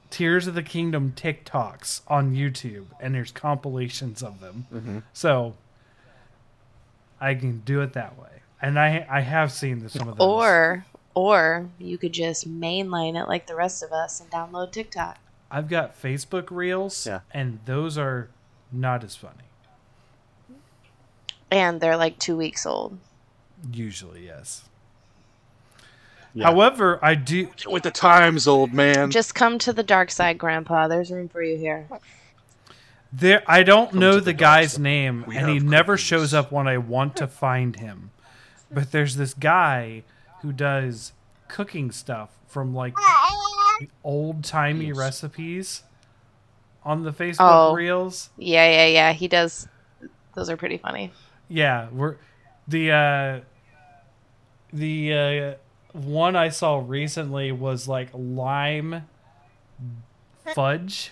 [0.09, 4.65] Tears of the Kingdom TikToks on YouTube, and there's compilations of them.
[4.73, 5.03] Mhm.
[5.11, 5.55] So
[7.19, 10.25] I can do it that way, and I I have seen the, some of those.
[10.27, 15.17] Or or you could just mainline it like the rest of us and download TikTok.
[15.49, 17.21] I've got Facebook Reels, Yeah.
[17.31, 18.29] and those are
[18.71, 19.46] not as funny.
[21.51, 22.97] And they're like two weeks old.
[23.71, 24.63] Usually, yes.
[26.33, 26.45] Yeah.
[26.45, 27.49] However, I do.
[27.67, 29.09] With the times, old man.
[29.11, 30.87] Just come to the dark side, Grandpa.
[30.87, 31.87] There's room for you here.
[33.13, 34.81] There, I don't Come know the, the guy's side.
[34.81, 38.11] name, We and he have never shows up when I want to find him.
[38.69, 40.03] But there's this guy
[40.41, 41.13] who does
[41.47, 42.93] cooking stuff from like
[44.03, 44.97] old timey Yes.
[44.97, 45.83] recipes
[46.83, 47.73] on the Facebook Oh.
[47.73, 48.29] Reels.
[48.37, 49.13] Yeah, yeah, yeah.
[49.13, 49.67] He does.
[50.35, 51.11] Those are pretty funny.
[51.49, 52.17] Yeah, we're
[52.67, 53.39] the uh,
[54.73, 55.53] the uh,
[55.93, 59.07] one I saw recently was like lime
[60.53, 61.11] fudge.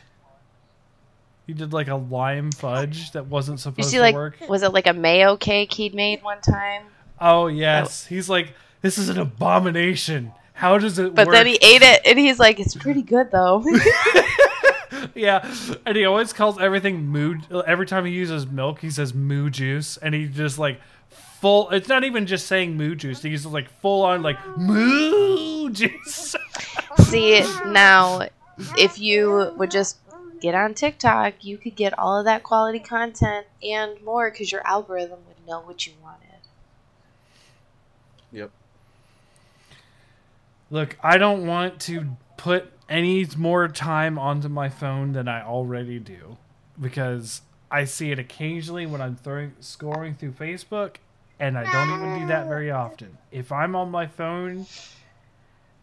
[1.48, 4.38] He did like a lime fudge that wasn't supposed see, to like, work.
[4.50, 6.84] was it like a mayo cake he'd made one time?
[7.22, 10.32] Oh yes, he's like, this is an abomination.
[10.54, 11.36] How does it But work?
[11.36, 13.64] then he ate it, and he's like, "It's pretty good though."
[15.20, 15.56] yeah,
[15.86, 17.40] and he always calls everything moo.
[17.66, 21.70] Every time he uses milk, he says moo juice, and he just like full.
[21.70, 23.22] It's not even just saying moo juice.
[23.22, 26.36] He uses like full on like moo juice.
[27.00, 28.28] See, now,
[28.78, 29.98] if you would just
[30.42, 34.68] get on TikTok, you could get all of that quality content and more because your
[34.68, 36.22] algorithm would know what you wanted.
[38.32, 38.52] Yep.
[40.70, 46.00] Look, I don't want to put any more time onto my phone than I already
[46.00, 46.38] do
[46.80, 50.98] because I see it occasionally when I'm throwing scoring through Facebook,
[51.40, 53.18] and I don't even do that very often.
[53.32, 54.66] If I'm on my phone,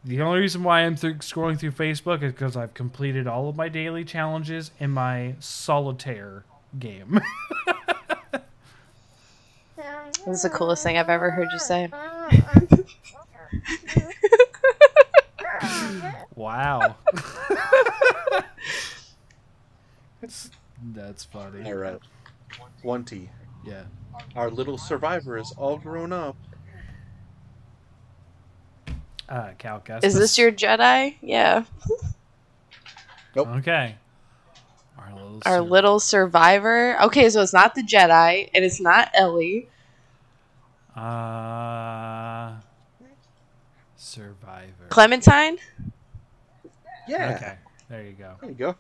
[0.05, 3.57] the only reason why I'm through, scrolling through Facebook is because I've completed all of
[3.57, 6.45] my daily challenges in my solitaire
[6.79, 7.21] game.
[10.25, 11.91] This is the coolest thing I've ever heard you say.
[16.35, 16.97] wow.
[20.21, 20.51] that's,
[20.93, 21.65] that's funny.
[21.65, 21.99] All right.
[22.83, 23.31] 20.
[23.65, 23.85] Yeah.
[24.37, 26.37] Our little survivor is all grown up.
[29.29, 30.05] Uh, Cal Kestis.
[30.05, 31.17] Is this your Jedi?
[31.23, 31.65] Yeah.
[33.35, 33.49] Nope.
[33.49, 33.97] Okay.
[34.99, 35.43] Our little.
[35.47, 37.01] Our sur- little survivor.
[37.05, 39.69] Okay, so it's not the Jedi, and it's not Ellie.
[40.95, 42.53] Uh.
[43.97, 44.89] Survivor.
[44.91, 45.57] Clementine?
[47.13, 47.35] Yeah.
[47.37, 47.55] Okay.
[47.89, 48.35] There you go.
[48.41, 48.75] There you go.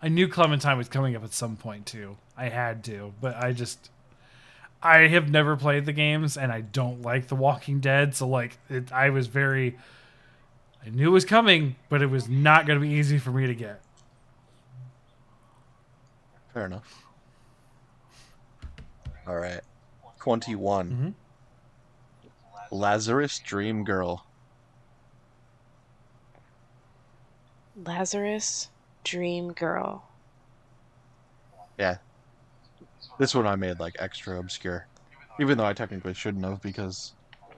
[0.00, 2.16] I knew Clementine was coming up at some point too.
[2.36, 3.90] I had to, but I just.
[4.84, 8.58] I have never played the games, and I don't like The Walking Dead, so like,
[8.68, 9.78] it, I was very.
[10.84, 13.46] I knew it was coming, but it was not going to be easy for me
[13.46, 13.80] to get.
[16.52, 17.04] Fair enough.
[19.26, 19.60] All right.
[20.18, 20.90] 21.
[20.90, 22.30] Mhm.
[22.72, 24.26] Lazarus Dream Girl.
[27.76, 28.70] Lazarus
[29.04, 30.04] Dream Girl.
[31.78, 31.98] Yeah.
[33.18, 34.86] This one I made like extra obscure.
[35.40, 37.14] Even though I technically shouldn't have because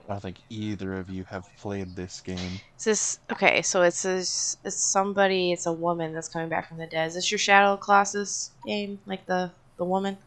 [0.07, 2.61] I don't think either of you have played this game.
[2.77, 3.61] Is this okay?
[3.61, 5.51] So it's this, it's somebody.
[5.51, 7.07] It's a woman that's coming back from the dead.
[7.07, 8.99] Is this your Shadow Colossus game?
[9.05, 10.17] Like the the woman?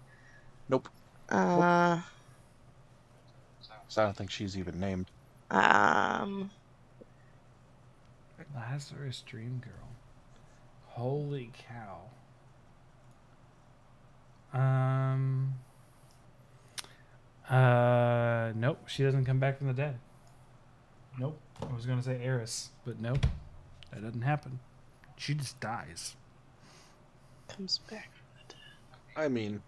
[0.68, 0.88] Nope.
[1.30, 2.00] Uh,
[3.88, 5.10] So I don't think she's even named.
[5.50, 6.50] um,
[8.54, 9.88] Lazarus Dream Girl.
[10.86, 12.00] Holy cow.
[14.58, 15.54] Um.
[17.48, 18.52] Uh.
[18.54, 18.88] Nope.
[18.88, 19.98] She doesn't come back from the dead.
[21.18, 21.38] Nope.
[21.62, 23.26] I was gonna say Eris, but nope.
[23.92, 24.60] That doesn't happen.
[25.16, 26.14] She just dies.
[27.48, 28.10] comes back.
[28.14, 29.24] From the dead.
[29.24, 29.62] I mean,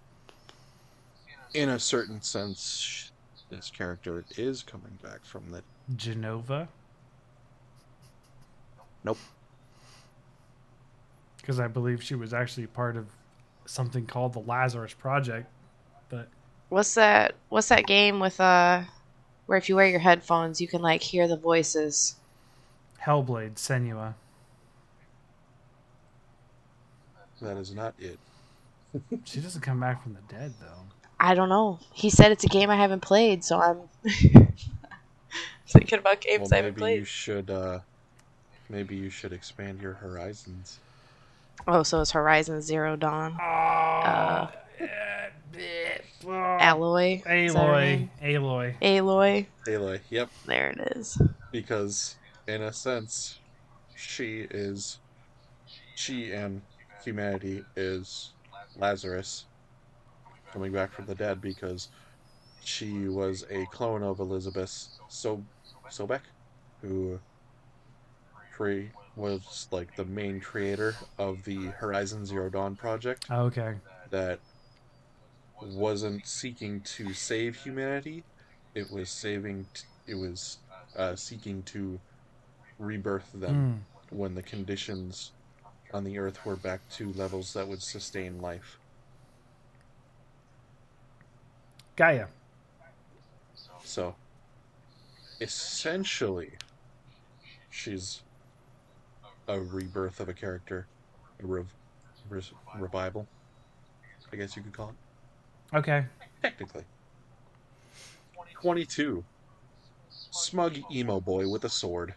[1.54, 3.10] in a certain sense,
[3.50, 5.62] this character is coming back from the.
[5.96, 6.68] Jenova.
[9.04, 9.18] Nope.
[11.38, 13.06] Because I believe she was actually part of
[13.66, 15.48] something called the Lazarus Project,
[16.08, 16.28] but
[16.68, 17.34] What's that?
[17.48, 18.82] What's that game with uh,
[19.46, 22.14] where if you wear your headphones, you can like hear the voices?
[23.02, 24.14] Hellblade, Senua.
[27.40, 28.18] That is not it.
[29.24, 30.82] She doesn't come back from the dead though.
[31.18, 31.78] I don't know.
[31.92, 33.78] He said it's a game I haven't played, so I'm
[35.68, 36.98] thinking about Well, games I haven't maybe played.
[37.00, 37.50] you should.
[37.50, 37.80] uh
[38.70, 40.78] Maybe you should expand your horizons.
[41.66, 43.32] Oh, so it's Horizon Zero Dawn.
[43.40, 44.48] Uh,
[46.24, 47.16] Aloy.
[47.26, 48.08] Is that her Aloy.
[48.22, 48.74] Aloy.
[48.80, 49.46] Aloy.
[49.66, 50.30] Aloy, yep.
[50.46, 51.20] There it is.
[51.50, 52.16] because
[52.46, 53.38] in a sense
[53.96, 54.98] she is
[55.96, 56.62] she and
[57.04, 58.30] humanity is
[58.78, 59.44] lazarus
[60.52, 61.88] coming back from the dead because
[62.64, 65.42] she was a clone of elizabeth so
[65.90, 66.20] Sobeck
[66.82, 67.18] who
[68.60, 73.74] cre- was like the main creator of the horizon zero dawn project Okay.
[74.10, 74.38] that
[75.62, 78.22] wasn't seeking to save humanity.
[78.74, 79.66] It was saving.
[79.74, 80.58] T- it was
[80.96, 81.98] uh, seeking to
[82.78, 84.16] rebirth them Mm.
[84.16, 85.32] when the conditions
[85.92, 88.78] on the Earth were back to levels that would sustain life.
[91.96, 92.26] Gaia.
[93.84, 94.14] So,
[95.40, 96.52] essentially,
[97.70, 98.22] she's
[99.50, 100.86] a rebirth of a character,
[101.42, 101.74] a rev-
[102.28, 103.26] res- revival.
[104.32, 105.76] I guess you could call it.
[105.76, 106.04] Okay.
[106.42, 106.84] Technically.
[108.52, 109.24] 22.
[110.08, 112.14] Smug emo boy with a sword.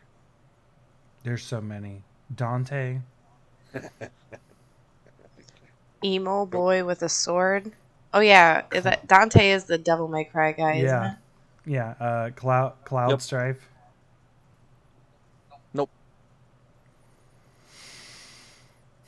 [1.23, 2.03] There's so many.
[2.35, 2.99] Dante.
[6.03, 7.71] Emo boy with a sword.
[8.13, 11.11] Oh yeah, is that Dante is the Devil May Cry guy, isn't Yeah.
[11.13, 11.17] it?
[11.65, 11.93] Yeah.
[11.99, 13.21] Uh, Cloud Cloud Yep.
[13.21, 13.69] Strife.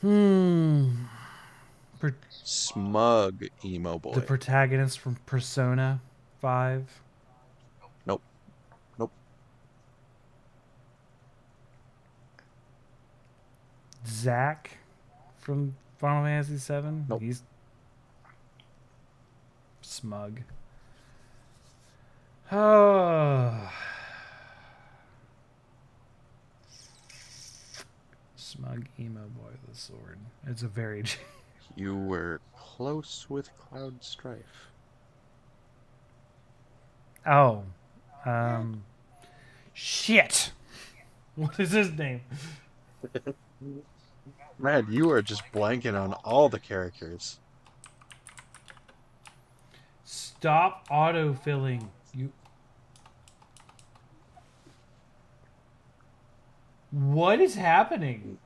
[0.00, 1.04] Hmm.
[1.98, 4.12] Per- Smug emo boy.
[4.12, 6.00] the protagonist from Persona
[6.40, 7.00] Five.
[8.04, 8.22] Nope.
[8.98, 9.10] Nope.
[14.06, 14.78] Zack
[15.38, 17.06] from Final Fantasy Seven.
[17.08, 17.22] Nope.
[17.22, 17.42] He's
[19.80, 20.40] smug.
[22.52, 23.72] Oh.
[28.46, 30.18] Smug emo boy with a sword.
[30.46, 31.02] It's a very
[31.76, 34.70] You were close with Cloud Strife.
[37.26, 37.64] oh,
[38.24, 38.84] um,
[39.72, 40.52] shit.
[41.34, 42.20] What is his name?
[44.60, 47.40] Man, you are just blanking on all the characters.
[50.04, 51.88] Stop autofilling.
[52.14, 52.30] You.
[56.96, 58.38] What is happening?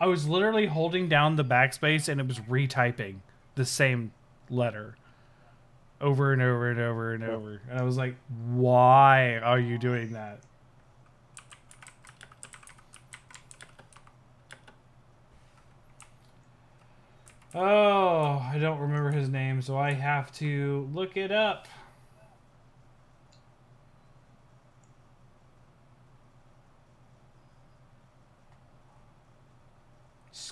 [0.00, 3.18] I was literally holding down the backspace and it was retyping
[3.54, 4.10] the same
[4.50, 4.96] letter
[6.00, 7.62] over and over and over and over.
[7.70, 8.16] And I was like,
[8.48, 10.40] why are you doing that?
[17.54, 21.68] Oh, I don't remember his name, so I have to look it up.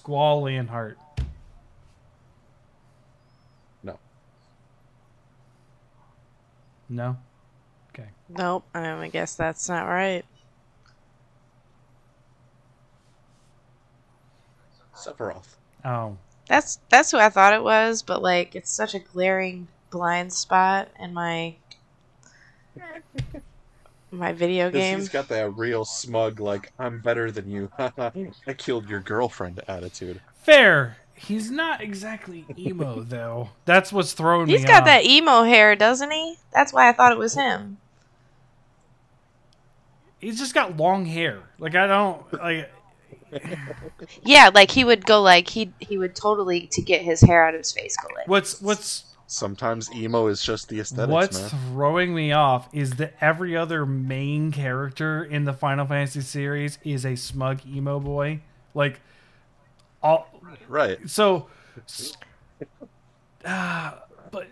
[0.04, 0.98] Squall Leonhardt.
[3.82, 3.98] No.
[6.90, 7.16] No?
[7.88, 8.10] Okay.
[8.28, 8.66] Nope.
[8.74, 10.26] Um, I guess that's not right.
[14.94, 15.56] Sephiroth.
[15.86, 16.18] Oh.
[16.48, 20.88] That's that's who I thought it was, but like it's such a glaring blind spot
[21.00, 21.54] in my
[24.18, 24.98] my video game.
[24.98, 27.70] He's got that real smug, like, I'm better than you.
[27.78, 30.20] I killed your girlfriend attitude.
[30.42, 30.96] Fair.
[31.14, 33.50] He's not exactly emo, though.
[33.64, 34.86] That's what's throwing He's me He's got off.
[34.86, 36.36] that emo hair, doesn't he?
[36.52, 37.78] That's why I thought it was him.
[40.18, 41.42] He's just got long hair.
[41.58, 42.32] Like, I don't.
[42.32, 42.70] Like,
[44.22, 47.54] Yeah, like he would go like he he would totally to get his hair out
[47.54, 51.60] of his face go like what's what's Sometimes emo is just the aesthetics, What's man.
[51.72, 57.04] throwing me off is that every other main character in the Final Fantasy series is
[57.04, 58.40] a smug emo boy.
[58.74, 59.00] Like,
[60.02, 60.28] all
[60.68, 60.98] Right.
[61.10, 61.48] so.
[63.44, 63.98] ah,
[64.30, 64.46] but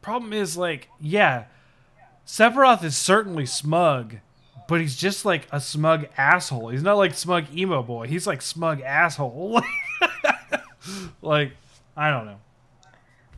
[0.00, 1.44] problem is like, yeah,
[2.26, 4.16] Sephiroth is certainly smug,
[4.68, 6.68] but he's just like a smug asshole.
[6.68, 8.06] He's not like smug emo boy.
[8.06, 9.60] He's like smug asshole.
[11.22, 11.52] like,
[11.96, 12.38] I don't know.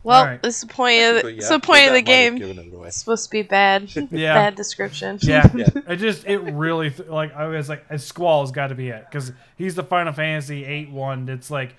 [0.05, 0.41] Well, Alright.
[0.43, 2.35] this is the point of But it's yeah, the point of the that might have
[2.37, 2.59] game.
[2.83, 2.87] it.
[2.87, 3.89] It's supposed to be bad.
[4.11, 4.35] Yeah.
[4.35, 5.17] Bad description.
[5.21, 5.67] Yeah, Yeah.
[5.87, 9.75] I just it really like I was like Squall's got to be it because he's
[9.75, 11.25] the Final Fantasy eight one.
[11.25, 11.75] That's like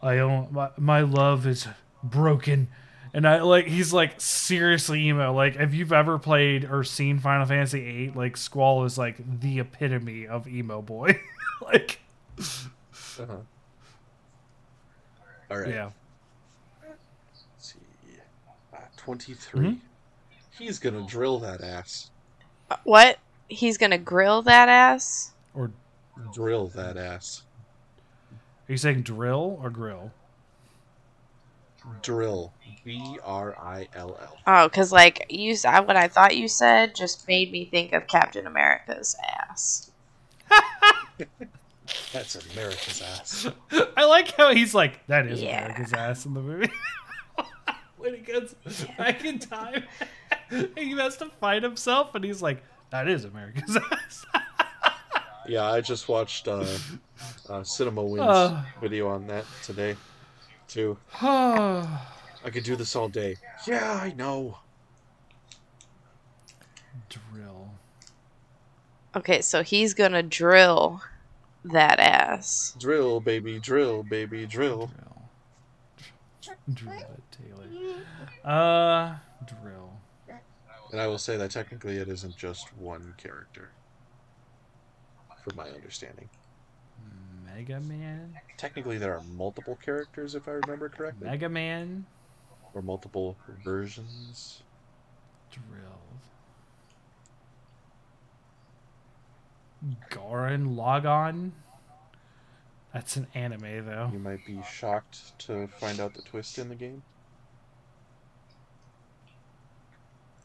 [0.00, 1.66] I don't my, my love is
[2.04, 2.68] broken,
[3.12, 5.32] and I like he's like seriously emo.
[5.34, 9.58] Like if you've ever played or seen Final Fantasy eight, like Squall is like the
[9.58, 11.20] epitome of emo boy.
[11.60, 11.98] like
[12.38, 13.36] Uh-huh.
[15.50, 15.68] All right.
[15.70, 15.90] yeah,
[16.86, 17.78] Let's see.
[18.72, 18.76] Uh,
[19.16, 19.60] 23.
[19.60, 19.78] Mhm.
[20.58, 22.10] He's going to drill that ass.
[22.70, 23.18] Uh, What?
[23.50, 25.32] He's gonna grill that ass?
[25.54, 25.70] or
[26.34, 27.44] Drill that ass.
[28.68, 30.12] are you saying drill or grill?
[32.02, 32.52] Drill.
[32.84, 34.36] B R I L L.
[34.46, 37.94] Oh, because like you, s- I- what I thought you said just made me think
[37.94, 39.16] of Captain America's
[39.48, 39.90] ass.
[42.12, 43.48] That's America's ass.
[43.96, 45.64] I like how he's like that is Yeah.
[45.64, 46.70] America's ass in the movie.
[47.98, 48.54] when he gets
[48.96, 49.84] back in time,
[50.76, 54.26] he has to fight himself, and he's like, "That is America's ass."
[55.46, 56.64] Yeah, I just watched uh,
[57.48, 58.62] uh, Cinema Wins Uh.
[58.80, 59.96] video on that today,
[60.68, 60.96] too.
[61.18, 61.88] drill.
[62.44, 63.36] I could do this all day.
[63.66, 64.58] Yeah, I know.
[67.08, 67.70] Drill.
[69.16, 71.00] Okay, so he's gonna drill
[71.64, 72.76] that ass.
[72.78, 74.86] Drill, baby, drill, baby, drill.
[74.88, 75.07] Drill.
[76.72, 77.66] Drill it, Taylor.
[78.44, 79.16] Uh,
[79.62, 79.92] drill.
[80.92, 83.70] And I will say that technically it isn't just one character,
[85.44, 86.28] from my understanding.
[87.44, 88.38] Mega Man.
[88.56, 91.28] Technically, there are multiple characters, if I remember correctly.
[91.28, 92.06] Mega Man.
[92.74, 94.62] or multiple versions.
[95.50, 95.94] Drilled.
[100.10, 101.52] Gurren Lagann.
[102.98, 104.10] That's an anime though.
[104.12, 107.00] You might be shocked to find out the twist in the game.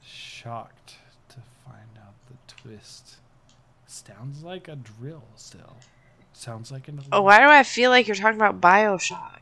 [0.06, 0.98] Shocked
[1.30, 3.16] to find out the twist.
[3.88, 5.78] Sounds like a drill still.
[6.34, 7.02] Sounds like an.
[7.12, 9.40] Oh, why do I feel like you're talking about Bioshock?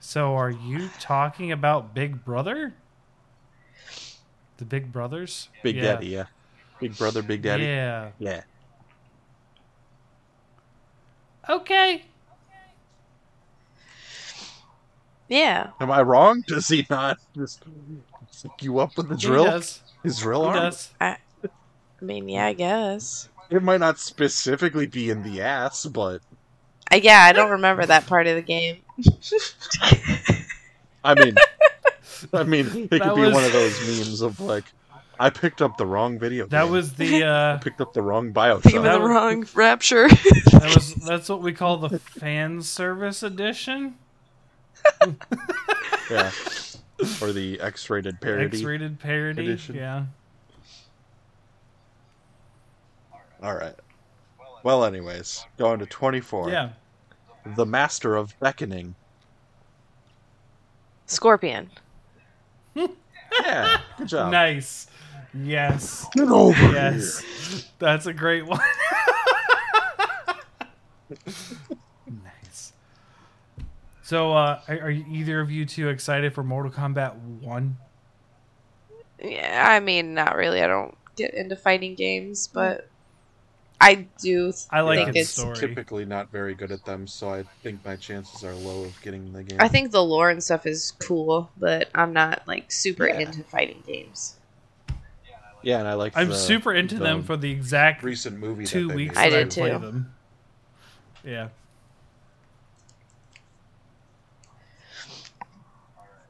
[0.00, 2.72] So are you talking about Big Brother?
[4.56, 5.50] The Big Brothers?
[5.62, 5.82] Big yeah.
[5.82, 6.24] Daddy, yeah.
[6.80, 7.64] Big Brother, Big Daddy.
[7.64, 8.12] Yeah.
[8.18, 8.44] yeah.
[11.48, 12.04] Okay.
[15.28, 15.70] Yeah.
[15.80, 16.42] Am I wrong?
[16.46, 17.62] Does he not just
[18.42, 19.44] hook you up with the He drill?
[19.44, 19.82] does.
[20.02, 20.56] His drill He arm?
[20.56, 20.92] does.
[21.00, 21.16] I
[22.00, 23.28] mean, yeah, I guess.
[23.50, 26.20] It might not specifically be in the ass, but
[26.90, 28.82] I, yeah, I don't remember that part of the game.
[31.04, 31.36] I mean,
[32.32, 34.64] I mean, it could That be one of those memes of like,
[35.18, 36.46] I picked up the wrong video.
[36.46, 36.72] That game.
[36.72, 38.76] was the I uh picked up the wrong Think Bioshock.
[38.76, 40.08] of That the wrong rapture.
[40.08, 43.96] that was that's what we call the fan service edition.
[46.10, 46.30] yeah,
[47.22, 48.58] or the X-rated parody.
[48.58, 49.42] X-rated parody.
[49.44, 49.74] edition.
[49.76, 50.04] Yeah.
[53.42, 53.74] All right.
[54.62, 56.50] Well, anyways, going to twenty-four.
[56.50, 56.70] Yeah.
[57.56, 58.94] The Master of Beckoning.
[61.06, 61.70] Scorpion.
[62.74, 64.32] Yeah, good job.
[64.32, 64.86] Nice.
[65.36, 66.06] Yes.
[66.14, 67.22] Get over Yes.
[67.78, 68.60] That's a great one.
[72.06, 72.72] nice.
[74.02, 77.76] So, uh, are, are either of you two excited for Mortal Kombat 1?
[79.22, 80.62] Yeah, I mean, not really.
[80.62, 82.88] I don't get into fighting games, but
[83.80, 84.52] I do.
[84.70, 85.30] I like think its it's.
[85.30, 85.56] story.
[85.56, 89.32] Typically not very good at them, so I think my chances are low of getting
[89.32, 89.58] the game.
[89.60, 93.20] I think the lore and stuff is cool, but I'm not like super Yeah.
[93.20, 94.36] into fighting games.
[95.64, 96.12] Yeah, and I like.
[96.16, 98.66] I'm the- super into the them for the exact recent movie.
[98.66, 99.20] two that weeks made.
[99.20, 99.78] I that I too.
[99.78, 100.14] them.
[101.24, 101.48] Yeah.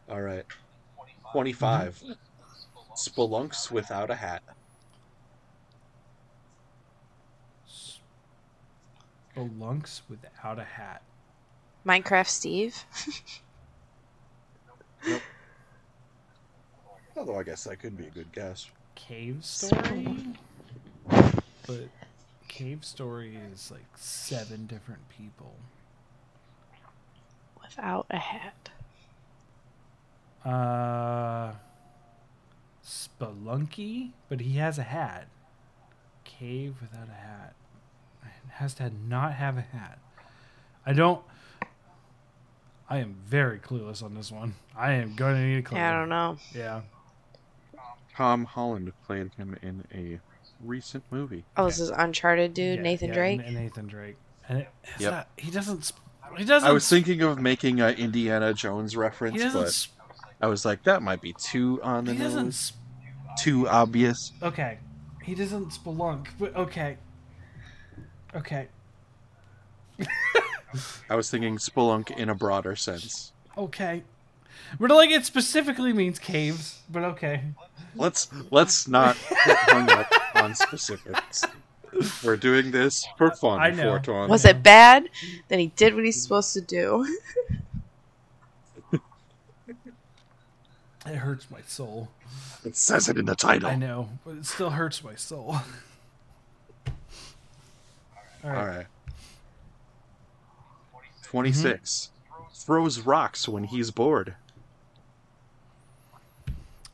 [0.08, 0.44] All right,
[1.32, 2.00] twenty-five.
[2.96, 4.42] Spelunks without a hat.
[9.36, 11.02] Spelunks without a hat.
[11.84, 12.84] Minecraft Steve.
[17.16, 18.70] Although I guess that could be a good guess.
[18.94, 20.18] Cave Story?
[21.08, 21.88] But
[22.48, 25.56] Cave Story is like seven different people.
[27.60, 28.70] Without a hat.
[30.44, 31.52] Uh,
[32.84, 35.28] Spelunky, but he has a hat.
[36.24, 37.54] Cave without a hat.
[38.22, 39.98] It has to not have a hat.
[40.86, 41.22] I don't.
[42.88, 44.54] I am very clueless on this one.
[44.76, 45.78] I am going to need a clue.
[45.78, 46.36] Yeah, I don't know.
[46.54, 46.82] Yeah.
[48.16, 50.20] Tom Holland played him in a
[50.60, 51.44] recent movie.
[51.56, 53.40] Oh, this is Uncharted dude, Yeah, Nathan yeah, Drake.
[53.44, 54.16] N- Nathan Drake.
[54.48, 54.68] And it,
[54.98, 55.10] Yep.
[55.12, 55.92] not- he doesn't.
[56.36, 56.68] He doesn't.
[56.68, 59.92] I was thinking of making a Indiana Jones reference, but sp-
[60.40, 62.78] I was like, that might be too on the He nose, sp-
[63.38, 64.32] too obvious.
[64.42, 64.78] Okay.
[65.22, 66.98] He doesn't spelunk, but okay.
[68.34, 68.68] Okay.
[71.08, 73.32] I was thinking spelunk in a broader sense.
[73.56, 74.02] Okay.
[74.78, 77.42] But like it specifically means caves, but okay.
[77.96, 81.44] Let's let's not get hung up on specifics.
[82.24, 83.90] We're doing this for fun, I know.
[83.90, 84.28] Fortuan.
[84.28, 85.08] Was it bad?
[85.48, 87.06] Then he did what he's supposed to do.
[91.06, 92.08] It hurts my soul.
[92.64, 93.68] It says it in the title.
[93.68, 95.56] I know, but it still hurts my soul.
[96.86, 98.56] All right.
[98.56, 98.86] All right.
[101.22, 102.10] 26.
[102.30, 102.44] Mm-hmm.
[102.54, 104.34] Throws rocks when he's bored.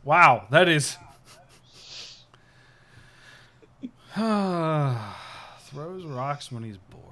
[0.03, 0.97] Wow, that is
[4.15, 7.07] throws rocks when he's bored.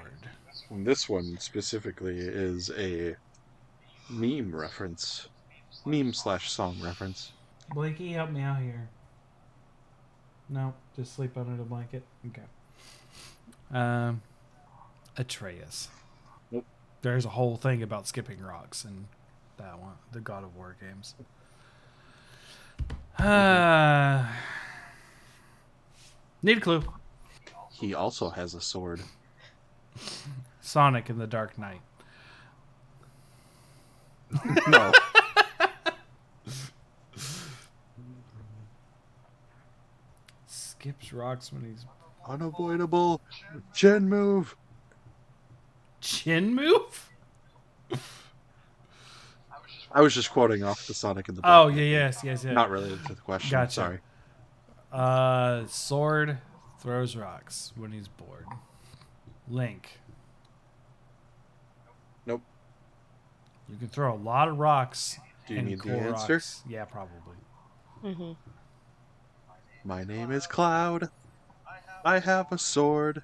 [0.71, 3.15] This one specifically is a
[4.11, 5.29] meme reference.
[5.87, 7.33] Meme slash song reference.
[7.73, 8.89] Blakey, help me out here.
[10.49, 12.03] No, just sleep under the blanket.
[12.27, 12.43] Okay.
[13.71, 14.23] Um,
[15.17, 15.89] Atreus.
[16.51, 16.65] Nope.
[17.03, 19.07] There's a whole thing about skipping rocks in
[19.59, 21.15] that one, the God of War games.
[23.19, 24.25] Uh,
[26.43, 26.83] need a clue.
[27.73, 29.01] He also has a sword.
[30.61, 31.81] Sonic in the Dark Knight.
[34.69, 34.93] No.
[40.47, 41.85] Skips rocks when he's
[42.27, 43.21] Unavoidable.
[43.73, 44.57] Chin move.
[46.01, 47.08] chin move.
[49.93, 52.43] I was just quoting off the Sonic in the Oh Black yeah, Man yes, yes,
[52.43, 52.51] game.
[52.51, 52.55] yes.
[52.55, 53.51] Not related to the question.
[53.51, 53.73] Gotcha.
[53.73, 53.99] Sorry.
[54.93, 56.39] Uh, Sword
[56.81, 58.47] throws rocks when he's bored.
[59.49, 59.99] Link.
[62.27, 62.43] Nope.
[63.69, 65.19] You can throw a lot of rocks.
[65.47, 66.35] Do you and need the cool answer?
[66.35, 66.63] rocks.
[66.69, 67.37] Yeah, probably.
[68.03, 68.33] hmm
[69.85, 71.09] My name is Cloud.
[72.05, 73.23] I have a sword,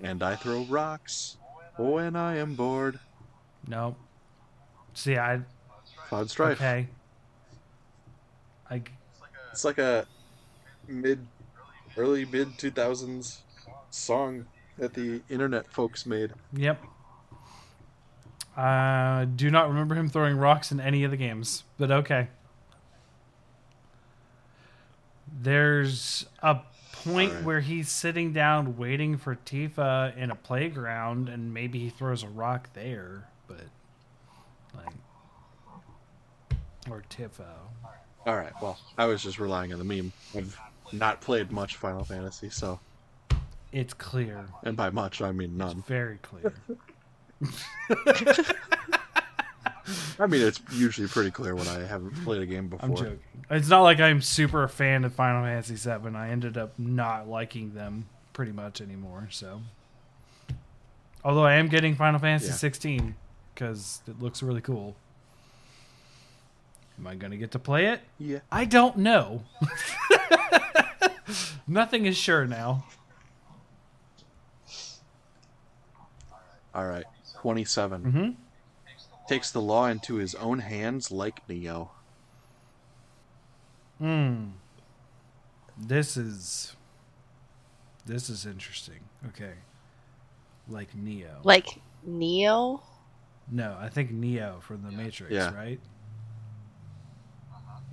[0.00, 1.36] and I throw rocks
[1.76, 3.00] when I am bored.
[3.66, 3.96] Nope.
[4.94, 5.40] See, I
[6.08, 6.56] Cloud Strife.
[6.56, 6.88] okay.
[8.70, 8.82] I
[9.52, 10.06] It's like a
[10.86, 11.26] mid,
[11.96, 13.42] early mid two thousands
[13.90, 14.46] song
[14.78, 16.32] that the internet folks made.
[16.52, 16.82] yep.
[18.56, 22.28] Uh, do not remember him throwing rocks in any of the games, but okay.
[25.40, 26.60] There's a
[26.92, 27.44] point Alright.
[27.44, 32.28] where he's sitting down waiting for Tifa in a playground, and maybe he throws a
[32.28, 33.60] rock there, but
[34.74, 34.92] like,
[36.90, 37.46] or Tifa.
[38.26, 38.52] All right.
[38.60, 40.12] Well, I was just relying on the meme.
[40.36, 40.58] I've
[40.92, 42.78] not played much Final Fantasy, so
[43.72, 45.82] It's clear, and by much I mean none.
[45.86, 46.52] very clear.
[50.20, 52.88] I mean it's usually pretty clear when I haven't played a game before.
[52.88, 53.20] I'm joking.
[53.50, 56.14] It's not like I'm super a fan of Final Fantasy VII.
[56.16, 59.28] I ended up not liking them pretty much anymore.
[59.30, 59.62] So,
[61.24, 62.54] although I am getting Final Fantasy Yeah.
[62.54, 63.14] 16
[63.54, 64.94] because it looks really cool.
[66.98, 68.00] Am I going to get to play it?
[68.18, 68.40] Yeah.
[68.50, 69.44] I don't know.
[71.68, 72.84] Nothing is sure now.
[76.74, 77.04] All right.
[77.40, 78.02] 27.
[78.02, 78.30] Mm-hmm.
[79.28, 81.90] Takes the law into his own hands like Neo.
[83.98, 84.46] Hmm.
[85.76, 86.74] This is.
[88.06, 89.00] This is interesting.
[89.28, 89.52] Okay.
[90.68, 91.40] Like Neo.
[91.44, 91.66] Like
[92.04, 92.82] Neo.
[93.50, 95.54] No, I think Neo from the Matrix, Yeah.
[95.54, 95.80] right?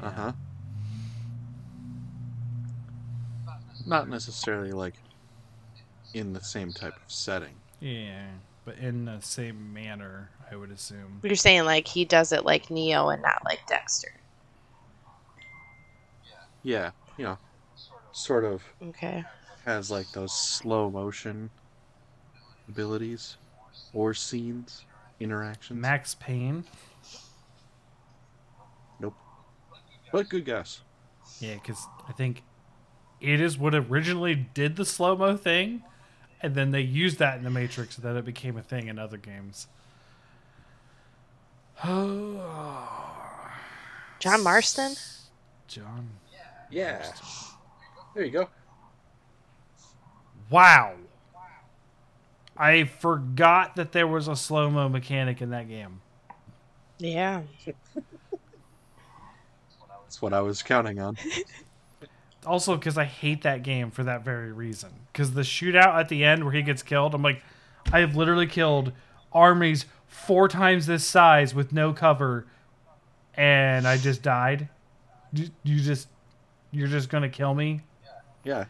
[0.01, 0.31] Uh huh.
[3.85, 4.95] Not necessarily like
[6.13, 7.55] in the same type of setting.
[7.79, 8.25] Yeah,
[8.65, 11.19] but in the same manner, I would assume.
[11.23, 14.11] You're saying like he does it like Neo and not like Dexter.
[16.63, 17.37] Yeah, you know,
[18.11, 19.23] sort of Okay.
[19.65, 21.51] has like those slow motion
[22.67, 23.37] abilities
[23.93, 24.83] or scenes,
[25.19, 25.79] interactions.
[25.79, 26.63] Max Payne.
[30.15, 30.81] But good guess.
[31.39, 32.43] Yeah, because I think
[33.19, 35.83] it is what originally did the slow mo thing,
[36.41, 38.97] and then they used that in the Matrix, so that it became a thing in
[38.97, 39.67] other games.
[41.83, 42.39] Oh,
[44.19, 44.95] John Marston.
[45.67, 46.09] John.
[46.69, 47.05] Yeah.
[48.13, 48.49] There you go.
[50.49, 50.93] Wow.
[52.55, 55.99] I forgot that there was a slow mo mechanic in that game.
[56.99, 57.41] Yeah.
[60.05, 61.17] That's what I was counting on.
[62.45, 64.91] Also, because I hate that game for that very reason.
[65.11, 67.41] Because the shootout at the end where he gets killed, I'm like,
[67.91, 68.91] I have literally killed
[69.33, 72.45] armies four times this size with no cover,
[73.33, 74.69] and I just died.
[75.33, 76.07] You, you just,
[76.69, 77.81] you're just gonna kill me,
[78.43, 78.65] Yeah.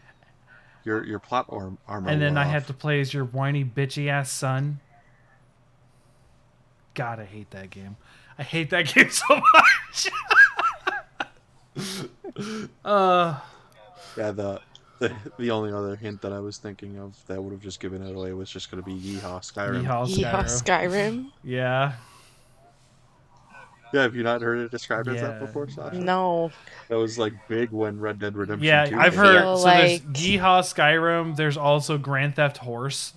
[0.84, 2.08] Your your plot arm, armor.
[2.08, 4.80] and then I have to play as your whiny bitchy ass son.
[6.94, 7.98] God, I hate that game.
[8.38, 10.08] I hate that game so much.
[12.84, 13.38] uh.
[14.16, 14.60] Yeah, the,
[14.98, 18.02] the the only other hint that I was thinking of that would have just given
[18.02, 19.84] it away was just going to be Yeehaw Skyrim.
[19.84, 20.42] Yeehaw Yeah.
[20.44, 20.62] Skyrim.
[20.62, 21.30] Skyrim.
[21.44, 21.92] Yeah.
[23.92, 25.28] Yeah, have you not heard it described as Yeah.
[25.28, 25.96] that before, Sasha?
[25.96, 26.50] No.
[26.88, 28.66] That was like big when Red Dead Redemption.
[28.66, 29.36] Yeah, 2 I've came heard.
[29.36, 29.42] out.
[29.42, 31.36] feel So there's like- Yeehaw Skyrim.
[31.36, 33.14] There's also Grand Theft Horse.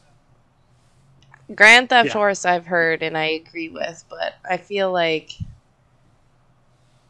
[1.55, 2.13] Grand Theft Yeah.
[2.13, 5.31] Horse I've heard and I agree with, but I feel like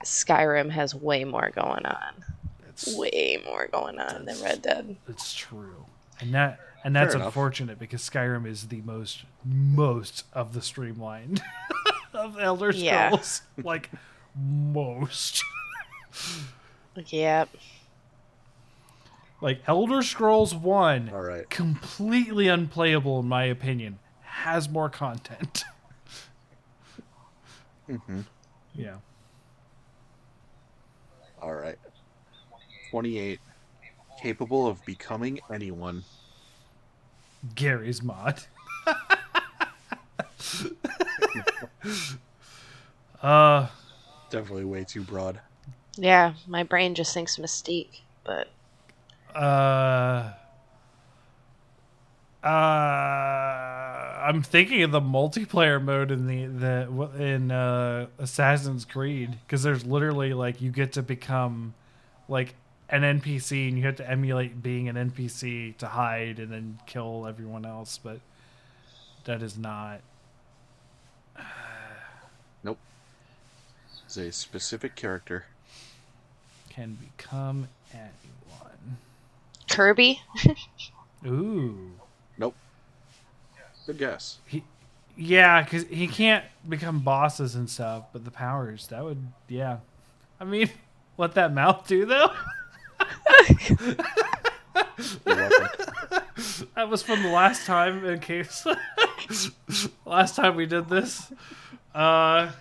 [0.09, 2.13] Skyrim has way more going on.
[2.67, 4.95] It's Way more going on than Red Dead.
[5.07, 5.85] it's true,
[6.21, 7.27] and that and that's Fair enough.
[7.27, 11.41] unfortunate because Skyrim is the most most of the streamlined
[12.13, 13.09] of Elder Yeah.
[13.09, 13.41] Scrolls.
[13.63, 13.89] like
[14.35, 15.43] most.
[16.95, 17.49] Yep.
[19.41, 21.49] Like Elder Scrolls One, All right.
[21.49, 23.99] completely unplayable in my opinion.
[24.21, 25.65] Has more content.
[27.87, 28.21] hmm
[28.73, 28.95] yeah.
[31.41, 31.77] All right.
[32.91, 33.39] Twenty-eight.
[34.21, 36.03] Capable of becoming anyone.
[37.55, 38.41] Garry's Mod.
[43.21, 43.67] uh
[44.29, 45.39] Definitely way too broad.
[45.95, 48.49] Yeah, my brain just thinks Mystique, but
[49.35, 50.33] uh
[52.43, 59.63] Uh, I'm thinking of the multiplayer mode in the the in uh, Assassin's Creed because
[59.63, 61.73] there's literally like you get to become
[62.29, 62.55] like
[62.89, 67.27] an NPC and you have to emulate being an NPC to hide and then kill
[67.27, 68.19] everyone else, but
[69.25, 69.99] that is not.
[72.63, 72.77] nope.
[74.05, 75.45] It's a specific character.
[76.69, 78.97] Can become anyone.
[79.69, 80.21] Kirby.
[81.27, 81.91] Ooh.
[83.89, 84.37] Good guess.
[84.45, 84.63] He,
[85.17, 89.17] Yeah, because he can't become bosses and stuff, but the powers, that would,
[89.47, 89.77] yeah.
[90.39, 90.69] I mean,
[91.15, 92.31] what that mouth do, though?
[96.75, 98.65] That was from the last time, in case.
[100.05, 101.31] last time we did this.
[101.93, 102.51] Uh.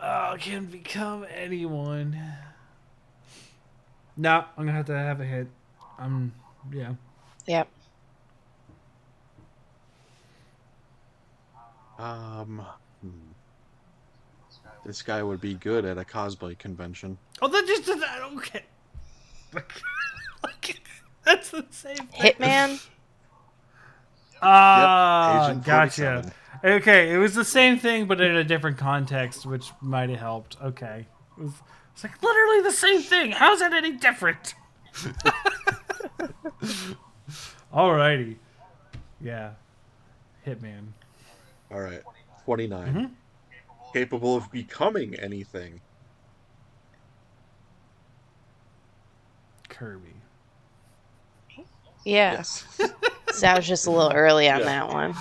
[0.00, 2.20] Oh, can become anyone.
[4.16, 5.48] No, I'm gonna have to have a hit.
[5.98, 6.32] Um,
[6.72, 6.94] yeah.
[7.46, 7.68] Yep.
[11.98, 12.64] Um,
[13.00, 13.10] hmm.
[14.84, 17.18] this guy would be good at a cosplay convention.
[17.40, 18.64] Oh, that just I don't get.
[21.24, 21.96] That's the same.
[21.96, 22.32] Thing.
[22.32, 22.86] Hitman.
[24.44, 26.32] Ah, Agent gotcha.
[26.64, 30.56] Okay, it was the same thing, but in a different context, which might have helped.
[30.60, 31.06] Okay,
[31.38, 31.52] it was,
[31.92, 33.30] it's like literally the same thing.
[33.30, 34.54] How's that any different?
[37.74, 38.36] Alrighty,
[39.20, 39.52] yeah,
[40.46, 40.88] Hitman.
[41.70, 42.02] All right,
[42.44, 42.94] 29.
[42.94, 43.10] Mhm.
[43.92, 45.80] Capable of becoming anything.
[49.68, 50.14] Kirby.
[52.04, 52.32] Yeah.
[52.32, 52.64] Yes.
[53.32, 54.64] So I was just a little early on Yeah.
[54.66, 55.14] that one.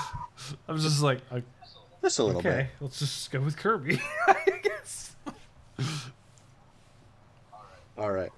[0.67, 1.39] I was just like, uh,
[2.01, 4.01] Just a little okay, let's just go with Kirby.
[4.27, 5.15] I guess.
[7.97, 8.31] All right.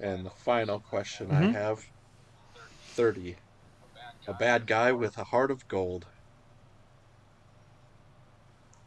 [0.00, 1.54] And the final question Mhm.
[1.54, 1.84] I have
[2.90, 3.36] 30.
[4.26, 6.06] A bad guy with a heart of gold.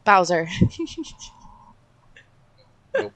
[0.04, 0.48] Bowser.
[2.94, 3.12] nope.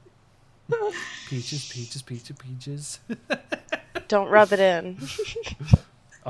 [1.28, 3.00] Peaches, peaches, peaches, peaches.
[4.08, 4.98] Don't rub it in.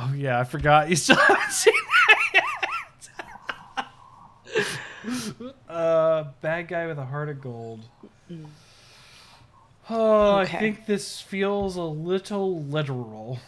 [0.00, 0.88] Oh yeah, I forgot.
[0.88, 1.74] You still haven't seen
[2.34, 2.44] that
[5.34, 5.46] yet.
[5.68, 7.80] uh, bad guy with a heart of gold.
[9.90, 13.40] Oh, I think this feels a little literal.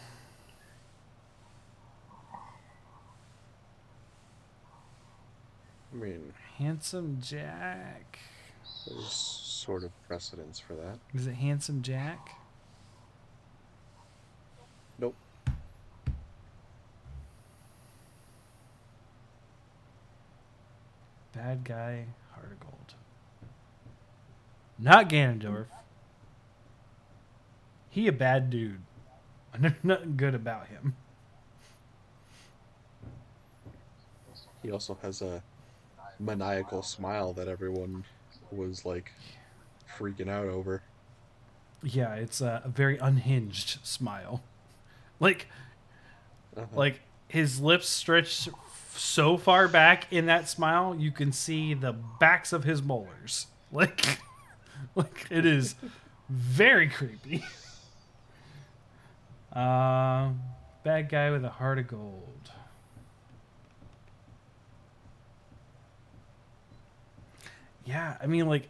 [5.91, 8.19] I mean, Handsome Jack.
[8.87, 10.99] there's sort of precedence for that.
[11.13, 12.37] Is it Handsome Jack?
[14.97, 15.15] Nope.
[21.33, 22.93] Bad guy, heart of gold.
[24.79, 25.67] Not Ganondorf.
[27.89, 28.81] He a bad dude.
[29.53, 30.95] I know nothing good about him.
[34.63, 35.43] He also has a
[36.21, 38.05] maniacal smile that everyone
[38.51, 39.11] was like
[39.97, 40.83] freaking out over.
[41.83, 44.43] Yeah, it's a, a very unhinged smile.
[45.19, 45.47] Like,
[46.55, 46.65] Uh-huh.
[46.75, 48.49] like his lips stretch
[48.95, 53.47] so far back in that smile, you can see the backs of his molars.
[53.73, 54.19] Like,
[54.95, 55.75] like it is
[56.29, 57.45] very creepy.
[59.53, 60.29] Uh,
[60.83, 62.51] bad guy with a heart of gold.
[67.85, 68.69] Yeah, I mean, like,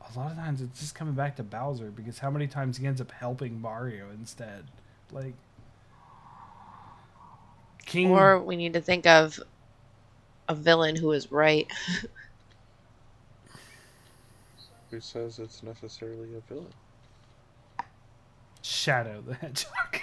[0.00, 2.86] a lot of times it's just coming back to Bowser because how many times he
[2.86, 4.64] ends up helping Mario instead?
[5.12, 5.34] Like,
[7.84, 8.10] King.
[8.10, 9.40] Or we need to think of
[10.48, 11.66] a villain who is right.
[14.90, 16.72] Who says it's necessarily a villain?
[18.62, 20.00] Shadow the Hedgehog.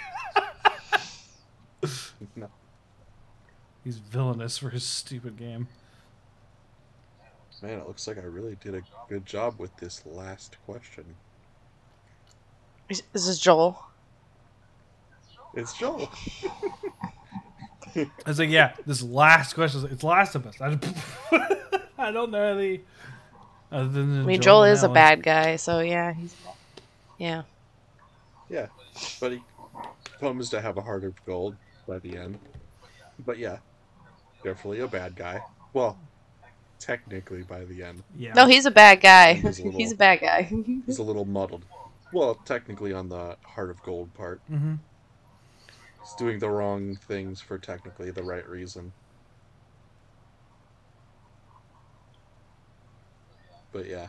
[2.34, 2.48] No.
[3.84, 5.68] He's villainous for his stupid game.
[7.66, 11.04] Man, it looks like I really did a good job with this last question.
[12.88, 13.84] This is this Joel.
[15.52, 16.08] It's Joel.
[17.96, 20.60] I was like, yeah, this last question, it's Last of Us.
[20.60, 20.96] I don't,
[21.98, 22.82] I don't know any
[23.72, 24.94] other than I mean, Joel Joel is a Ellie.
[24.94, 26.36] bad guy, so yeah, he's.
[27.18, 27.42] Yeah.
[28.48, 28.66] Yeah,
[29.18, 29.42] but he
[30.20, 31.56] comes to have a heart of gold
[31.88, 32.38] by the end.
[33.24, 33.56] But yeah,
[34.44, 35.40] definitely a bad guy.
[35.72, 35.98] Well,
[36.80, 38.02] technically by the end.
[38.16, 38.32] Yeah.
[38.34, 39.34] No, he's a bad guy.
[39.34, 40.42] He's a little- he's a bad guy.
[40.86, 41.64] He's a little muddled.
[42.12, 44.40] Well, technically on the heart of gold part.
[44.48, 44.74] hmm
[46.02, 48.92] He's doing the wrong things for technically the right reason.
[53.72, 54.08] But yeah,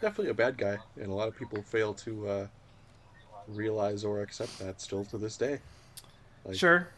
[0.00, 2.46] definitely a bad guy, and a lot of people fail to uh,
[3.48, 5.60] realize or accept that still to this day.
[6.44, 6.88] Like, Sure.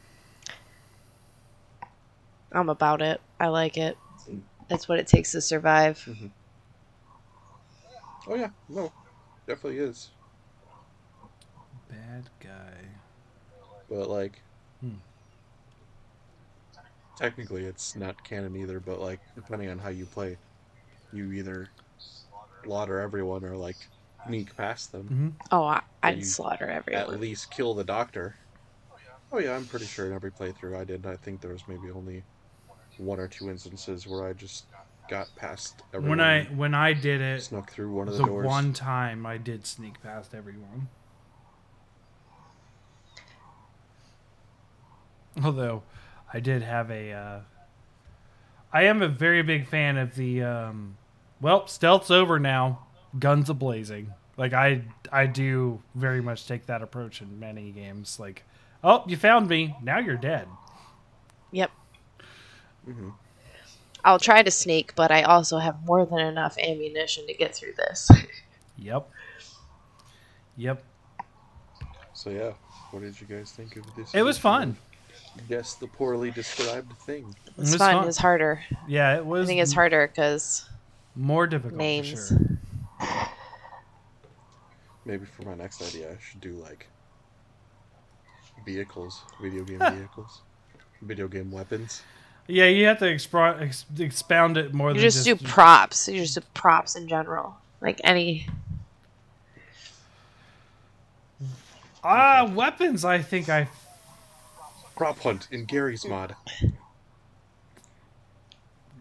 [2.50, 3.20] I'm about it.
[3.38, 3.96] I like it.
[4.68, 6.06] That's what it takes to survive.
[8.26, 8.92] Oh yeah, no,
[9.46, 10.10] definitely is.
[11.88, 13.00] Bad guy.
[13.88, 14.42] But like,
[14.80, 14.98] Hmm.
[17.16, 18.80] technically it's not canon either.
[18.80, 20.38] But like, depending on how you play,
[21.12, 21.68] you either
[22.64, 23.76] slaughter everyone or like
[24.26, 25.08] sneak past them.
[25.08, 27.02] hmm Oh, I, I'd slaughter everyone.
[27.02, 28.36] At least kill the doctor.
[29.30, 31.06] Oh yeah, I'm pretty sure in every playthrough I did.
[31.06, 32.24] I think there was maybe only
[32.98, 34.66] one or two instances where I just
[35.08, 36.18] got past everyone.
[36.18, 38.46] When I when I did it, snuck through one of the, the doors.
[38.46, 40.88] one time I did sneak past everyone.
[45.42, 45.82] Although
[46.32, 47.40] I did have a uh,
[48.72, 50.96] I am a very big fan of the um,
[51.40, 52.86] well, stealth's over now,
[53.18, 54.12] guns a blazing.
[54.36, 58.44] Like I I do very much take that approach in many games like
[58.84, 60.46] oh, you found me, now you're dead.
[61.50, 61.70] Yep.
[62.84, 63.10] Hmm
[64.06, 67.72] I'll try to sneak, but I also have more than enough ammunition to get through
[67.76, 68.10] this.
[68.76, 69.08] Yep.
[70.56, 70.82] Yep.
[72.12, 72.52] So yeah,
[72.90, 74.12] what did you guys think of this?
[74.12, 74.76] It was fun.
[75.48, 77.34] Guess the poorly described thing.
[77.46, 77.96] It was was fun.
[77.96, 78.08] fun.
[78.08, 78.60] It's harder.
[78.88, 80.68] Yeah, it was I think it's harder because
[81.14, 82.10] more difficult names.
[82.10, 82.58] for sure.
[85.04, 86.88] Maybe for my next idea, I should do like
[88.64, 90.42] vehicles, video game vehicles,
[91.02, 92.02] video game weapons.
[92.46, 96.08] Yeah, you have to expro- ex- expound it more you than just, do props.
[96.08, 98.46] You just do props in general, like any.
[102.02, 103.04] Ah, weapons.
[103.04, 103.68] I think I.
[104.94, 106.36] Prop hunt in Garry's Mod.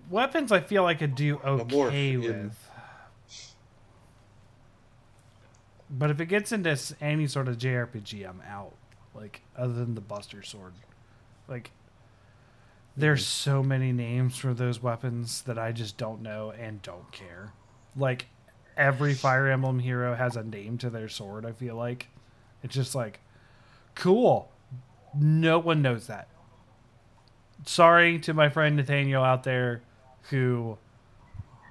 [0.09, 0.51] Weapons.
[0.51, 2.69] I feel I could do morph okay in- with.
[5.89, 8.73] But if it gets into any sort of JRPG, I'm out.
[9.13, 10.73] Like other than the Buster Sword,
[11.47, 11.69] like
[12.95, 13.51] there's mm-hmm.
[13.51, 17.53] so many names for those weapons that I just don't know and don't care.
[17.95, 18.27] Like
[18.77, 21.45] every Fire Emblem hero has a name to their sword.
[21.45, 22.07] I feel like
[22.61, 23.19] it's just like
[23.95, 24.51] cool.
[25.15, 26.27] No one knows that.
[27.65, 29.81] Sorry to my friend Nathaniel out there
[30.29, 30.77] who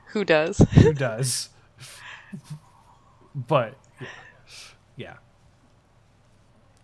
[0.09, 0.59] Who does?
[0.59, 1.51] who does.
[3.35, 3.75] but
[4.97, 5.15] yeah.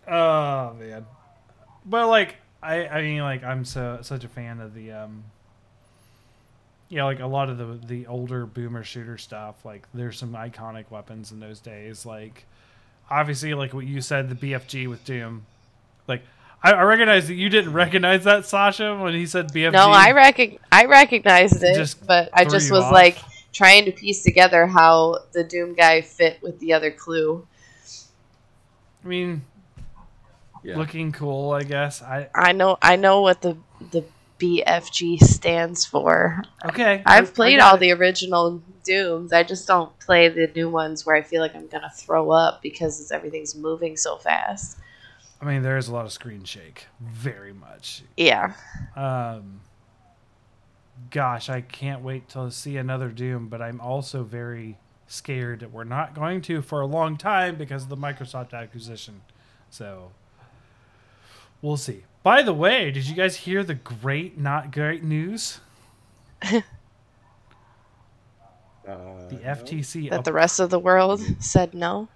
[0.07, 0.13] yeah.
[0.13, 1.05] Oh man.
[1.85, 5.23] But like I I mean like I'm so such a fan of the um
[6.89, 9.63] yeah, like a lot of the the older boomer shooter stuff.
[9.63, 12.05] Like there's some iconic weapons in those days.
[12.05, 12.45] Like
[13.09, 15.45] obviously like what you said, the BFG with Doom.
[16.07, 16.23] Like
[16.63, 19.73] I, I recognize that you didn't recognize that Sasha when he said BFG.
[19.73, 22.91] No, I recog- I recognized it, Just but I just was off.
[22.91, 23.19] like
[23.53, 27.45] trying to piece together how the Doom guy fit with the other clue.
[29.03, 29.43] I mean,
[30.63, 30.77] Yeah.
[30.77, 32.01] looking cool, I guess.
[32.01, 33.57] I I know I know what the
[33.91, 34.03] the
[34.39, 36.41] BFG stands for.
[36.65, 37.03] okay.
[37.05, 37.79] I've I- played I all it.
[37.79, 39.33] the original Dooms.
[39.33, 42.61] I just don't play the new ones where I feel like I'm gonna throw up
[42.61, 44.77] because everything's moving so fast.
[45.41, 48.03] I mean, there is a lot of screen shake, very much.
[48.17, 48.53] Yeah,
[48.95, 49.61] Um,
[51.11, 54.77] gosh, I can't wait to see another Doom, but I'm also very
[55.07, 59.21] scared that we're not going to for a long time because of the Microsoft acquisition.
[59.69, 60.11] So
[61.61, 62.03] we'll see.
[62.23, 65.59] By the way, did you guys hear the great, not great news?
[68.87, 69.41] Uh, The no?
[69.41, 72.07] FTC that the rest of the world said no.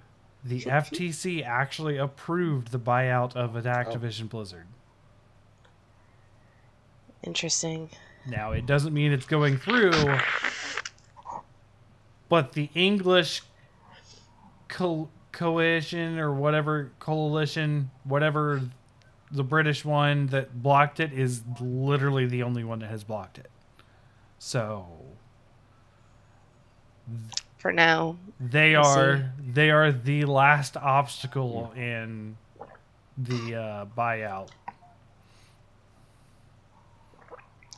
[0.44, 3.62] the FTC actually approved the buyout of Oh.
[3.62, 4.66] Activision Blizzard.
[7.22, 7.90] Interesting.
[8.26, 9.92] Now, it doesn't mean it's going through,
[12.28, 13.42] but the English
[14.68, 18.62] co- coalition or whatever coalition, whatever
[19.34, 23.50] the British one that blocked it is literally the only one that has blocked it.
[24.40, 24.86] So
[27.58, 28.76] For now, they see.
[28.76, 32.38] are they are the last obstacle in
[33.18, 34.50] the uh, buyout.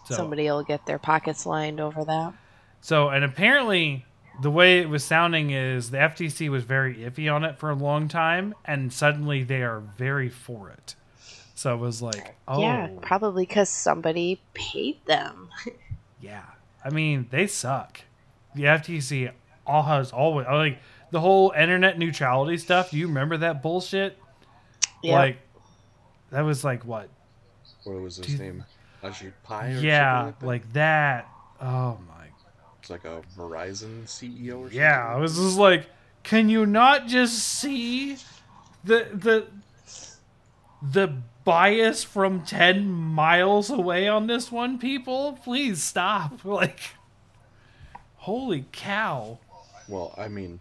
[0.05, 2.33] So- somebody will get their pockets lined over that.
[2.81, 4.05] So, and apparently,
[4.41, 7.75] the way it was sounding is the FTC was very iffy on it for a
[7.75, 10.95] long time, and suddenly they are very for it.
[11.55, 15.49] So it was like, oh, Yeah, probably because somebody paid them.
[16.21, 16.43] yeah.
[16.83, 18.01] I mean, they suck.
[18.53, 19.31] The FTC
[19.65, 20.79] all has always like
[21.11, 22.91] the whole internet neutrality stuff.
[22.91, 24.17] Do you remember that bullshit?
[25.01, 25.13] Yeah.
[25.15, 25.37] Like,
[26.31, 27.09] that was like what?
[27.85, 28.39] What was his Dude.
[28.39, 28.65] name?
[29.03, 29.75] Ajit Pai?
[29.75, 30.45] Or Yeah, like, that?
[30.45, 31.27] like that.
[31.61, 32.25] Oh my
[32.79, 34.77] it's like a Verizon CEO or something.
[34.77, 35.87] Yeah, I was just like,
[36.23, 38.17] can you not just see
[38.83, 39.47] the the
[40.91, 41.13] the
[41.45, 45.39] bias from 10 miles away on this one, people?
[45.43, 46.43] Please stop.
[46.45, 46.79] Like,
[48.17, 49.39] holy cow.
[49.87, 50.59] Well, I mean,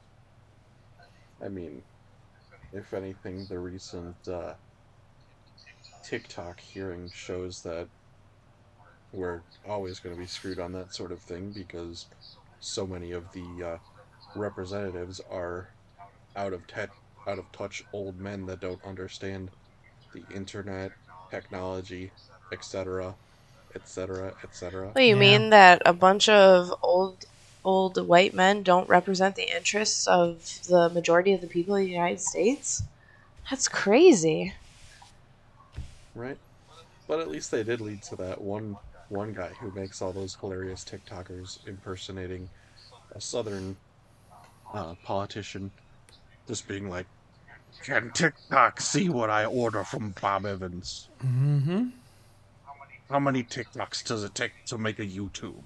[1.42, 1.82] I mean,
[2.72, 4.54] if anything, the recent uh,
[6.02, 7.88] TikTok hearing shows that
[9.12, 12.06] we're always going to be screwed on that sort of thing because
[12.60, 13.78] so many of the uh,
[14.34, 15.68] representatives are
[16.36, 16.92] out of te-
[17.26, 19.50] out of touch old men that don't understand
[20.14, 20.92] the internet,
[21.30, 22.12] technology,
[22.52, 23.16] etc.,
[23.74, 24.88] etc., etc.
[24.92, 25.20] What you Yeah.
[25.20, 27.26] mean that a bunch of old
[27.64, 31.88] old white men don't represent the interests of the majority of the people of the
[31.90, 32.82] United States?
[33.50, 34.54] That's crazy.
[36.14, 36.38] Right?
[37.08, 38.78] But at least they did lead to that one
[39.08, 42.48] one guy who makes all those hilarious TikTokers impersonating
[43.14, 43.76] a southern
[44.72, 45.70] uh, politician,
[46.48, 47.06] just being like,
[47.82, 51.08] "Can TikTok see what I order from Bob Evans?
[51.22, 51.88] Mm-hmm.
[53.10, 55.62] How many TikToks does it take to make a YouTube?"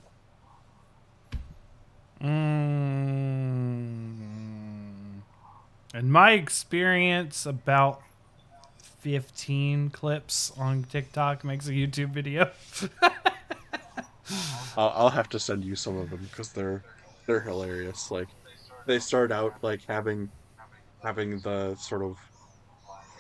[2.20, 2.78] Mm.
[5.94, 8.02] In my experience, about
[9.01, 12.51] 15 clips on TikTok makes a YouTube video.
[14.76, 16.82] I'll, I'll have to send you some of them because they're
[17.26, 18.10] they're hilarious.
[18.10, 18.28] Like
[18.86, 20.30] they start out like having
[21.03, 22.16] having the sort of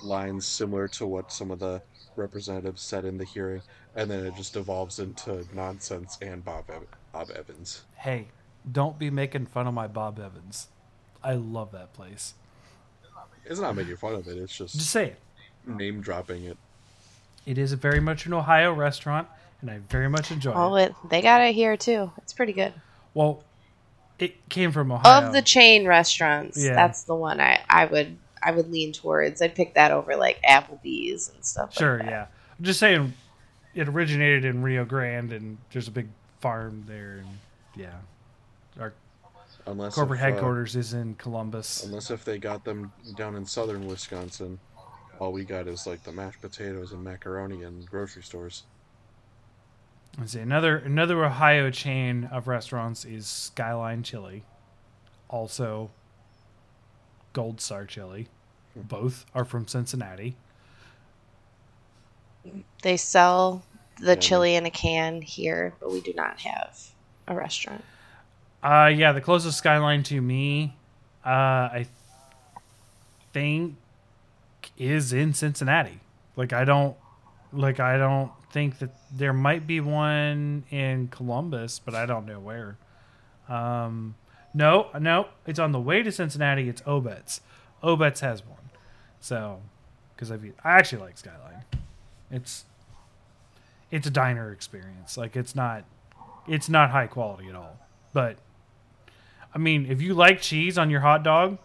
[0.02, 1.82] lines similar to what some of the
[2.16, 3.62] representatives said in the hearing,
[3.96, 7.82] and then it just evolves into nonsense and Bob Ev- Bob Evans.
[7.96, 8.28] hey,
[8.70, 10.68] don't be making fun of my Bob Evans.
[11.22, 12.34] I love that place.
[13.44, 14.36] It's not making fun of it.
[14.36, 15.18] It's Just just say it.
[15.66, 16.58] name dropping it.
[17.46, 19.26] It is very much an Ohio restaurant,
[19.62, 20.90] and I very much enjoy Oh, it.
[20.90, 22.12] it, they got it here too.
[22.18, 22.74] It's pretty good.
[23.14, 23.42] Well,
[24.18, 25.26] it came from Ohio.
[25.26, 26.74] Of the chain restaurants, Yeah.
[26.74, 29.42] that's the one I, I would I would lean towards.
[29.42, 31.74] I'd pick that over like Applebee's and stuff.
[31.74, 32.10] Sure, like that.
[32.10, 32.26] yeah.
[32.58, 33.12] I'm just saying
[33.74, 36.08] it originated in Rio Grande and there's a big
[36.40, 37.28] farm there and
[37.76, 37.94] yeah.
[38.80, 38.92] Our
[39.66, 41.84] Unless corporate if, uh, headquarters is in Columbus.
[41.84, 44.58] unless if they got them down in southern Wisconsin,
[45.20, 48.62] all we got is like the mashed potatoes and macaroni in grocery stores.
[50.18, 50.40] Let's see.
[50.40, 54.42] Another another Ohio chain of restaurants is Skyline Chili.
[55.28, 55.90] Also
[57.32, 58.28] Gold Star Chili.
[58.74, 60.36] Both are from Cincinnati.
[62.82, 63.62] They sell
[64.00, 64.20] the Yeah.
[64.20, 66.78] chili in a can here, but we do not have
[67.26, 67.84] a restaurant.
[68.62, 70.74] Uh yeah, the closest skyline to me,
[71.24, 71.86] uh I
[73.32, 73.76] think
[74.76, 76.00] is in Cincinnati.
[76.36, 76.96] Like I don't
[77.52, 82.40] like I don't think that there might be one in Columbus, but I don't know
[82.40, 82.76] where.
[83.48, 84.14] Um
[84.54, 86.68] no, no, it's on the way to Cincinnati.
[86.68, 87.40] It's Obetz.
[87.82, 88.70] Obetz has one.
[89.20, 89.60] So,
[90.14, 91.64] because I've I actually like Skyline.
[92.30, 92.64] It's
[93.90, 95.16] it's a diner experience.
[95.16, 95.84] Like it's not
[96.46, 97.78] it's not high quality at all.
[98.12, 98.38] But
[99.54, 101.58] I mean, if you like cheese on your hot dog,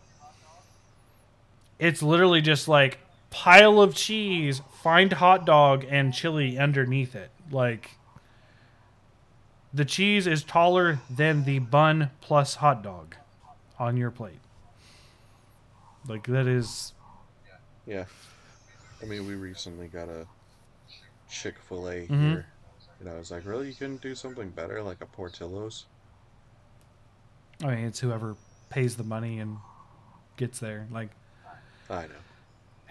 [1.80, 3.00] it's literally just like
[3.34, 7.32] pile of cheese, find hot dog and chili underneath it.
[7.52, 7.98] Like
[9.74, 13.16] the cheese is taller than the bun plus hot dog
[13.80, 14.40] on your plate.
[16.08, 16.94] Like that is
[17.86, 18.06] Yeah.
[19.02, 20.26] I mean, we recently got a
[21.30, 22.20] Chick fil A Mhm.
[22.20, 22.46] here.
[23.00, 23.68] And I was like, really?
[23.68, 25.86] You couldn't do something better, like a Portillo's?
[27.64, 28.36] I mean, it's whoever
[28.70, 29.58] pays the money and
[30.38, 30.88] gets there.
[30.92, 31.10] Like
[31.90, 32.14] I know.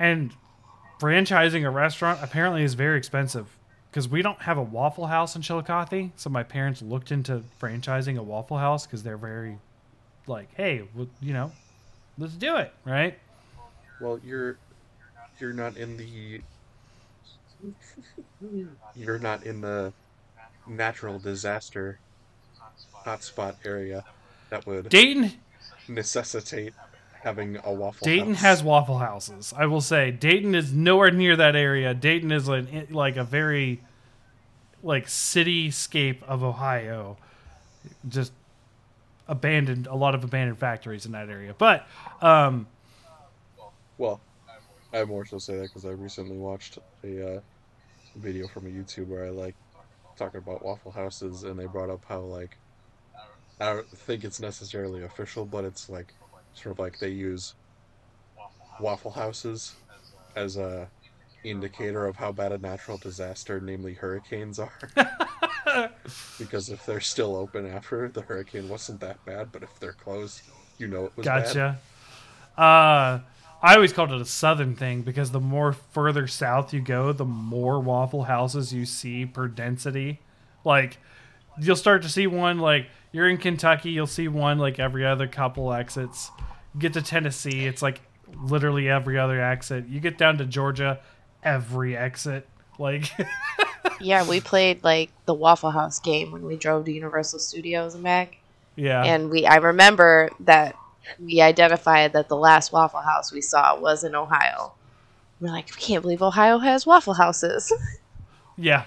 [0.02, 0.34] And
[1.00, 3.46] franchising a restaurant apparently is very expensive
[3.88, 6.10] because we don't have a Waffle House in Chillicothe.
[6.16, 9.58] So my parents looked into franchising a Waffle House because they're very
[10.26, 11.52] like, hey, well, you know,
[12.18, 13.16] let's do it, right?
[14.00, 14.58] Well, you're
[15.38, 16.40] you're not in the
[18.96, 19.92] you're not in the
[20.66, 22.00] natural disaster
[23.06, 24.02] hotspot area
[24.50, 25.30] that would Dayton,
[25.86, 26.74] necessitate
[27.22, 28.04] having a waffle.
[28.04, 28.42] Dayton house.
[28.42, 29.54] has Waffle Houses.
[29.56, 31.94] I will say Dayton is nowhere near that area.
[31.94, 33.80] Dayton is like like a very
[34.82, 37.16] like cityscape of Ohio.
[38.08, 38.32] Just
[39.28, 41.54] abandoned a lot of abandoned factories in that area.
[41.56, 41.86] But
[42.20, 42.66] um
[43.98, 44.20] Well,
[44.92, 47.40] I have more so say that because I recently watched a uh,
[48.16, 49.54] video from a YouTuber I like
[50.16, 52.56] talking about Waffle Houses, and they brought up how like
[53.60, 56.12] I don't think it's necessarily official, but it's like
[56.54, 57.54] sort of like they use
[58.80, 59.74] Waffle Houses
[60.36, 60.88] as a
[61.44, 64.72] indicator of how bad a natural disaster, namely hurricanes, are.
[66.38, 70.42] because if they're still open after the hurricane wasn't that bad, but if they're closed,
[70.78, 71.44] you know it was bad.
[71.44, 71.78] Gotcha.
[72.56, 73.20] Uh,
[73.62, 77.24] I always called it a southern thing because the more further south you go, the
[77.24, 80.20] more Waffle Houses you see per density.
[80.64, 80.98] Like
[81.60, 85.26] you'll start to see one like you're in Kentucky, you'll see one like every other
[85.28, 86.30] couple exits.
[86.74, 88.00] You get to Tennessee, it's like
[88.42, 89.86] literally every other exit.
[89.86, 91.00] You get down to Georgia,
[91.42, 92.48] every exit.
[92.78, 93.10] Like
[94.00, 98.02] Yeah, we played like the Waffle House game when we drove to Universal Studios and
[98.02, 98.38] back.
[98.76, 99.04] yeah.
[99.04, 100.74] And we I remember that
[101.20, 104.72] we identified that the last Waffle House we saw was in Ohio.
[105.40, 107.72] We're like, we can't believe Ohio has Waffle Houses.
[108.58, 108.84] Yeah,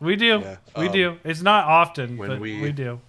[0.00, 0.40] we do.
[0.40, 1.18] Yeah, we um, do.
[1.24, 3.00] It's not often, when but we- we, do.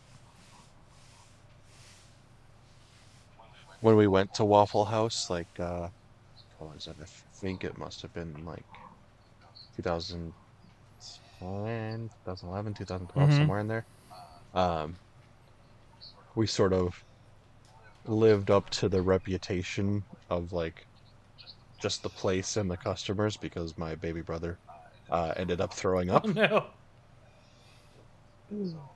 [3.79, 5.89] When we went to Waffle House, like, uh,
[6.57, 6.97] what was it?
[7.01, 7.05] I
[7.41, 8.67] think it must have been like
[9.75, 13.33] 2010, 2011, 2012, Mhm.
[13.33, 13.85] somewhere in there.
[14.53, 14.99] Um,
[16.35, 16.93] we sort of
[18.05, 20.87] lived up to the reputation of like
[21.79, 24.59] just the place and the customers because my baby brother
[25.09, 26.25] uh, ended up throwing up.
[26.27, 26.71] no.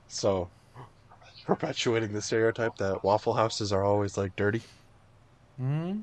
[0.06, 0.52] So,
[1.44, 4.62] perpetuating the stereotype that Waffle Houses are always like dirty.
[5.58, 6.00] hmm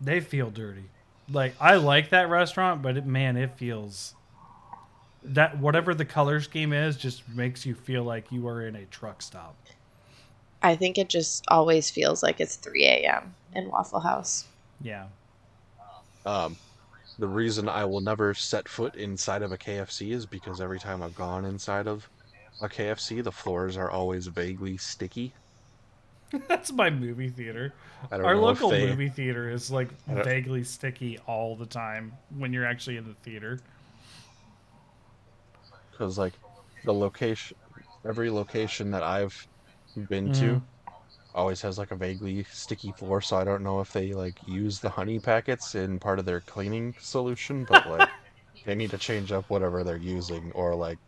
[0.00, 0.90] They feel dirty.
[1.28, 4.14] Like I like that restaurant, but it, man, it feels
[5.22, 8.86] that whatever the color scheme is just makes you feel like you are in a
[8.86, 9.56] truck stop.
[10.62, 13.36] I think it just always feels like it's 3 a.m.
[13.52, 14.48] in Waffle House.
[14.80, 15.08] Yeah.
[16.24, 16.58] Um,
[17.18, 21.02] the reason I will never set foot inside of a KFC is because every time
[21.02, 22.10] I've gone inside of
[22.60, 25.32] a KFC, the floors are always vaguely sticky.
[26.48, 27.72] That's my movie theater.
[28.10, 32.52] I don't Our local they- movie theater is like vaguely sticky all the time when
[32.52, 33.60] you're actually in the theater.
[35.90, 36.32] because like
[36.84, 37.56] the location,
[38.04, 39.46] every location that I've
[40.08, 40.62] been to Mhm.
[41.36, 43.20] always has like a vaguely sticky floor.
[43.20, 46.40] So I don't know if they like use the honey packets in part of their
[46.40, 48.08] cleaning solution, but like
[48.66, 50.98] they need to change up whatever they're using or like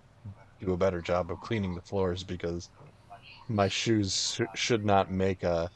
[0.61, 2.69] do a better job of cleaning the floors because
[3.49, 5.71] my shoes sh- should not make a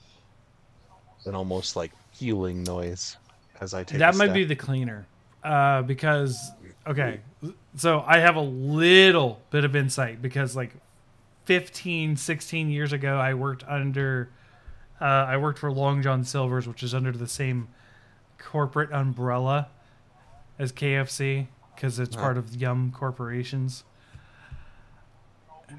[1.26, 3.16] an almost like peeling noise
[3.60, 3.98] as I take.
[3.98, 5.06] that might be the cleaner
[5.44, 6.50] uh, because
[6.86, 7.20] okay
[7.76, 10.72] so i have a little bit of insight because like
[11.44, 14.30] 15 16 years ago i worked under
[15.00, 17.68] uh, i worked for long john silver's which is under the same
[18.38, 19.68] corporate umbrella
[20.58, 22.20] as kfc because it's Oh.
[22.20, 23.84] part of yum corporations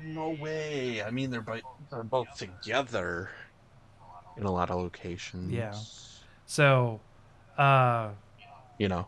[0.03, 1.03] No way.
[1.03, 1.59] I mean, they're, bo-
[1.89, 3.29] they're both together
[4.37, 5.51] in a lot of locations.
[5.51, 5.73] Yeah.
[6.45, 6.99] so
[7.57, 8.09] uh
[8.77, 9.07] You know.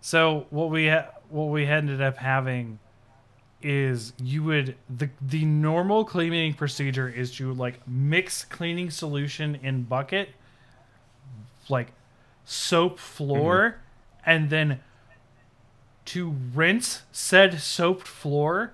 [0.00, 2.78] So what we ha- what we ended up having
[3.62, 9.82] is you would the the normal cleaning procedure is to like mix cleaning solution in
[9.84, 10.28] bucket,
[11.68, 11.92] like
[12.44, 13.78] soap floor,
[14.24, 14.80] and then
[16.04, 18.72] to rinse said soaped floor,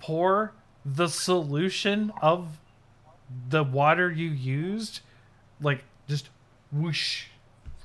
[0.00, 0.52] pour
[0.84, 2.58] the solution of
[3.48, 5.00] the water you used,
[5.60, 6.28] like just
[6.70, 7.26] whoosh,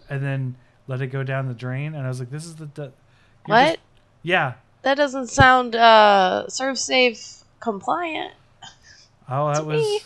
[0.10, 0.56] and then
[0.88, 1.94] let it go down the drain.
[1.96, 2.92] And I was like, "This is the, the
[3.46, 3.66] What?
[3.66, 3.80] just-
[4.24, 4.54] yeah.
[4.84, 8.34] That doesn't sound uh, ServSafe compliant.
[9.30, 10.00] Oh, that To was me.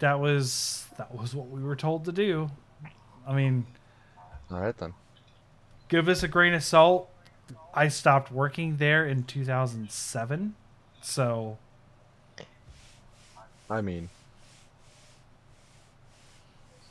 [0.00, 2.50] that was that was what we were told to do.
[3.26, 3.66] I mean,
[4.50, 4.94] All right then.
[5.88, 7.08] give us a grain of salt.
[7.74, 10.54] I stopped working there in 2007,
[11.02, 11.58] so
[13.70, 14.08] I mean,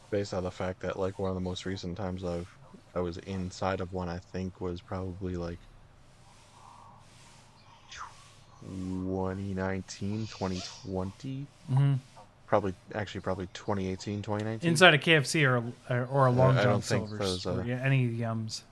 [0.09, 2.53] based on the fact that like one of the most recent times I've
[2.93, 5.57] I was inside of one, I think was probably like
[8.61, 11.99] 2019, 2020, mhm.
[12.47, 14.69] probably actually probably 2018, 2019.
[14.69, 17.61] inside a KFC or a, or a Long I John don't think Silver's those, uh,
[17.61, 18.63] or yeah, any yums.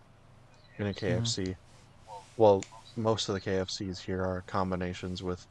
[0.78, 1.56] in a KFC.
[2.36, 2.64] Well,
[2.98, 5.46] most of the KFCs here are combinations with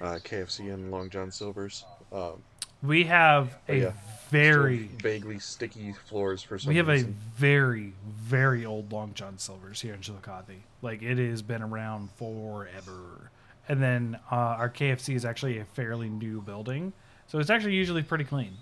[0.00, 1.84] uh, KFC and Long John Silver's.
[2.12, 2.42] Um,
[2.82, 3.92] We have a yeah,
[4.30, 7.02] very vaguely sticky floors for some we have a
[7.36, 10.60] very very old Long John Silver's here in Chillicothe.
[10.82, 13.30] Like it has been around forever.
[13.68, 16.92] And then uh, our KFC is actually a fairly new building,
[17.26, 18.52] so it's actually usually pretty clean.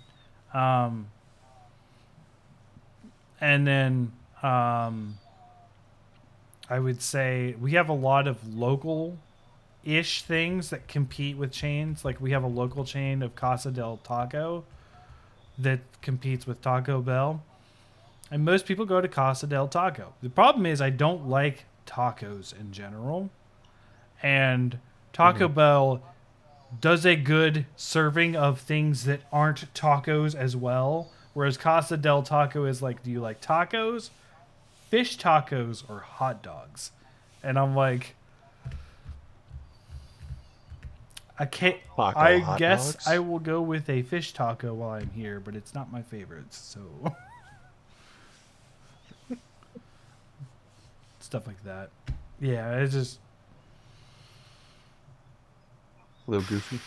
[0.51, 1.07] Um,
[3.39, 5.17] and then um,
[6.69, 9.17] I would say we have a lot of local
[9.85, 12.03] ish things that compete with chains.
[12.03, 14.63] Like we have a local chain of Casa del Taco
[15.57, 17.43] that competes with Taco Bell.
[18.31, 20.13] And most people go to Casa del Taco.
[20.21, 23.29] The problem is I don't like tacos in general.
[24.23, 24.79] And
[25.13, 25.55] Taco mm-hmm.
[25.55, 26.03] Bell
[26.81, 32.63] does a good serving of things that aren't tacos as well, Whereas Casa del Taco
[32.63, 34.09] is like, do you like tacos,
[34.89, 36.91] fish tacos, or hot dogs?
[37.43, 38.15] And I'm like,
[41.37, 41.77] I can't.
[41.95, 43.07] Taco I guess dogs?
[43.07, 46.53] I will go with a fish taco while I'm here, but it's not my favorite.
[46.53, 46.79] So
[51.19, 51.89] stuff like that.
[52.39, 53.19] Yeah, it's just,
[56.27, 56.79] A little goofy.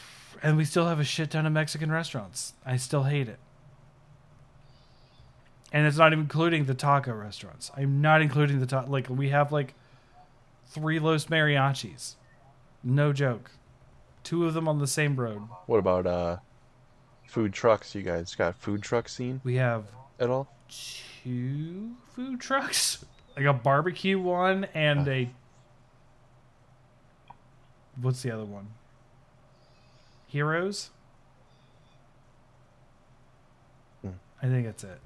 [0.43, 2.55] and we still have a shit ton of Mexican restaurants.
[2.67, 3.39] I still hate it.
[5.73, 7.71] And it's not even including the taco restaurants.
[7.77, 8.91] I'm not including the taco.
[8.91, 9.75] Like we have like
[10.67, 12.15] three Los Mariachis.
[12.83, 13.51] No joke.
[14.29, 15.41] Two of them on the same road.
[15.65, 16.37] What about uh
[17.29, 17.95] food trucks?
[17.95, 19.87] You guys got food truck scene We have
[20.21, 20.53] at all?
[20.69, 25.31] two food trucks, like a barbecue one and a.
[28.03, 28.69] What's the other one?
[30.27, 30.91] Heroes.
[34.03, 34.11] Hmm.
[34.43, 35.01] I think that's it.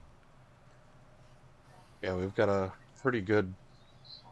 [2.02, 3.54] Yeah, we've got a pretty good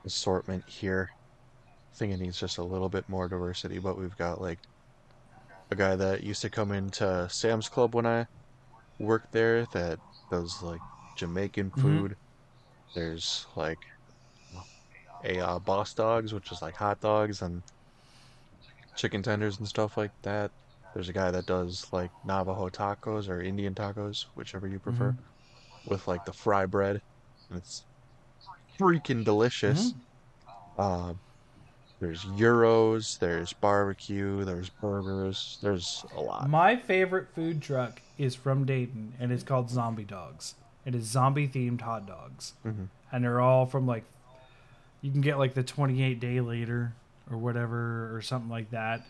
[0.04, 1.10] assortment here.
[1.92, 4.58] I think it needs just a little bit more diversity, but we've got like
[5.70, 8.26] a guy that used to come into Sam's Club when I
[8.98, 10.82] worked there that does like
[11.16, 12.04] Jamaican Mhm.
[12.04, 12.16] food.
[12.94, 13.80] There's like
[15.24, 17.62] a uh, Boss Dogs, which is like hot dogs and
[18.94, 20.52] chicken tenders and stuff like that.
[20.92, 25.14] There's a guy that does like Navajo tacos or Indian tacos, whichever you prefer,
[25.84, 27.00] with like the fry bread.
[27.50, 27.86] And it's
[28.80, 29.94] freaking delicious.
[30.78, 31.20] Um,
[32.00, 36.48] there's euros, there's barbecue, there's burgers, there's a lot.
[36.48, 40.54] My favorite food truck is from Dayton, and it's called Zombie Dogs.
[40.86, 42.88] It is zombie themed hot dogs, Mhm.
[43.12, 44.04] and they're all from like
[45.02, 46.92] you can get like the 28 day later
[47.30, 49.02] or whatever or something like that.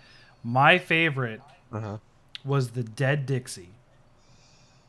[0.44, 1.42] My favorite
[1.72, 1.98] Uh-huh.
[2.44, 3.70] was the Dead Dixie,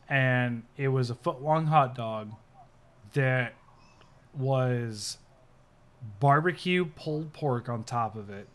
[0.09, 2.31] and it was a foot long hot dog
[3.13, 3.53] that
[4.33, 5.17] was
[6.19, 8.47] barbecue pulled pork on top of it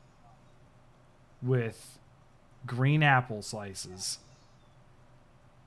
[1.43, 1.99] with
[2.67, 4.19] green apple slices.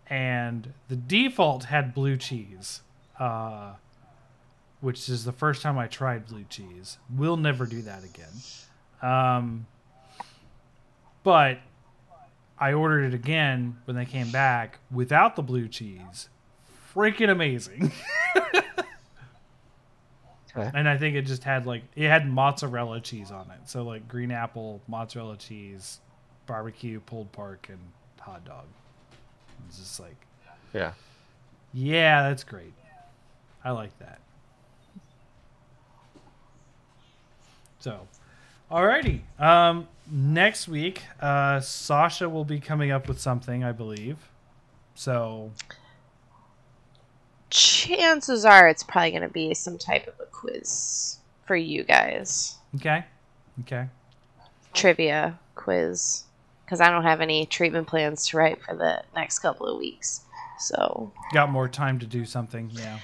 [0.07, 2.81] And the default had blue cheese,
[3.19, 3.73] uh,
[4.81, 6.97] which is the first time I tried blue cheese.
[7.15, 8.31] We'll never do that again.
[9.01, 9.67] Um,
[11.23, 11.59] but
[12.57, 16.29] I ordered it again when they came back without the blue cheese.
[16.93, 17.91] Freaking amazing.
[20.55, 20.69] Okay.
[20.73, 23.69] And I think it just had like it had mozzarella cheese on it.
[23.69, 25.99] So like green apple, mozzarella cheese,
[26.47, 27.79] barbecue, pulled pork, and
[28.19, 28.65] hot dog.
[29.67, 30.15] It's just like,
[30.73, 30.93] Yeah.
[31.73, 32.73] yeah, that's great.
[33.63, 34.19] I like that.
[37.79, 38.07] So,
[38.71, 39.21] alrighty.
[39.39, 44.17] Um, next week, uh, Sasha will be coming up with something, I believe.
[44.95, 45.51] So,
[47.49, 52.57] Chances are it's probably going to be some type of a quiz for you guys.
[52.75, 53.05] okay,
[53.61, 53.87] okay.
[54.73, 56.23] Trivia quiz.
[56.65, 60.21] Because I don't have any treatment plans to write for the next couple of weeks.
[60.59, 62.69] So, Got more time to do something.
[62.73, 62.99] Yeah.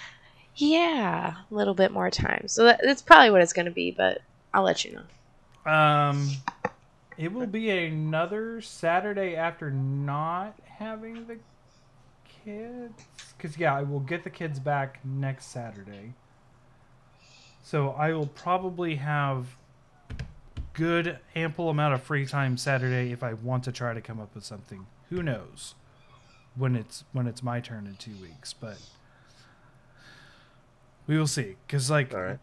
[0.55, 2.47] yeah, a little bit more time.
[2.47, 4.21] So that, that's probably what it's going to be, but
[4.53, 4.99] I'll let you
[5.65, 5.71] know.
[5.71, 6.29] Um,
[7.17, 11.37] it will be another Saturday after not having the
[12.45, 13.03] kids.
[13.35, 16.13] Because, yeah, I will get the kids back next Saturday.
[17.63, 19.57] So I will probably have
[20.73, 24.35] good, ample amount of free time Saturday if I want to try to come up
[24.35, 24.85] with something.
[25.09, 25.73] Who knows
[26.55, 28.77] when it's when it's my turn in two weeks, but
[31.07, 31.55] we will see.
[31.65, 32.39] Because like All right.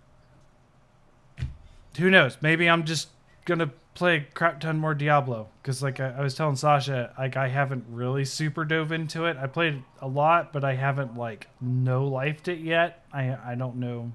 [1.98, 2.38] who knows?
[2.40, 3.08] Maybe I'm just
[3.44, 7.36] gonna play a crap ton more Diablo because, like I, I was telling Sasha, like
[7.36, 9.36] I haven't really super dove into it.
[9.36, 13.04] I played a lot, but I haven't like no lifed it yet.
[13.12, 14.12] I I don't know,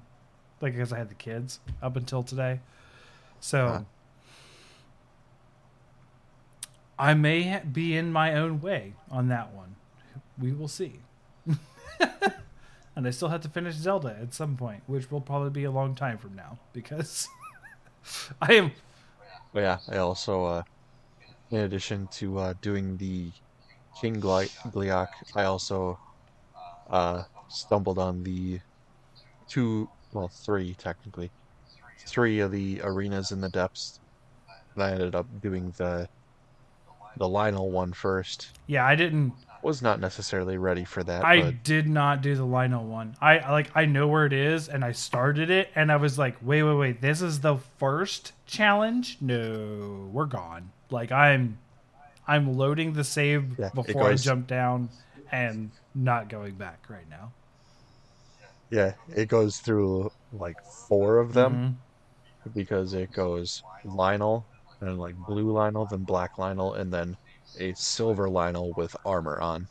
[0.60, 2.60] like because I had the kids up until today,
[3.40, 3.80] so Huh.
[6.98, 9.76] I may ha- be in my own way on that one.
[10.36, 11.00] We will see.
[12.96, 15.70] and I still have to finish Zelda at some point, which will probably be a
[15.70, 17.28] long time from now because
[18.42, 18.72] I am
[19.54, 20.62] yeah, I also, uh,
[21.50, 23.32] in addition to uh, doing the
[24.00, 25.96] King Gli- Gleeok, I also
[26.90, 28.60] uh, stumbled on the
[29.48, 31.32] two, well, three technically,
[32.08, 34.00] three of the arenas in the depths.
[34.74, 36.08] And I ended up doing the
[37.16, 38.54] the Lynel one first.
[38.66, 38.84] yeah.
[38.86, 39.34] I didn't.
[39.62, 43.16] Was not necessarily ready for that, I but did not do the Lynel one.
[43.20, 46.36] I like I know where it is, and I started it, and I was like,
[46.40, 47.00] wait, wait, wait.
[47.00, 49.18] This is the first challenge.
[49.20, 50.70] No, we're gone.
[50.90, 51.58] Like I'm,
[52.26, 54.90] I'm loading the save Yeah, before I jump down,
[55.32, 57.32] and not going back right now.
[58.70, 61.78] Yeah, it goes through like four of them
[62.46, 62.54] Mhm.
[62.54, 64.44] because it goes Lynel
[64.80, 67.16] and like blue Lynel, then black Lynel, and then
[67.58, 69.68] a silver Lynel with armor on.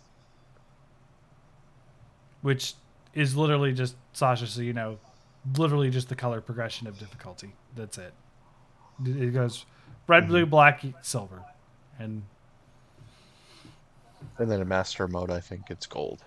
[2.41, 2.75] which
[3.13, 4.47] is literally just Sasha.
[4.47, 4.99] So you know,
[5.57, 7.53] literally just the color progression of difficulty.
[7.75, 8.13] That's it.
[9.05, 9.65] It goes
[10.07, 10.49] red, blue, mm-hmm.
[10.49, 11.43] black, silver,
[11.99, 12.23] and
[14.37, 16.23] And then in master mode, I think it's gold.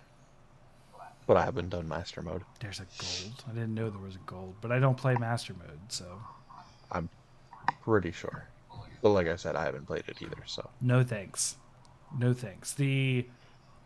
[1.27, 2.43] But I haven't done master mode.
[2.61, 3.45] there's a gold.
[3.49, 6.21] I didn't know there was a gold, but I don't play master mode, so
[6.91, 7.09] I'm
[7.83, 8.47] Pretty sure.
[9.03, 10.69] But like I said, I haven't played it either, so.
[10.81, 11.57] no thanks,
[12.19, 12.73] no thanks.
[12.75, 13.27] The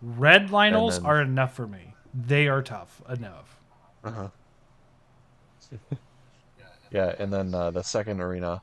[0.02, 1.94] red Lynels then- are enough for me.
[2.12, 3.60] They are tough enough.
[4.04, 4.28] Uh huh.
[6.90, 8.60] yeah, and then uh, the second arena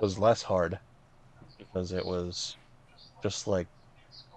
[0.00, 0.78] was less hard
[1.58, 2.56] because it was
[3.22, 3.66] just like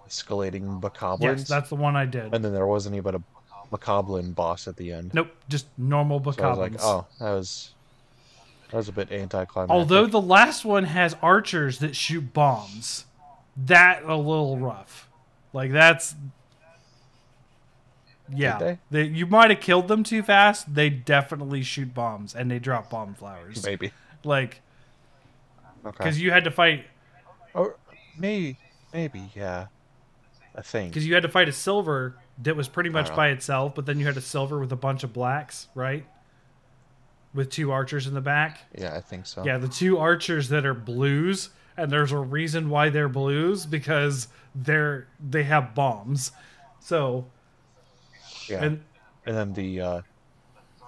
[0.08, 1.22] escalating bokoblins.
[1.22, 2.34] Yes, that's the one I did.
[2.34, 3.24] and then there wasn't even a
[3.72, 5.14] bokoblin boss at the end.
[5.14, 7.74] Nope, just normal So I was like, oh, that was
[8.72, 9.70] that was a bit anticlimactic.
[9.70, 13.06] Although the last one has archers that shoot bombs,
[13.58, 15.10] that a little rough.
[15.52, 16.16] Like that's
[18.34, 18.58] yeah.
[18.58, 18.80] they?
[18.90, 20.74] They, you might have killed them too fast.
[20.74, 23.66] They definitely shoot bombs and they drop bomb flowers.
[23.66, 23.92] maybe
[24.24, 24.62] Like
[25.86, 26.86] okay, because you had to fight
[27.54, 27.76] or
[28.18, 28.58] maybe
[28.94, 29.68] maybe yeah,
[30.56, 33.76] I think because you had to fight a silver that was pretty much by itself,
[33.76, 36.06] but then you had a silver with a bunch of blacks, right?
[37.34, 38.60] With two archers in the back.
[38.78, 39.46] yeah, I think so.
[39.46, 44.28] Yeah, the two archers that are blues, and there's a reason why they're blues because
[44.54, 46.34] they're they have bombs.
[46.82, 47.26] So
[48.50, 48.64] yeah.
[48.64, 48.84] and
[49.26, 50.02] And then the uh,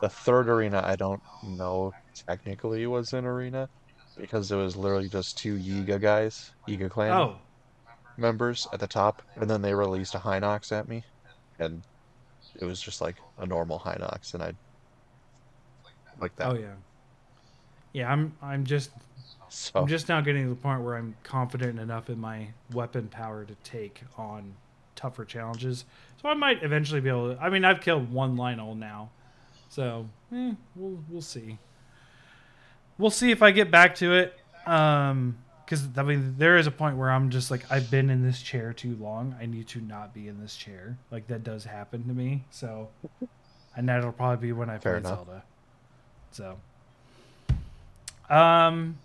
[0.02, 3.70] the third arena, I don't know technically was an arena
[4.18, 7.36] because it was literally just two Yiga guys, Yiga clan oh,
[8.18, 11.04] members at the top, and then they released a Hinox at me,
[11.60, 11.82] and
[12.60, 14.54] it was just like a normal Hinox, and I
[16.20, 16.48] like that.
[16.48, 16.74] oh yeah,
[17.94, 18.12] yeah.
[18.12, 18.92] I'm I'm just
[19.50, 23.08] So I'm just now getting to the point where I'm confident enough in my weapon
[23.08, 24.54] power to take on
[24.96, 25.86] tougher challenges.
[26.22, 27.42] So I might eventually be able to.
[27.42, 29.10] I mean, I've killed one Lynel now,
[29.70, 31.58] so eh, we'll we'll see.
[32.98, 34.40] We'll see if I get back to it.
[34.68, 38.22] Um, because I mean, there is a point where I'm just like, I've been in
[38.22, 39.36] this chair too long.
[39.40, 40.98] I need to not be in this chair.
[41.10, 42.44] Like that does happen to me.
[42.52, 42.90] So,
[43.76, 45.26] and that'll probably be when I Fair play enough.
[45.26, 45.44] Zelda.
[46.34, 46.58] So,
[48.30, 48.98] um,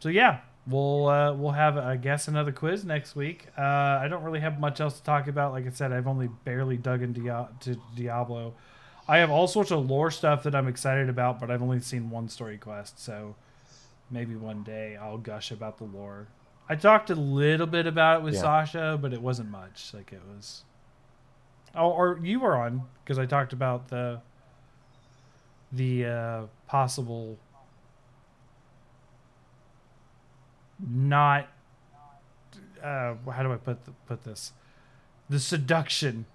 [0.00, 3.46] so yeah, we'll uh, we'll have I guess another quiz next week.
[3.56, 5.52] Uh, I don't really have much else to talk about.
[5.52, 8.54] Like I said, I've only barely dug into Dia- to Diablo.
[9.08, 12.10] I have all sorts of lore stuff that I'm excited about, but I've only seen
[12.10, 13.36] one story quest, so
[14.10, 16.26] maybe one day I'll gush about the lore.
[16.68, 18.40] I talked a little bit about it with Yeah.
[18.40, 19.92] Sasha, but it wasn't much.
[19.94, 20.64] Like it was.
[21.76, 24.20] Oh, or you were on because I talked about the
[25.72, 27.38] the uh, possible
[30.78, 31.48] not
[32.82, 34.52] uh, how do I put th- put this
[35.28, 36.26] the seduction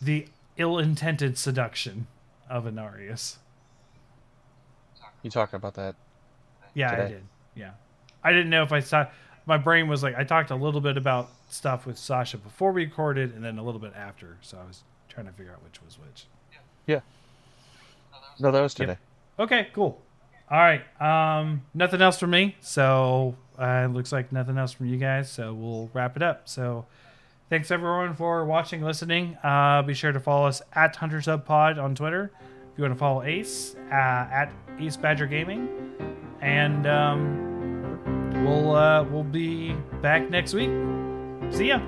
[0.00, 0.26] the
[0.56, 2.06] ill-intended seduction
[2.48, 3.36] of Inarius.
[5.22, 5.94] you talking about that?
[6.74, 7.22] Yeah, I did.
[7.54, 7.70] Yeah,
[8.22, 9.06] I didn't know if I saw.
[9.46, 12.84] My brain was like I talked a little bit about stuff with Sasha before we
[12.84, 14.36] recorded, and then a little bit after.
[14.40, 16.26] So I was trying to figure out which was which.
[18.40, 18.88] No, that was Yep.
[18.88, 18.98] today.
[19.38, 20.00] Okay, cool.
[20.50, 20.82] All right.
[21.00, 22.56] Um, nothing else from me.
[22.60, 25.30] So uh, it looks like nothing else from you guys.
[25.30, 26.48] So we'll wrap it up.
[26.48, 26.86] So
[27.48, 29.36] thanks everyone for watching, listening.
[29.44, 32.32] Uh, be sure to follow us at Hunter Sub Pod on Twitter.
[32.72, 35.68] If you want to follow Ace uh, at Ace Badger Gaming,
[36.40, 40.70] and um, we'll uh, we'll be back next week.
[41.52, 41.78] See ya.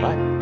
[0.00, 0.33] Bye.